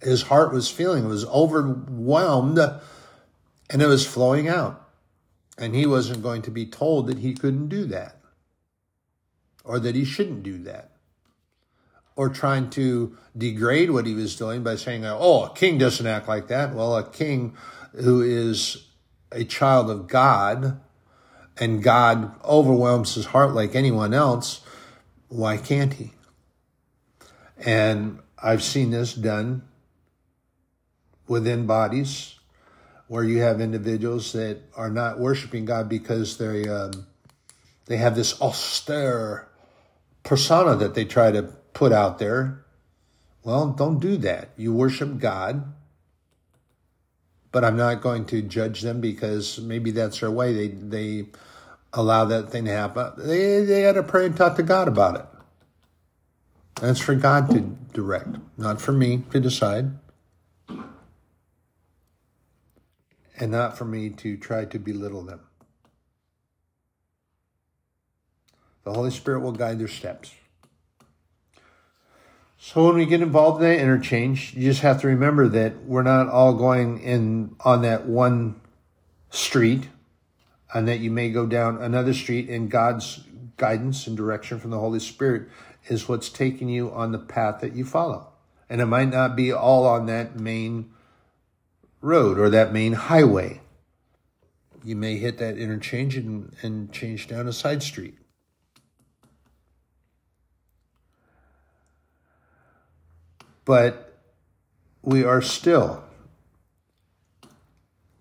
his 0.00 0.22
heart 0.22 0.52
was 0.52 0.70
feeling. 0.70 1.04
It 1.04 1.08
was 1.08 1.26
overwhelmed 1.26 2.58
and 2.58 3.82
it 3.82 3.86
was 3.86 4.06
flowing 4.06 4.48
out. 4.48 4.80
And 5.58 5.74
he 5.74 5.84
wasn't 5.86 6.22
going 6.22 6.42
to 6.42 6.50
be 6.50 6.64
told 6.64 7.08
that 7.08 7.18
he 7.18 7.34
couldn't 7.34 7.68
do 7.68 7.84
that 7.86 8.16
or 9.64 9.78
that 9.78 9.94
he 9.94 10.04
shouldn't 10.04 10.42
do 10.42 10.58
that 10.58 10.93
or 12.16 12.28
trying 12.28 12.70
to 12.70 13.16
degrade 13.36 13.90
what 13.90 14.06
he 14.06 14.14
was 14.14 14.36
doing 14.36 14.62
by 14.62 14.76
saying, 14.76 15.04
oh, 15.04 15.44
a 15.44 15.54
king 15.54 15.78
doesn't 15.78 16.06
act 16.06 16.28
like 16.28 16.48
that. 16.48 16.74
Well, 16.74 16.96
a 16.96 17.08
king 17.08 17.56
who 17.94 18.22
is 18.22 18.86
a 19.32 19.44
child 19.44 19.90
of 19.90 20.06
God 20.06 20.80
and 21.58 21.82
God 21.82 22.34
overwhelms 22.44 23.14
his 23.14 23.26
heart 23.26 23.52
like 23.52 23.74
anyone 23.74 24.14
else, 24.14 24.60
why 25.28 25.56
can't 25.56 25.94
he? 25.94 26.12
And 27.58 28.20
I've 28.40 28.62
seen 28.62 28.90
this 28.90 29.14
done 29.14 29.62
within 31.26 31.66
bodies 31.66 32.38
where 33.06 33.24
you 33.24 33.40
have 33.40 33.60
individuals 33.60 34.32
that 34.32 34.58
are 34.76 34.90
not 34.90 35.18
worshiping 35.18 35.64
God 35.64 35.88
because 35.88 36.36
they 36.38 36.68
um, 36.68 37.06
they 37.86 37.96
have 37.96 38.16
this 38.16 38.40
austere 38.40 39.48
persona 40.22 40.74
that 40.76 40.94
they 40.94 41.04
try 41.04 41.30
to 41.30 41.54
put 41.74 41.92
out 41.92 42.18
there. 42.18 42.64
Well, 43.42 43.70
don't 43.70 43.98
do 43.98 44.16
that. 44.18 44.50
You 44.56 44.72
worship 44.72 45.18
God, 45.18 45.74
but 47.52 47.64
I'm 47.64 47.76
not 47.76 48.00
going 48.00 48.24
to 48.26 48.40
judge 48.40 48.80
them 48.80 49.00
because 49.00 49.60
maybe 49.60 49.90
that's 49.90 50.20
their 50.20 50.30
way. 50.30 50.54
They 50.54 50.68
they 50.68 51.26
allow 51.92 52.24
that 52.24 52.50
thing 52.50 52.64
to 52.64 52.72
happen. 52.72 53.12
They 53.18 53.64
they 53.64 53.82
had 53.82 53.96
to 53.96 54.02
pray 54.02 54.26
and 54.26 54.36
talk 54.36 54.56
to 54.56 54.62
God 54.62 54.88
about 54.88 55.16
it. 55.16 55.26
That's 56.80 57.00
for 57.00 57.14
God 57.14 57.50
to 57.50 57.76
direct, 57.92 58.36
not 58.56 58.80
for 58.80 58.92
me 58.92 59.22
to 59.30 59.40
decide. 59.40 59.92
And 63.36 63.50
not 63.50 63.76
for 63.76 63.84
me 63.84 64.10
to 64.10 64.36
try 64.36 64.64
to 64.64 64.78
belittle 64.78 65.22
them. 65.22 65.40
The 68.84 68.92
Holy 68.92 69.10
Spirit 69.10 69.40
will 69.40 69.52
guide 69.52 69.78
their 69.78 69.88
steps. 69.88 70.32
So 72.66 72.86
when 72.86 72.96
we 72.96 73.04
get 73.04 73.20
involved 73.20 73.62
in 73.62 73.68
that 73.68 73.78
interchange, 73.78 74.54
you 74.54 74.62
just 74.62 74.80
have 74.80 75.02
to 75.02 75.06
remember 75.06 75.48
that 75.48 75.84
we're 75.84 76.02
not 76.02 76.30
all 76.30 76.54
going 76.54 76.98
in 76.98 77.56
on 77.60 77.82
that 77.82 78.06
one 78.06 78.58
street 79.28 79.90
and 80.72 80.88
that 80.88 81.00
you 81.00 81.10
may 81.10 81.30
go 81.30 81.44
down 81.44 81.82
another 81.82 82.14
street 82.14 82.48
and 82.48 82.70
God's 82.70 83.22
guidance 83.58 84.06
and 84.06 84.16
direction 84.16 84.58
from 84.58 84.70
the 84.70 84.78
Holy 84.78 84.98
Spirit 84.98 85.50
is 85.88 86.08
what's 86.08 86.30
taking 86.30 86.70
you 86.70 86.90
on 86.90 87.12
the 87.12 87.18
path 87.18 87.60
that 87.60 87.74
you 87.74 87.84
follow. 87.84 88.32
And 88.70 88.80
it 88.80 88.86
might 88.86 89.10
not 89.10 89.36
be 89.36 89.52
all 89.52 89.86
on 89.86 90.06
that 90.06 90.40
main 90.40 90.90
road 92.00 92.38
or 92.38 92.48
that 92.48 92.72
main 92.72 92.94
highway. 92.94 93.60
You 94.82 94.96
may 94.96 95.18
hit 95.18 95.36
that 95.36 95.58
interchange 95.58 96.16
and, 96.16 96.56
and 96.62 96.90
change 96.90 97.28
down 97.28 97.46
a 97.46 97.52
side 97.52 97.82
street. 97.82 98.14
But 103.64 104.18
we 105.02 105.24
are 105.24 105.42
still 105.42 106.04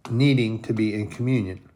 needing 0.10 0.62
to 0.62 0.74
be 0.74 0.94
in 0.94 1.10
communion. 1.10 1.70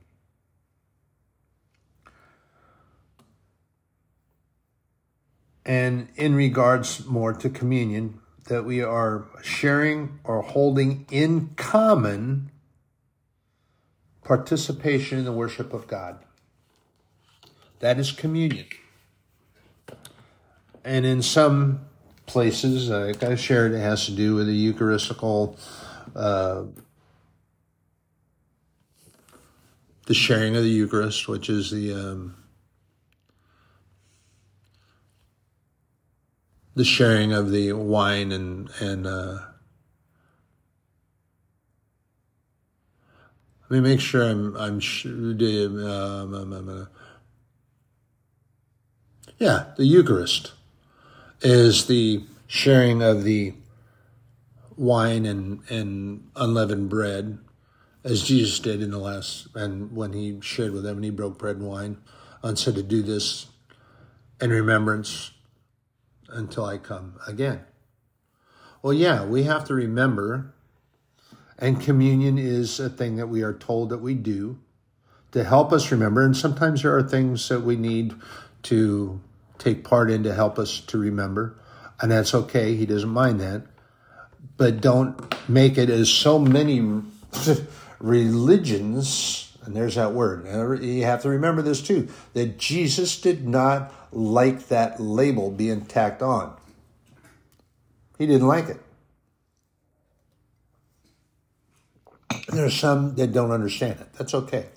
And 5.65 6.07
in 6.15 6.33
regards 6.33 7.05
more 7.05 7.33
to 7.33 7.49
communion, 7.49 8.19
that 8.45 8.63
we 8.63 8.81
are 8.81 9.25
sharing 9.41 10.19
or 10.23 10.41
holding 10.41 11.05
in 11.11 11.49
common 11.57 12.51
participation 14.23 15.19
in 15.19 15.25
the 15.25 15.33
worship 15.33 15.73
of 15.73 15.87
God. 15.87 16.19
That 17.79 17.99
is 17.99 18.11
communion. 18.11 18.65
And 20.83 21.05
in 21.05 21.21
some 21.21 21.86
places. 22.27 22.89
Like 22.89 23.23
I 23.23 23.35
shared, 23.35 23.71
it 23.73 23.79
has 23.79 24.05
to 24.05 24.11
do 24.11 24.35
with 24.35 24.45
the 24.45 24.73
Eucharistical, 24.73 25.57
uh, 26.15 26.65
the 30.05 30.13
sharing 30.13 30.55
of 30.55 30.63
the 30.63 30.69
Eucharist, 30.69 31.27
which 31.27 31.49
is 31.49 31.71
the 31.71 31.93
um, 31.93 32.35
the 36.75 36.85
sharing 36.85 37.33
of 37.33 37.51
the 37.51 37.73
wine 37.73 38.31
and 38.31 38.69
and. 38.79 39.07
Uh, 39.07 39.39
let 43.69 43.81
me 43.83 43.89
make 43.89 43.99
sure 43.99 44.23
I'm 44.23 44.55
I'm 44.55 44.79
um, 44.79 46.33
um, 46.33 46.53
um, 46.53 46.69
uh, 46.69 46.85
yeah 49.39 49.73
the 49.75 49.85
Eucharist 49.85 50.53
is 51.41 51.87
the 51.87 52.23
sharing 52.47 53.01
of 53.01 53.23
the 53.23 53.53
wine 54.75 55.25
and, 55.25 55.61
and 55.69 56.29
unleavened 56.35 56.89
bread 56.89 57.39
as 58.03 58.23
Jesus 58.23 58.59
did 58.59 58.81
in 58.81 58.91
the 58.91 58.97
last, 58.97 59.47
and 59.53 59.93
when 59.95 60.13
he 60.13 60.39
shared 60.41 60.71
with 60.71 60.83
them 60.83 60.97
and 60.97 61.05
he 61.05 61.11
broke 61.11 61.37
bread 61.37 61.57
and 61.57 61.67
wine 61.67 61.97
and 62.41 62.57
said 62.57 62.75
to 62.75 62.83
do 62.83 63.01
this 63.01 63.47
in 64.39 64.49
remembrance 64.49 65.31
until 66.29 66.65
I 66.65 66.77
come 66.77 67.15
again. 67.27 67.61
Well, 68.81 68.93
yeah, 68.93 69.25
we 69.25 69.43
have 69.43 69.65
to 69.65 69.73
remember, 69.73 70.53
and 71.57 71.81
communion 71.81 72.37
is 72.37 72.79
a 72.79 72.89
thing 72.89 73.15
that 73.17 73.27
we 73.27 73.41
are 73.41 73.53
told 73.53 73.89
that 73.89 73.97
we 73.97 74.13
do 74.13 74.59
to 75.31 75.43
help 75.43 75.73
us 75.73 75.91
remember. 75.91 76.23
And 76.23 76.37
sometimes 76.37 76.83
there 76.83 76.95
are 76.95 77.03
things 77.03 77.49
that 77.49 77.61
we 77.61 77.75
need 77.75 78.13
to 78.63 79.19
take 79.57 79.83
part 79.83 80.09
in 80.09 80.23
to 80.23 80.33
help 80.33 80.59
us 80.59 80.79
to 80.81 80.97
remember, 80.97 81.59
and 82.01 82.11
that's 82.11 82.33
okay. 82.33 82.75
He 82.75 82.85
doesn't 82.85 83.09
mind 83.09 83.39
that. 83.39 83.63
But 84.55 84.81
don't 84.81 85.35
make 85.49 85.77
it 85.77 85.89
as 85.89 86.09
so 86.09 86.39
many 86.39 86.81
religions, 87.99 89.55
and 89.63 89.75
there's 89.75 89.95
that 89.95 90.13
word. 90.13 90.83
You 90.83 91.03
have 91.03 91.21
to 91.23 91.29
remember 91.29 91.61
this 91.61 91.81
too 91.81 92.09
that 92.33 92.57
Jesus 92.57 93.19
did 93.19 93.47
not 93.47 93.93
like 94.11 94.67
that 94.69 94.99
label 94.99 95.51
being 95.51 95.85
tacked 95.85 96.21
on. 96.21 96.55
He 98.17 98.25
didn't 98.25 98.47
like 98.47 98.69
it. 98.69 98.81
There's 102.49 102.73
some 102.73 103.15
that 103.15 103.33
don't 103.33 103.51
understand 103.51 103.99
it. 103.99 104.13
That's 104.13 104.33
okay. 104.33 104.67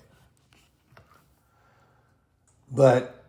But 2.71 3.20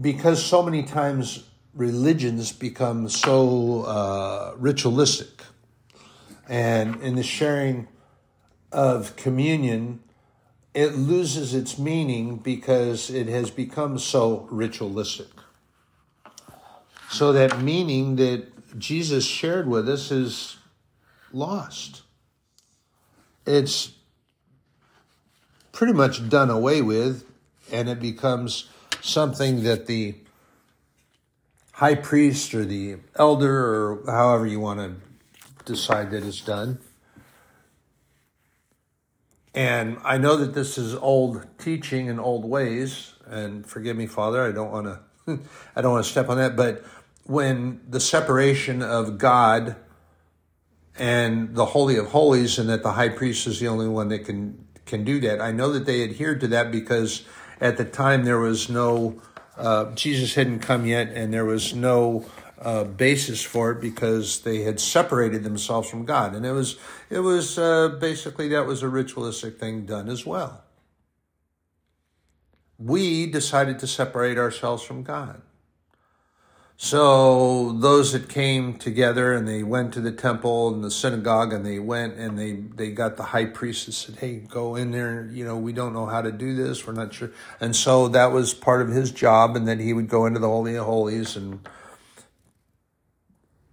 because 0.00 0.44
so 0.44 0.62
many 0.62 0.82
times 0.82 1.44
religions 1.74 2.52
become 2.52 3.08
so 3.08 3.82
uh, 3.82 4.54
ritualistic, 4.56 5.42
and 6.48 7.00
in 7.02 7.16
the 7.16 7.22
sharing 7.22 7.88
of 8.72 9.16
communion, 9.16 10.00
it 10.74 10.94
loses 10.94 11.54
its 11.54 11.78
meaning 11.78 12.36
because 12.36 13.10
it 13.10 13.26
has 13.26 13.50
become 13.50 13.98
so 13.98 14.46
ritualistic. 14.50 15.28
So 17.10 17.32
that 17.32 17.60
meaning 17.60 18.16
that 18.16 18.78
Jesus 18.78 19.24
shared 19.24 19.66
with 19.66 19.88
us 19.88 20.10
is 20.10 20.56
lost. 21.32 22.02
It's 23.46 23.92
pretty 25.72 25.92
much 25.92 26.28
done 26.28 26.50
away 26.50 26.82
with, 26.82 27.24
and 27.70 27.88
it 27.88 28.00
becomes 28.00 28.68
something 29.06 29.62
that 29.62 29.86
the 29.86 30.14
high 31.72 31.94
priest 31.94 32.54
or 32.54 32.64
the 32.64 32.96
elder, 33.16 33.56
or 33.56 34.02
however 34.06 34.46
you 34.46 34.60
want 34.60 34.80
to 34.80 34.94
decide 35.64 36.10
that 36.10 36.22
is 36.22 36.40
done, 36.40 36.78
and 39.54 39.98
I 40.04 40.18
know 40.18 40.36
that 40.36 40.54
this 40.54 40.76
is 40.76 40.94
old 40.94 41.46
teaching 41.58 42.10
and 42.10 42.20
old 42.20 42.44
ways, 42.44 43.14
and 43.26 43.66
forgive 43.66 43.96
me, 43.96 44.06
Father, 44.06 44.46
I 44.46 44.52
don't 44.52 44.70
want 44.70 44.86
to 44.86 45.00
I 45.76 45.80
don't 45.80 45.92
want 45.92 46.04
to 46.04 46.10
step 46.10 46.28
on 46.28 46.36
that, 46.36 46.56
but 46.56 46.84
when 47.24 47.80
the 47.88 48.00
separation 48.00 48.82
of 48.82 49.18
God 49.18 49.76
and 50.98 51.54
the 51.54 51.66
holy 51.66 51.96
of 51.96 52.08
holies 52.08 52.58
and 52.58 52.68
that 52.68 52.82
the 52.82 52.92
high 52.92 53.08
priest 53.08 53.46
is 53.46 53.60
the 53.60 53.68
only 53.68 53.88
one 53.88 54.08
that 54.08 54.20
can 54.20 54.66
can 54.86 55.04
do 55.04 55.20
that. 55.20 55.40
I 55.40 55.50
know 55.50 55.72
that 55.72 55.84
they 55.84 56.04
adhered 56.04 56.40
to 56.42 56.48
that 56.48 56.70
because 56.70 57.24
at 57.60 57.76
the 57.76 57.84
time 57.84 58.24
there 58.24 58.38
was 58.38 58.68
no 58.68 59.20
uh, 59.56 59.90
Jesus 59.94 60.34
hadn't 60.34 60.60
come 60.60 60.86
yet, 60.86 61.08
and 61.08 61.32
there 61.32 61.44
was 61.44 61.74
no 61.74 62.26
uh, 62.60 62.84
basis 62.84 63.42
for 63.42 63.70
it 63.70 63.80
because 63.80 64.40
they 64.40 64.62
had 64.62 64.80
separated 64.80 65.44
themselves 65.44 65.88
from 65.88 66.04
God, 66.04 66.34
and 66.34 66.44
it 66.44 66.52
was 66.52 66.76
it 67.10 67.20
was 67.20 67.58
uh, 67.58 67.88
basically 68.00 68.48
that 68.48 68.66
was 68.66 68.82
a 68.82 68.88
ritualistic 68.88 69.58
thing 69.58 69.86
done 69.86 70.08
as 70.08 70.26
well. 70.26 70.62
We 72.78 73.26
decided 73.26 73.78
to 73.78 73.86
separate 73.86 74.36
ourselves 74.36 74.82
from 74.82 75.02
God. 75.02 75.40
So 76.78 77.72
those 77.72 78.12
that 78.12 78.28
came 78.28 78.74
together 78.74 79.32
and 79.32 79.48
they 79.48 79.62
went 79.62 79.94
to 79.94 80.00
the 80.00 80.12
temple 80.12 80.74
and 80.74 80.84
the 80.84 80.90
synagogue 80.90 81.52
and 81.52 81.64
they 81.64 81.78
went 81.78 82.18
and 82.18 82.38
they, 82.38 82.52
they 82.52 82.90
got 82.90 83.16
the 83.16 83.22
high 83.22 83.46
priest 83.46 83.86
and 83.86 83.94
said, 83.94 84.16
Hey, 84.16 84.40
go 84.40 84.76
in 84.76 84.90
there. 84.90 85.26
You 85.32 85.44
know, 85.46 85.56
we 85.56 85.72
don't 85.72 85.94
know 85.94 86.04
how 86.04 86.20
to 86.20 86.30
do 86.30 86.54
this. 86.54 86.86
We're 86.86 86.92
not 86.92 87.14
sure. 87.14 87.30
And 87.60 87.74
so 87.74 88.08
that 88.08 88.30
was 88.32 88.52
part 88.52 88.82
of 88.82 88.88
his 88.88 89.10
job. 89.10 89.56
And 89.56 89.66
then 89.66 89.78
he 89.78 89.94
would 89.94 90.08
go 90.08 90.26
into 90.26 90.38
the 90.38 90.48
Holy 90.48 90.76
of 90.76 90.84
Holies 90.84 91.34
and 91.34 91.66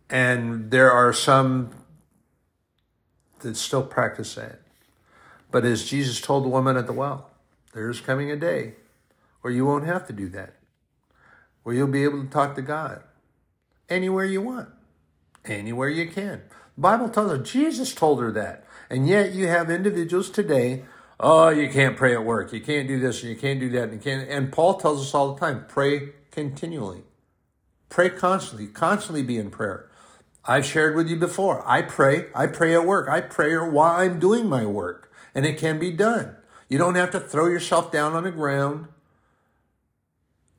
and 0.10 0.70
there 0.70 0.92
are 0.92 1.12
some 1.12 1.72
that 3.40 3.58
still 3.58 3.84
practice 3.84 4.36
that. 4.36 4.60
But 5.52 5.66
as 5.66 5.86
Jesus 5.86 6.22
told 6.22 6.46
the 6.46 6.50
woman 6.50 6.78
at 6.78 6.86
the 6.86 6.94
well, 6.94 7.32
there's 7.74 8.00
coming 8.00 8.32
a 8.32 8.36
day 8.36 8.76
where 9.42 9.52
you 9.52 9.66
won't 9.66 9.86
have 9.86 10.06
to 10.08 10.14
do 10.14 10.30
that, 10.30 10.54
where 11.64 11.76
you'll 11.76 11.88
be 11.88 12.04
able 12.04 12.24
to 12.24 12.30
talk 12.30 12.56
to 12.56 12.62
God 12.62 13.02
anywhere 13.90 14.26
you 14.26 14.42
want, 14.42 14.70
anywhere 15.46 15.90
you 15.90 16.10
can. 16.10 16.44
The 16.76 16.82
Bible 16.82 17.10
tells 17.10 17.32
her, 17.32 17.38
Jesus 17.38 17.94
told 17.94 18.22
her 18.22 18.32
that. 18.32 18.66
And 18.90 19.08
yet 19.08 19.34
you 19.34 19.48
have 19.48 19.70
individuals 19.70 20.30
today, 20.30 20.84
oh, 21.20 21.50
you 21.50 21.70
can't 21.70 21.98
pray 21.98 22.14
at 22.14 22.26
work, 22.26 22.54
you 22.54 22.62
can't 22.62 22.88
do 22.88 23.00
this, 23.00 23.22
and 23.22 23.32
you 23.32 23.38
can't 23.38 23.60
do 23.60 23.70
that, 23.70 23.84
and 23.84 23.94
you 23.94 24.00
can't. 24.00 24.30
And 24.30 24.52
Paul 24.52 24.76
tells 24.76 25.02
us 25.02 25.14
all 25.14 25.34
the 25.34 25.40
time, 25.40 25.66
pray 25.68 26.10
continually. 26.32 27.04
Pray 27.90 28.10
constantly, 28.10 28.68
constantly 28.68 29.24
be 29.24 29.38
in 29.38 29.50
prayer. 29.52 29.90
I've 30.46 30.66
shared 30.66 30.96
with 30.96 31.08
you 31.08 31.16
before. 31.16 31.64
I 31.66 31.84
pray. 31.84 32.26
I 32.36 32.48
pray 32.48 32.74
at 32.74 32.86
work. 32.86 33.08
I 33.08 33.22
pray 33.22 33.56
while 33.56 34.02
I'm 34.02 34.20
doing 34.20 34.50
my 34.50 34.66
work, 34.66 35.12
and 35.34 35.46
it 35.46 35.58
can 35.58 35.80
be 35.80 35.92
done. 35.92 36.36
You 36.68 36.78
don't 36.78 36.96
have 36.96 37.12
to 37.12 37.20
throw 37.20 37.48
yourself 37.48 37.92
down 37.92 38.14
on 38.14 38.24
the 38.24 38.32
ground 38.32 38.88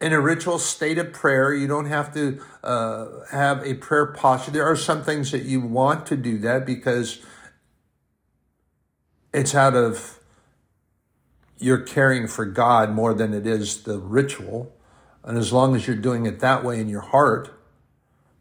in 0.04 0.12
a 0.12 0.20
ritual 0.20 0.58
state 0.58 0.98
of 0.98 1.14
prayer. 1.14 1.54
You 1.54 1.66
don't 1.66 1.86
have 1.86 2.12
to 2.12 2.38
uh, 2.62 3.24
have 3.30 3.66
a 3.66 3.72
prayer 3.72 4.04
posture. 4.04 4.50
There 4.50 4.70
are 4.70 4.76
some 4.76 5.02
things 5.02 5.30
that 5.30 5.44
you 5.44 5.62
want 5.62 6.04
to 6.08 6.16
do 6.16 6.36
that 6.40 6.66
because 6.66 7.24
it's 9.32 9.54
out 9.54 9.74
of 9.74 10.20
you're 11.58 11.80
caring 11.80 12.26
for 12.26 12.44
God 12.44 12.90
more 12.90 13.14
than 13.14 13.32
it 13.32 13.46
is 13.46 13.84
the 13.84 13.98
ritual. 13.98 14.76
And 15.22 15.38
as 15.38 15.54
long 15.54 15.74
as 15.74 15.86
you're 15.86 15.96
doing 15.96 16.26
it 16.26 16.40
that 16.40 16.62
way 16.62 16.78
in 16.78 16.90
your 16.90 17.00
heart, 17.00 17.58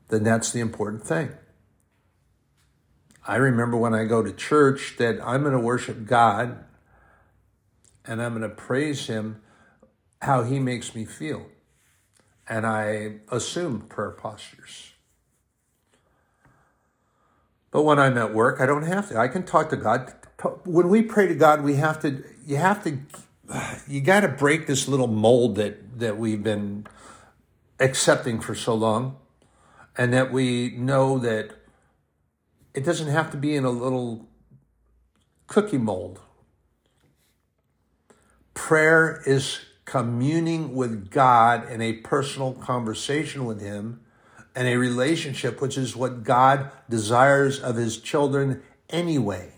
then 0.09 0.25
that's 0.25 0.51
the 0.51 0.59
important 0.59 1.05
thing. 1.05 1.31
I 3.25 3.37
remember 3.37 3.77
when 3.77 3.93
I 3.93 4.03
go 4.03 4.21
to 4.21 4.33
church 4.33 4.95
that 4.97 5.17
I'm 5.25 5.43
going 5.43 5.53
to 5.53 5.59
worship 5.59 6.07
God 6.07 6.65
and 8.03 8.21
I'm 8.21 8.37
going 8.37 8.41
to 8.41 8.53
praise 8.53 9.07
Him 9.07 9.41
how 10.21 10.43
He 10.43 10.59
makes 10.59 10.93
me 10.93 11.05
feel. 11.05 11.45
And 12.47 12.65
I 12.65 13.19
assume 13.31 13.81
prayer 13.81 14.11
postures. 14.11 14.93
But 17.71 17.83
when 17.83 17.99
I'm 17.99 18.17
at 18.17 18.33
work, 18.33 18.61
I 18.61 18.65
don't 18.65 18.83
have 18.83 19.09
to. 19.09 19.17
I 19.17 19.27
can 19.27 19.43
talk 19.43 19.69
to 19.69 19.77
God. 19.77 20.13
When 20.63 20.89
we 20.89 21.01
pray 21.01 21.27
to 21.27 21.35
God, 21.35 21.63
we 21.63 21.75
have 21.75 21.99
to, 22.01 22.23
you 22.45 22.57
have 22.57 22.83
to, 22.83 22.99
you 23.87 24.01
got 24.01 24.19
to 24.19 24.27
break 24.27 24.67
this 24.67 24.87
little 24.87 25.07
mold 25.07 25.55
that, 25.55 25.99
that 25.99 26.17
we've 26.17 26.43
been 26.43 26.85
accepting 27.79 28.39
for 28.39 28.53
so 28.53 28.75
long 28.75 29.17
and 29.97 30.13
that 30.13 30.31
we 30.31 30.71
know 30.71 31.17
that 31.19 31.51
it 32.73 32.83
doesn't 32.83 33.07
have 33.07 33.31
to 33.31 33.37
be 33.37 33.55
in 33.55 33.65
a 33.65 33.69
little 33.69 34.27
cookie 35.47 35.77
mold. 35.77 36.19
Prayer 38.53 39.21
is 39.25 39.59
communing 39.85 40.75
with 40.75 41.09
God 41.09 41.69
in 41.69 41.81
a 41.81 41.93
personal 41.93 42.53
conversation 42.53 43.45
with 43.45 43.61
Him 43.61 44.01
and 44.55 44.67
a 44.67 44.77
relationship, 44.77 45.61
which 45.61 45.77
is 45.77 45.95
what 45.95 46.23
God 46.23 46.71
desires 46.89 47.59
of 47.59 47.75
His 47.75 47.97
children 47.97 48.61
anyway. 48.89 49.51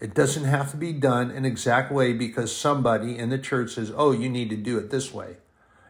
It 0.00 0.14
doesn't 0.14 0.44
have 0.44 0.70
to 0.72 0.76
be 0.76 0.92
done 0.92 1.30
an 1.30 1.44
exact 1.44 1.90
way 1.90 2.12
because 2.12 2.54
somebody 2.54 3.16
in 3.16 3.30
the 3.30 3.38
church 3.38 3.72
says, 3.74 3.92
oh, 3.96 4.12
you 4.12 4.28
need 4.28 4.50
to 4.50 4.56
do 4.56 4.78
it 4.78 4.90
this 4.90 5.14
way 5.14 5.36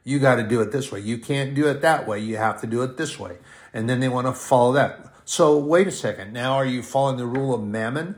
you 0.06 0.20
got 0.20 0.36
to 0.36 0.44
do 0.44 0.60
it 0.60 0.70
this 0.70 0.92
way. 0.92 1.00
You 1.00 1.18
can't 1.18 1.52
do 1.52 1.66
it 1.66 1.80
that 1.80 2.06
way. 2.06 2.20
You 2.20 2.36
have 2.36 2.60
to 2.60 2.68
do 2.68 2.82
it 2.82 2.96
this 2.96 3.18
way. 3.18 3.38
And 3.74 3.90
then 3.90 3.98
they 3.98 4.08
want 4.08 4.28
to 4.28 4.32
follow 4.32 4.72
that. 4.74 5.12
So 5.24 5.58
wait 5.58 5.88
a 5.88 5.90
second. 5.90 6.32
Now, 6.32 6.52
are 6.52 6.64
you 6.64 6.80
following 6.80 7.16
the 7.16 7.26
rule 7.26 7.52
of 7.52 7.64
mammon 7.64 8.14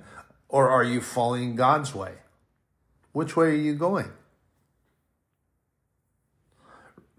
or 0.50 0.68
are 0.68 0.84
you 0.84 1.00
following 1.00 1.56
God's 1.56 1.94
way? 1.94 2.16
Which 3.12 3.38
way 3.38 3.46
are 3.46 3.52
you 3.52 3.74
going? 3.74 4.10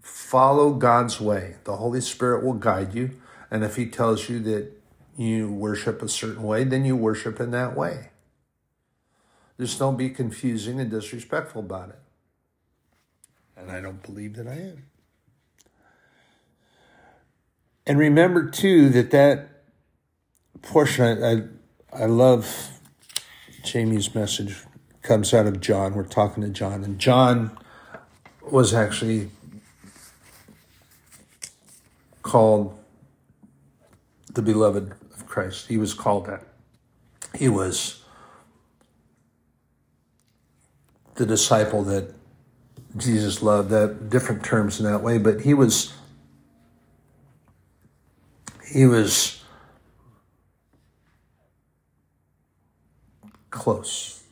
Follow 0.00 0.72
God's 0.74 1.20
way. 1.20 1.56
The 1.64 1.76
Holy 1.76 2.00
Spirit 2.00 2.44
will 2.44 2.54
guide 2.54 2.94
you. 2.94 3.20
And 3.50 3.64
if 3.64 3.76
He 3.76 3.86
tells 3.86 4.28
you 4.28 4.40
that 4.40 4.72
you 5.16 5.52
worship 5.52 6.02
a 6.02 6.08
certain 6.08 6.42
way, 6.42 6.64
then 6.64 6.84
you 6.84 6.96
worship 6.96 7.40
in 7.40 7.50
that 7.50 7.76
way. 7.76 8.10
Just 9.58 9.78
don't 9.78 9.96
be 9.96 10.08
confusing 10.08 10.80
and 10.80 10.90
disrespectful 10.90 11.60
about 11.60 11.90
it. 11.90 11.98
And 13.56 13.70
I 13.70 13.80
don't 13.80 14.02
believe 14.02 14.36
that 14.36 14.46
I 14.46 14.54
am. 14.54 14.84
And 17.86 17.98
remember, 17.98 18.48
too, 18.48 18.88
that 18.90 19.10
that 19.10 19.48
portion 20.62 21.22
I, 21.22 21.32
I, 21.98 22.04
I 22.04 22.06
love 22.06 22.70
Jamie's 23.62 24.14
message 24.14 24.56
comes 25.02 25.34
out 25.34 25.46
of 25.46 25.60
John. 25.60 25.94
We're 25.94 26.04
talking 26.04 26.42
to 26.42 26.50
John, 26.50 26.84
and 26.84 26.98
John 26.98 27.58
was 28.50 28.72
actually 28.72 29.30
called 32.22 32.78
the 34.32 34.42
beloved 34.42 34.92
of 35.14 35.26
Christ. 35.26 35.68
He 35.68 35.76
was 35.76 35.94
called 35.94 36.26
that. 36.26 36.44
He 37.34 37.48
was 37.48 38.02
the 41.14 41.26
disciple 41.26 41.82
that 41.84 42.14
Jesus 42.96 43.42
loved. 43.42 43.70
That 43.70 44.10
different 44.10 44.44
terms 44.44 44.80
in 44.80 44.86
that 44.86 45.02
way, 45.02 45.18
but 45.18 45.42
he 45.42 45.54
was 45.54 45.92
he 48.72 48.86
was 48.86 49.42
close 53.50 54.22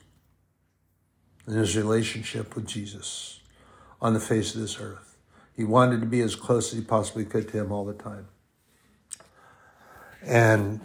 in 1.47 1.55
his 1.55 1.77
relationship 1.77 2.55
with 2.55 2.67
Jesus 2.67 3.41
on 4.01 4.15
the 4.15 4.21
face 4.21 4.55
of 4.55 4.61
this 4.61 4.79
earth. 4.81 5.08
He 5.59 5.65
wanted 5.65 6.01
to 6.03 6.07
be 6.07 6.21
as 6.21 6.37
close 6.37 6.73
as 6.73 6.79
he 6.79 6.85
possibly 6.85 7.25
could 7.25 7.49
to 7.49 7.59
him 7.59 7.73
all 7.73 7.85
the 7.85 7.93
time. 7.93 8.29
And 10.23 10.81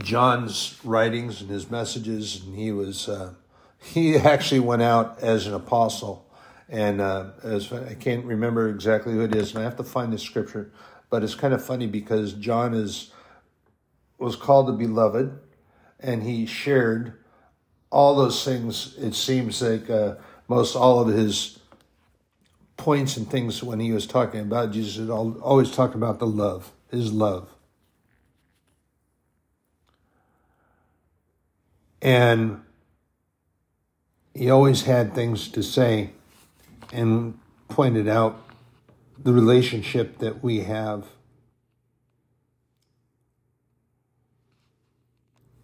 John's 0.00 0.80
writings 0.82 1.40
and 1.40 1.48
his 1.48 1.70
messages, 1.70 2.42
and 2.42 2.56
he 2.56 2.72
was 2.72 3.08
uh, 3.08 3.34
he 3.78 4.16
actually 4.16 4.58
went 4.58 4.82
out 4.82 5.20
as 5.20 5.46
an 5.46 5.54
apostle, 5.54 6.28
and 6.68 7.00
uh, 7.00 7.30
as 7.44 7.72
I 7.72 7.94
can't 7.94 8.24
remember 8.24 8.68
exactly 8.68 9.12
who 9.12 9.20
it 9.20 9.36
is, 9.36 9.52
and 9.52 9.60
I 9.60 9.62
have 9.62 9.76
to 9.76 9.84
find 9.84 10.12
the 10.12 10.18
scripture, 10.18 10.72
but 11.10 11.22
it's 11.22 11.36
kind 11.36 11.54
of 11.54 11.64
funny 11.64 11.86
because 11.86 12.32
John 12.32 12.74
is 12.74 13.12
was 14.18 14.34
called 14.34 14.66
the 14.66 14.72
beloved, 14.72 15.38
and 16.00 16.24
he 16.24 16.46
shared 16.46 17.12
all 17.90 18.16
those 18.16 18.44
things. 18.44 18.96
It 18.98 19.14
seems 19.14 19.62
like 19.62 19.88
uh, 19.88 20.16
most 20.48 20.74
all 20.74 20.98
of 20.98 21.14
his 21.14 21.57
points 22.78 23.18
and 23.18 23.30
things 23.30 23.62
when 23.62 23.80
he 23.80 23.92
was 23.92 24.06
talking 24.06 24.40
about 24.40 24.72
Jesus, 24.72 25.10
always 25.10 25.70
talked 25.70 25.94
about 25.94 26.18
the 26.20 26.26
love, 26.26 26.72
his 26.90 27.12
love. 27.12 27.50
And 32.00 32.62
he 34.32 34.48
always 34.48 34.82
had 34.82 35.14
things 35.14 35.48
to 35.48 35.62
say 35.62 36.10
and 36.92 37.38
pointed 37.68 38.08
out 38.08 38.40
the 39.18 39.32
relationship 39.32 40.18
that 40.18 40.42
we 40.42 40.60
have 40.60 41.06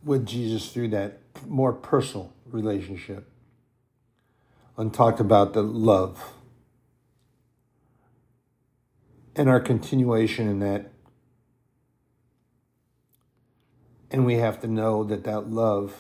with 0.03 0.27
Jesus 0.27 0.73
through 0.73 0.89
that 0.89 1.21
more 1.47 1.73
personal 1.73 2.33
relationship 2.51 3.29
and 4.77 4.93
talked 4.93 5.21
about 5.21 5.53
the 5.53 5.63
love 5.63 6.34
and 9.37 9.49
our 9.49 9.61
continuation 9.61 10.49
in 10.49 10.61
that. 10.61 10.93
And 14.11 14.25
we 14.25 14.35
have 14.35 14.61
to 14.61 14.69
know 14.69 15.03
that 15.05 15.25
that 15.25 15.51
love 15.51 15.95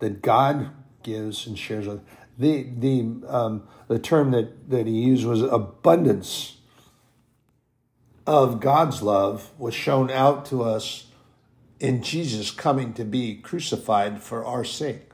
that 0.00 0.20
God 0.20 0.70
gives 1.02 1.46
and 1.46 1.58
shares 1.58 1.86
with 1.86 2.02
the 2.36 2.66
the 2.76 3.26
um, 3.28 3.68
the 3.88 3.98
term 3.98 4.32
that 4.32 4.68
that 4.70 4.86
he 4.86 5.02
used 5.02 5.24
was 5.24 5.42
abundance 5.42 6.58
of 8.26 8.60
God's 8.60 9.02
love 9.02 9.50
was 9.58 9.74
shown 9.74 10.10
out 10.10 10.46
to 10.46 10.62
us 10.62 11.06
in 11.78 12.02
Jesus 12.02 12.50
coming 12.50 12.94
to 12.94 13.04
be 13.04 13.36
crucified 13.36 14.22
for 14.22 14.44
our 14.44 14.64
sake. 14.64 15.10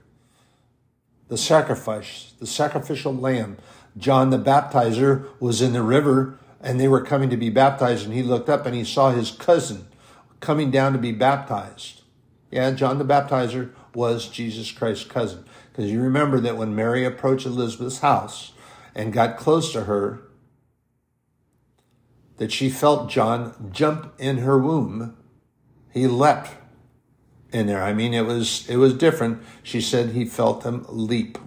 The 1.29 1.37
sacrifice, 1.37 2.35
the 2.39 2.47
sacrificial 2.47 3.15
lamb. 3.15 3.59
John 3.97 4.31
the 4.31 4.39
baptizer 4.39 5.29
was 5.41 5.61
in 5.61 5.73
the 5.73 5.83
river 5.83 6.39
and 6.61 6.79
they 6.79 6.89
were 6.89 7.03
coming 7.03 7.31
to 7.31 7.37
be 7.37 7.51
baptized, 7.51 8.05
and 8.05 8.15
he 8.15 8.23
looked 8.23 8.49
up 8.49 8.67
and 8.67 8.75
he 8.75 8.85
saw 8.85 9.11
his 9.11 9.31
cousin 9.31 9.87
coming 10.41 10.71
down 10.71 10.93
to 10.93 10.99
be 10.99 11.13
baptized. 11.13 12.03
Yeah, 12.51 12.71
John 12.73 12.99
the 12.99 13.05
Baptizer 13.05 13.71
was 13.95 14.29
Jesus 14.29 14.73
Christ's 14.73 15.05
cousin. 15.05 15.45
Because 15.71 15.91
you 15.91 16.03
remember 16.03 16.41
that 16.41 16.57
when 16.57 16.75
Mary 16.75 17.05
approached 17.05 17.47
Elizabeth's 17.47 18.01
house 18.01 18.53
and 18.95 19.13
got 19.13 19.37
close 19.37 19.73
to 19.73 19.85
her, 19.85 20.23
that 22.39 22.51
she 22.51 22.71
felt 22.71 23.11
John 23.11 23.71
jump 23.71 24.13
in 24.19 24.39
her 24.39 24.59
womb. 24.59 25.17
He 25.93 26.07
leapt 26.07 26.51
in 27.53 27.67
there. 27.67 27.83
I 27.83 27.93
mean, 27.93 28.15
it 28.15 28.27
was 28.27 28.69
it 28.69 28.77
was 28.77 28.95
different. 28.95 29.43
She 29.63 29.81
said 29.81 30.11
he 30.11 30.25
felt 30.25 30.65
him 30.65 30.87
leap 30.89 31.39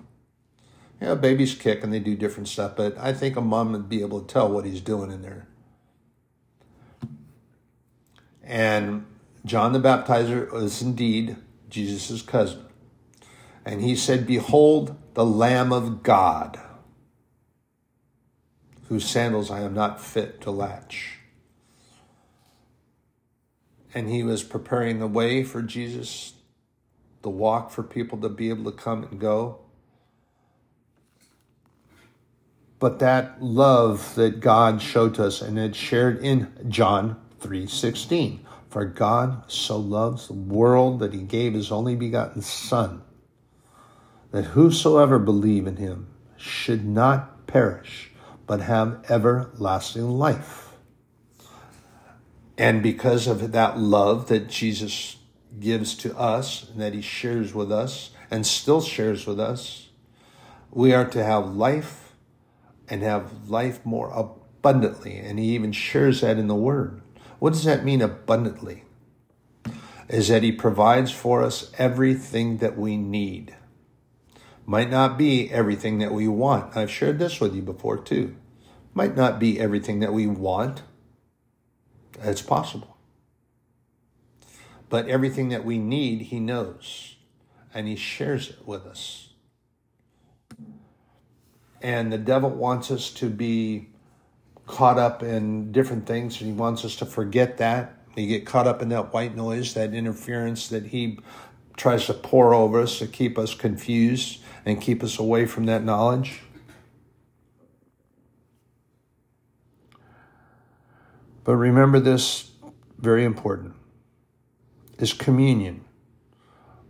you 1.03 1.09
know, 1.09 1.17
babies 1.17 1.53
kick 1.53 1.83
and 1.83 1.91
they 1.91 1.99
do 1.99 2.15
different 2.15 2.47
stuff, 2.47 2.77
but 2.77 2.97
I 2.97 3.11
think 3.11 3.35
a 3.35 3.41
mom 3.41 3.73
would 3.73 3.89
be 3.89 3.99
able 3.99 4.21
to 4.21 4.33
tell 4.33 4.49
what 4.49 4.63
he's 4.63 4.79
doing 4.79 5.11
in 5.11 5.21
there. 5.21 5.47
And 8.41 9.05
John 9.43 9.73
the 9.73 9.81
Baptizer 9.81 10.49
was 10.49 10.81
indeed 10.81 11.35
Jesus' 11.69 12.21
cousin. 12.21 12.63
And 13.65 13.81
he 13.81 13.97
said, 13.97 14.25
Behold 14.25 14.95
the 15.13 15.25
Lamb 15.25 15.73
of 15.73 16.03
God, 16.03 16.57
whose 18.87 19.05
sandals 19.05 19.51
I 19.51 19.59
am 19.59 19.73
not 19.73 19.99
fit 19.99 20.39
to 20.39 20.51
latch. 20.51 21.19
And 23.93 24.09
he 24.09 24.23
was 24.23 24.41
preparing 24.41 24.99
the 24.99 25.07
way 25.07 25.43
for 25.43 25.61
Jesus, 25.61 26.31
the 27.23 27.29
walk 27.29 27.71
for 27.71 27.83
people 27.83 28.17
to 28.19 28.29
be 28.29 28.47
able 28.47 28.71
to 28.71 28.77
come 28.77 29.03
and 29.03 29.19
go. 29.19 29.62
But 32.84 32.99
that 32.99 33.41
love 33.41 34.13
that 34.15 34.41
God 34.41 34.81
showed 34.81 35.15
to 35.15 35.23
us 35.23 35.41
and 35.41 35.57
it 35.57 35.73
shared 35.73 36.17
in 36.21 36.51
John 36.67 37.15
3:16. 37.39 38.41
For 38.67 38.84
God 38.84 39.43
so 39.47 39.77
loves 39.77 40.27
the 40.27 40.34
world 40.34 40.99
that 40.99 41.13
he 41.13 41.21
gave 41.21 41.53
his 41.53 41.71
only 41.71 41.95
begotten 41.95 42.41
son 42.41 43.03
that 44.31 44.47
whosoever 44.47 45.17
believe 45.17 45.65
in 45.65 45.77
him 45.77 46.07
should 46.36 46.86
not 46.86 47.47
perish 47.47 48.11
but 48.45 48.59
have 48.59 48.99
everlasting 49.09 50.09
life. 50.09 50.75
And 52.57 52.84
because 52.84 53.27
of 53.27 53.53
that 53.53 53.79
love 53.79 54.27
that 54.27 54.49
Jesus 54.49 55.15
gives 55.57 55.95
to 55.99 56.17
us 56.17 56.69
and 56.69 56.81
that 56.81 56.93
he 56.93 56.99
shares 56.99 57.55
with 57.55 57.71
us 57.71 58.09
and 58.29 58.45
still 58.45 58.81
shares 58.81 59.25
with 59.25 59.39
us, 59.39 59.88
we 60.69 60.93
are 60.93 61.05
to 61.05 61.23
have 61.23 61.55
life 61.55 62.02
and 62.89 63.01
have 63.01 63.49
life 63.49 63.86
more 63.86 64.11
abundantly. 64.11 65.17
And 65.17 65.39
he 65.39 65.53
even 65.55 65.71
shares 65.71 66.21
that 66.21 66.38
in 66.38 66.47
the 66.47 66.55
word. 66.55 67.01
What 67.39 67.53
does 67.53 67.63
that 67.65 67.84
mean, 67.84 68.01
abundantly? 68.01 68.84
Is 70.09 70.27
that 70.27 70.43
he 70.43 70.51
provides 70.51 71.11
for 71.11 71.43
us 71.43 71.71
everything 71.77 72.57
that 72.57 72.77
we 72.77 72.97
need. 72.97 73.55
Might 74.65 74.89
not 74.89 75.17
be 75.17 75.51
everything 75.51 75.99
that 75.99 76.11
we 76.11 76.27
want. 76.27 76.75
I've 76.77 76.91
shared 76.91 77.19
this 77.19 77.39
with 77.39 77.55
you 77.55 77.61
before 77.61 77.97
too. 77.97 78.36
Might 78.93 79.15
not 79.15 79.39
be 79.39 79.59
everything 79.59 79.99
that 79.99 80.13
we 80.13 80.27
want. 80.27 80.84
It's 82.21 82.41
possible. 82.41 82.97
But 84.89 85.07
everything 85.07 85.49
that 85.49 85.65
we 85.65 85.77
need, 85.77 86.23
he 86.23 86.39
knows. 86.39 87.15
And 87.73 87.88
he 87.88 87.95
shares 87.95 88.51
it 88.51 88.67
with 88.67 88.86
us 88.86 89.32
and 91.84 92.11
the 92.11 92.17
devil 92.17 92.49
wants 92.49 92.89
us 92.89 93.11
to 93.11 93.29
be 93.29 93.89
caught 94.65 94.97
up 94.97 95.21
in 95.21 95.73
different 95.73 96.07
things 96.07 96.39
and 96.39 96.49
he 96.49 96.55
wants 96.55 96.86
us 96.86 96.95
to 96.95 97.05
forget 97.05 97.57
that. 97.57 97.97
We 98.15 98.25
get 98.25 98.45
caught 98.45 98.67
up 98.67 98.81
in 98.81 98.89
that 98.89 99.13
white 99.13 99.36
noise 99.36 99.73
that 99.73 99.93
interference 99.93 100.69
that 100.69 100.88
he 100.88 101.19
tries 101.75 102.05
to 102.05 102.13
pour 102.13 102.53
over 102.53 102.79
us 102.79 102.99
to 102.99 103.07
keep 103.07 103.38
us 103.38 103.53
confused 103.53 104.41
and 104.65 104.79
keep 104.79 105.03
us 105.03 105.19
away 105.19 105.45
from 105.45 105.65
that 105.65 105.84
knowledge. 105.84 106.41
But 111.43 111.57
remember 111.57 111.99
this 111.99 112.51
very 112.97 113.25
important 113.25 113.73
is 114.97 115.11
communion 115.11 115.84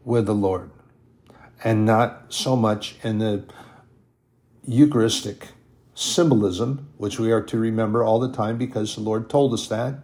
with 0.06 0.28
the 0.28 0.36
lord 0.36 0.70
and 1.64 1.86
not 1.86 2.26
so 2.30 2.56
much 2.56 2.96
in 3.02 3.18
the 3.18 3.46
Eucharistic 4.66 5.50
symbolism, 5.96 6.88
which 6.98 7.20
we 7.20 7.32
are 7.32 7.42
to 7.42 7.58
remember 7.58 8.04
all 8.04 8.20
the 8.20 8.32
time 8.32 8.58
because 8.58 8.96
the 8.96 9.02
Lord 9.02 9.30
told 9.30 9.54
us 9.54 9.68
that. 9.68 10.00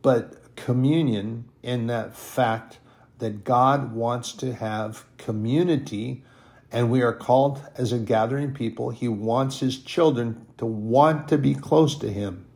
But 0.00 0.56
communion 0.56 1.46
in 1.62 1.86
that 1.88 2.16
fact 2.16 2.78
that 3.18 3.44
God 3.44 3.92
wants 3.92 4.32
to 4.34 4.54
have 4.54 5.04
community 5.18 6.24
and 6.70 6.90
we 6.90 7.02
are 7.02 7.14
called 7.14 7.62
as 7.76 7.92
a 7.92 7.98
gathering 7.98 8.52
people. 8.52 8.90
He 8.90 9.08
wants 9.08 9.60
his 9.60 9.78
children 9.78 10.46
to 10.58 10.66
want 10.66 11.28
to 11.28 11.38
be 11.38 11.54
close 11.54 11.96
to 11.98 12.12
him, 12.12 12.46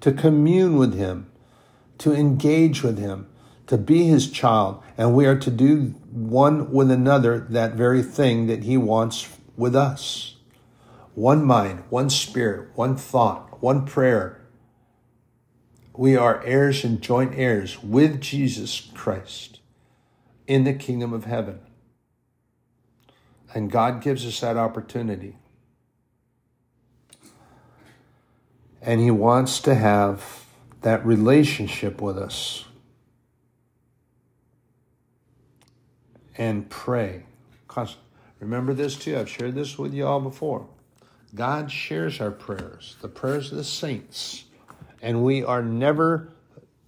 to 0.00 0.12
commune 0.12 0.76
with 0.76 0.94
Him, 0.94 1.30
to 1.98 2.12
engage 2.12 2.82
with 2.82 2.98
Him, 2.98 3.28
to 3.68 3.78
be 3.78 4.04
His 4.04 4.30
child. 4.30 4.82
And 4.96 5.14
we 5.14 5.26
are 5.26 5.38
to 5.38 5.50
do 5.50 5.94
one 6.10 6.70
with 6.70 6.90
another 6.90 7.46
that 7.50 7.74
very 7.74 8.02
thing 8.02 8.46
that 8.46 8.64
He 8.64 8.76
wants 8.76 9.28
with 9.56 9.74
us. 9.74 10.36
One 11.14 11.44
mind, 11.44 11.84
one 11.88 12.10
spirit, 12.10 12.70
one 12.74 12.96
thought, 12.96 13.62
one 13.62 13.84
prayer. 13.84 14.40
We 15.94 16.16
are 16.16 16.42
heirs 16.42 16.84
and 16.84 17.00
joint 17.02 17.34
heirs 17.36 17.82
with 17.82 18.20
Jesus 18.20 18.90
Christ 18.94 19.60
in 20.46 20.64
the 20.64 20.72
kingdom 20.72 21.12
of 21.12 21.24
heaven. 21.24 21.60
And 23.54 23.70
God 23.70 24.02
gives 24.02 24.26
us 24.26 24.40
that 24.40 24.56
opportunity. 24.56 25.36
And 28.80 29.00
He 29.00 29.10
wants 29.10 29.60
to 29.60 29.74
have 29.74 30.46
that 30.80 31.04
relationship 31.04 32.00
with 32.00 32.18
us. 32.18 32.64
And 36.36 36.68
pray. 36.68 37.24
Remember 38.40 38.74
this 38.74 38.96
too. 38.96 39.16
I've 39.18 39.28
shared 39.28 39.54
this 39.54 39.78
with 39.78 39.94
you 39.94 40.06
all 40.06 40.20
before. 40.20 40.66
God 41.34 41.70
shares 41.70 42.20
our 42.20 42.30
prayers, 42.30 42.96
the 43.00 43.08
prayers 43.08 43.50
of 43.50 43.58
the 43.58 43.64
saints. 43.64 44.44
And 45.00 45.24
we 45.24 45.42
are 45.42 45.62
never 45.62 46.32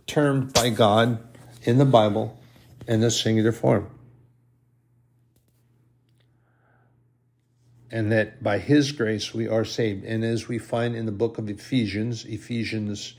termed 0.07 0.53
by 0.53 0.71
God 0.71 1.19
in 1.63 1.79
the 1.79 1.85
Bible 1.85 2.39
in 2.87 3.01
the 3.01 3.11
singular 3.11 3.53
form. 3.53 3.89
And 7.91 8.11
that 8.13 8.43
by 8.43 8.59
His 8.59 8.93
grace 8.93 9.33
we 9.33 9.49
are 9.49 9.65
saved. 9.65 10.05
And 10.05 10.25
as 10.25 10.49
we 10.49 10.59
find 10.59 10.95
in 10.95 11.07
the 11.07 11.13
book 11.13 11.39
of 11.39 11.49
Ephesians, 11.49 12.25
Ephesians 12.25 13.15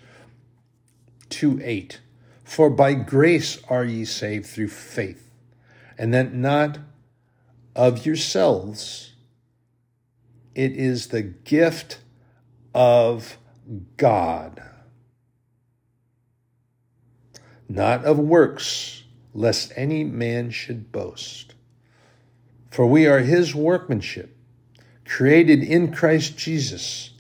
2 1.29 1.61
8, 1.63 1.99
for 2.43 2.69
by 2.69 2.93
grace 2.93 3.61
are 3.69 3.85
ye 3.85 4.05
saved 4.05 4.45
through 4.45 4.67
faith, 4.67 5.24
and 5.97 6.13
that 6.13 6.33
not 6.33 6.79
of 7.75 8.05
yourselves, 8.05 9.13
it 10.53 10.71
is 10.71 11.07
the 11.07 11.21
gift 11.21 11.99
of 12.73 13.37
God, 13.97 14.63
not 17.67 18.05
of 18.05 18.17
works 18.17 19.03
lest 19.33 19.73
any 19.75 20.03
man 20.03 20.49
should 20.49 20.91
boast. 20.91 21.55
For 22.71 22.85
we 22.85 23.05
are 23.05 23.19
his 23.19 23.53
workmanship, 23.53 24.35
created 25.05 25.61
in 25.61 25.93
Christ 25.93 26.37
Jesus, 26.37 27.11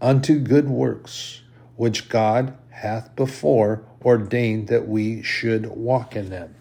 unto 0.00 0.38
good 0.38 0.68
works, 0.68 1.42
which 1.76 2.08
God 2.08 2.56
hath 2.70 3.14
before 3.16 3.84
ordained 4.04 4.68
that 4.68 4.86
we 4.86 5.22
should 5.22 5.66
walk 5.66 6.14
in 6.14 6.30
them. 6.30 6.54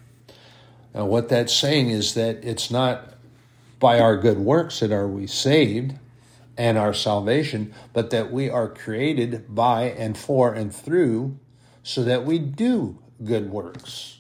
Now, 0.98 1.06
what 1.06 1.30
that's 1.30 1.54
saying 1.54 1.92
is 1.92 2.16
that 2.16 2.44
it's 2.44 2.72
not 2.72 3.14
by 3.80 4.00
our 4.00 4.18
good 4.18 4.40
works 4.40 4.80
that 4.80 4.92
are 4.92 5.08
we 5.08 5.28
saved 5.28 5.94
and 6.58 6.76
our 6.76 6.92
salvation, 6.92 7.72
but 7.94 8.10
that 8.10 8.32
we 8.32 8.50
are 8.50 8.68
created 8.68 9.54
by 9.54 9.84
and 9.84 10.18
for 10.18 10.56
and 10.56 10.74
through 10.74 11.38
so 11.84 12.04
that 12.04 12.26
we 12.26 12.40
do 12.40 12.98
good 13.24 13.52
works. 13.52 14.18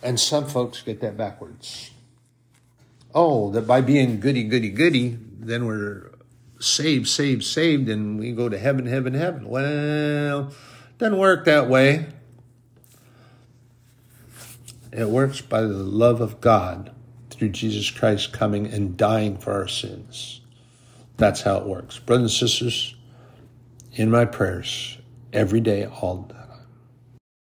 And 0.00 0.20
some 0.20 0.46
folks 0.46 0.80
get 0.82 1.00
that 1.00 1.16
backwards. 1.16 1.90
Oh, 3.12 3.50
that 3.50 3.66
by 3.66 3.80
being 3.80 4.20
goody, 4.20 4.44
goody, 4.44 4.70
goody, 4.70 5.18
then 5.40 5.66
we're 5.66 6.12
saved, 6.60 7.08
saved, 7.08 7.42
saved, 7.42 7.88
and 7.88 8.16
we 8.16 8.30
go 8.30 8.48
to 8.48 8.56
heaven, 8.56 8.86
heaven, 8.86 9.14
heaven. 9.14 9.48
Well, 9.48 10.52
doesn't 10.98 11.18
work 11.18 11.46
that 11.46 11.68
way. 11.68 12.06
It 14.92 15.08
works 15.08 15.40
by 15.40 15.62
the 15.62 15.68
love 15.68 16.20
of 16.20 16.40
God 16.40 16.92
through 17.30 17.50
Jesus 17.50 17.90
Christ 17.90 18.32
coming 18.32 18.66
and 18.66 18.96
dying 18.96 19.38
for 19.38 19.52
our 19.52 19.68
sins. 19.68 20.40
That's 21.16 21.42
how 21.42 21.58
it 21.58 21.66
works. 21.66 21.98
Brothers 21.98 22.40
and 22.40 22.50
sisters, 22.50 22.96
in 23.92 24.10
my 24.10 24.24
prayers, 24.24 24.98
every 25.32 25.60
day, 25.60 25.86
all 25.86 26.30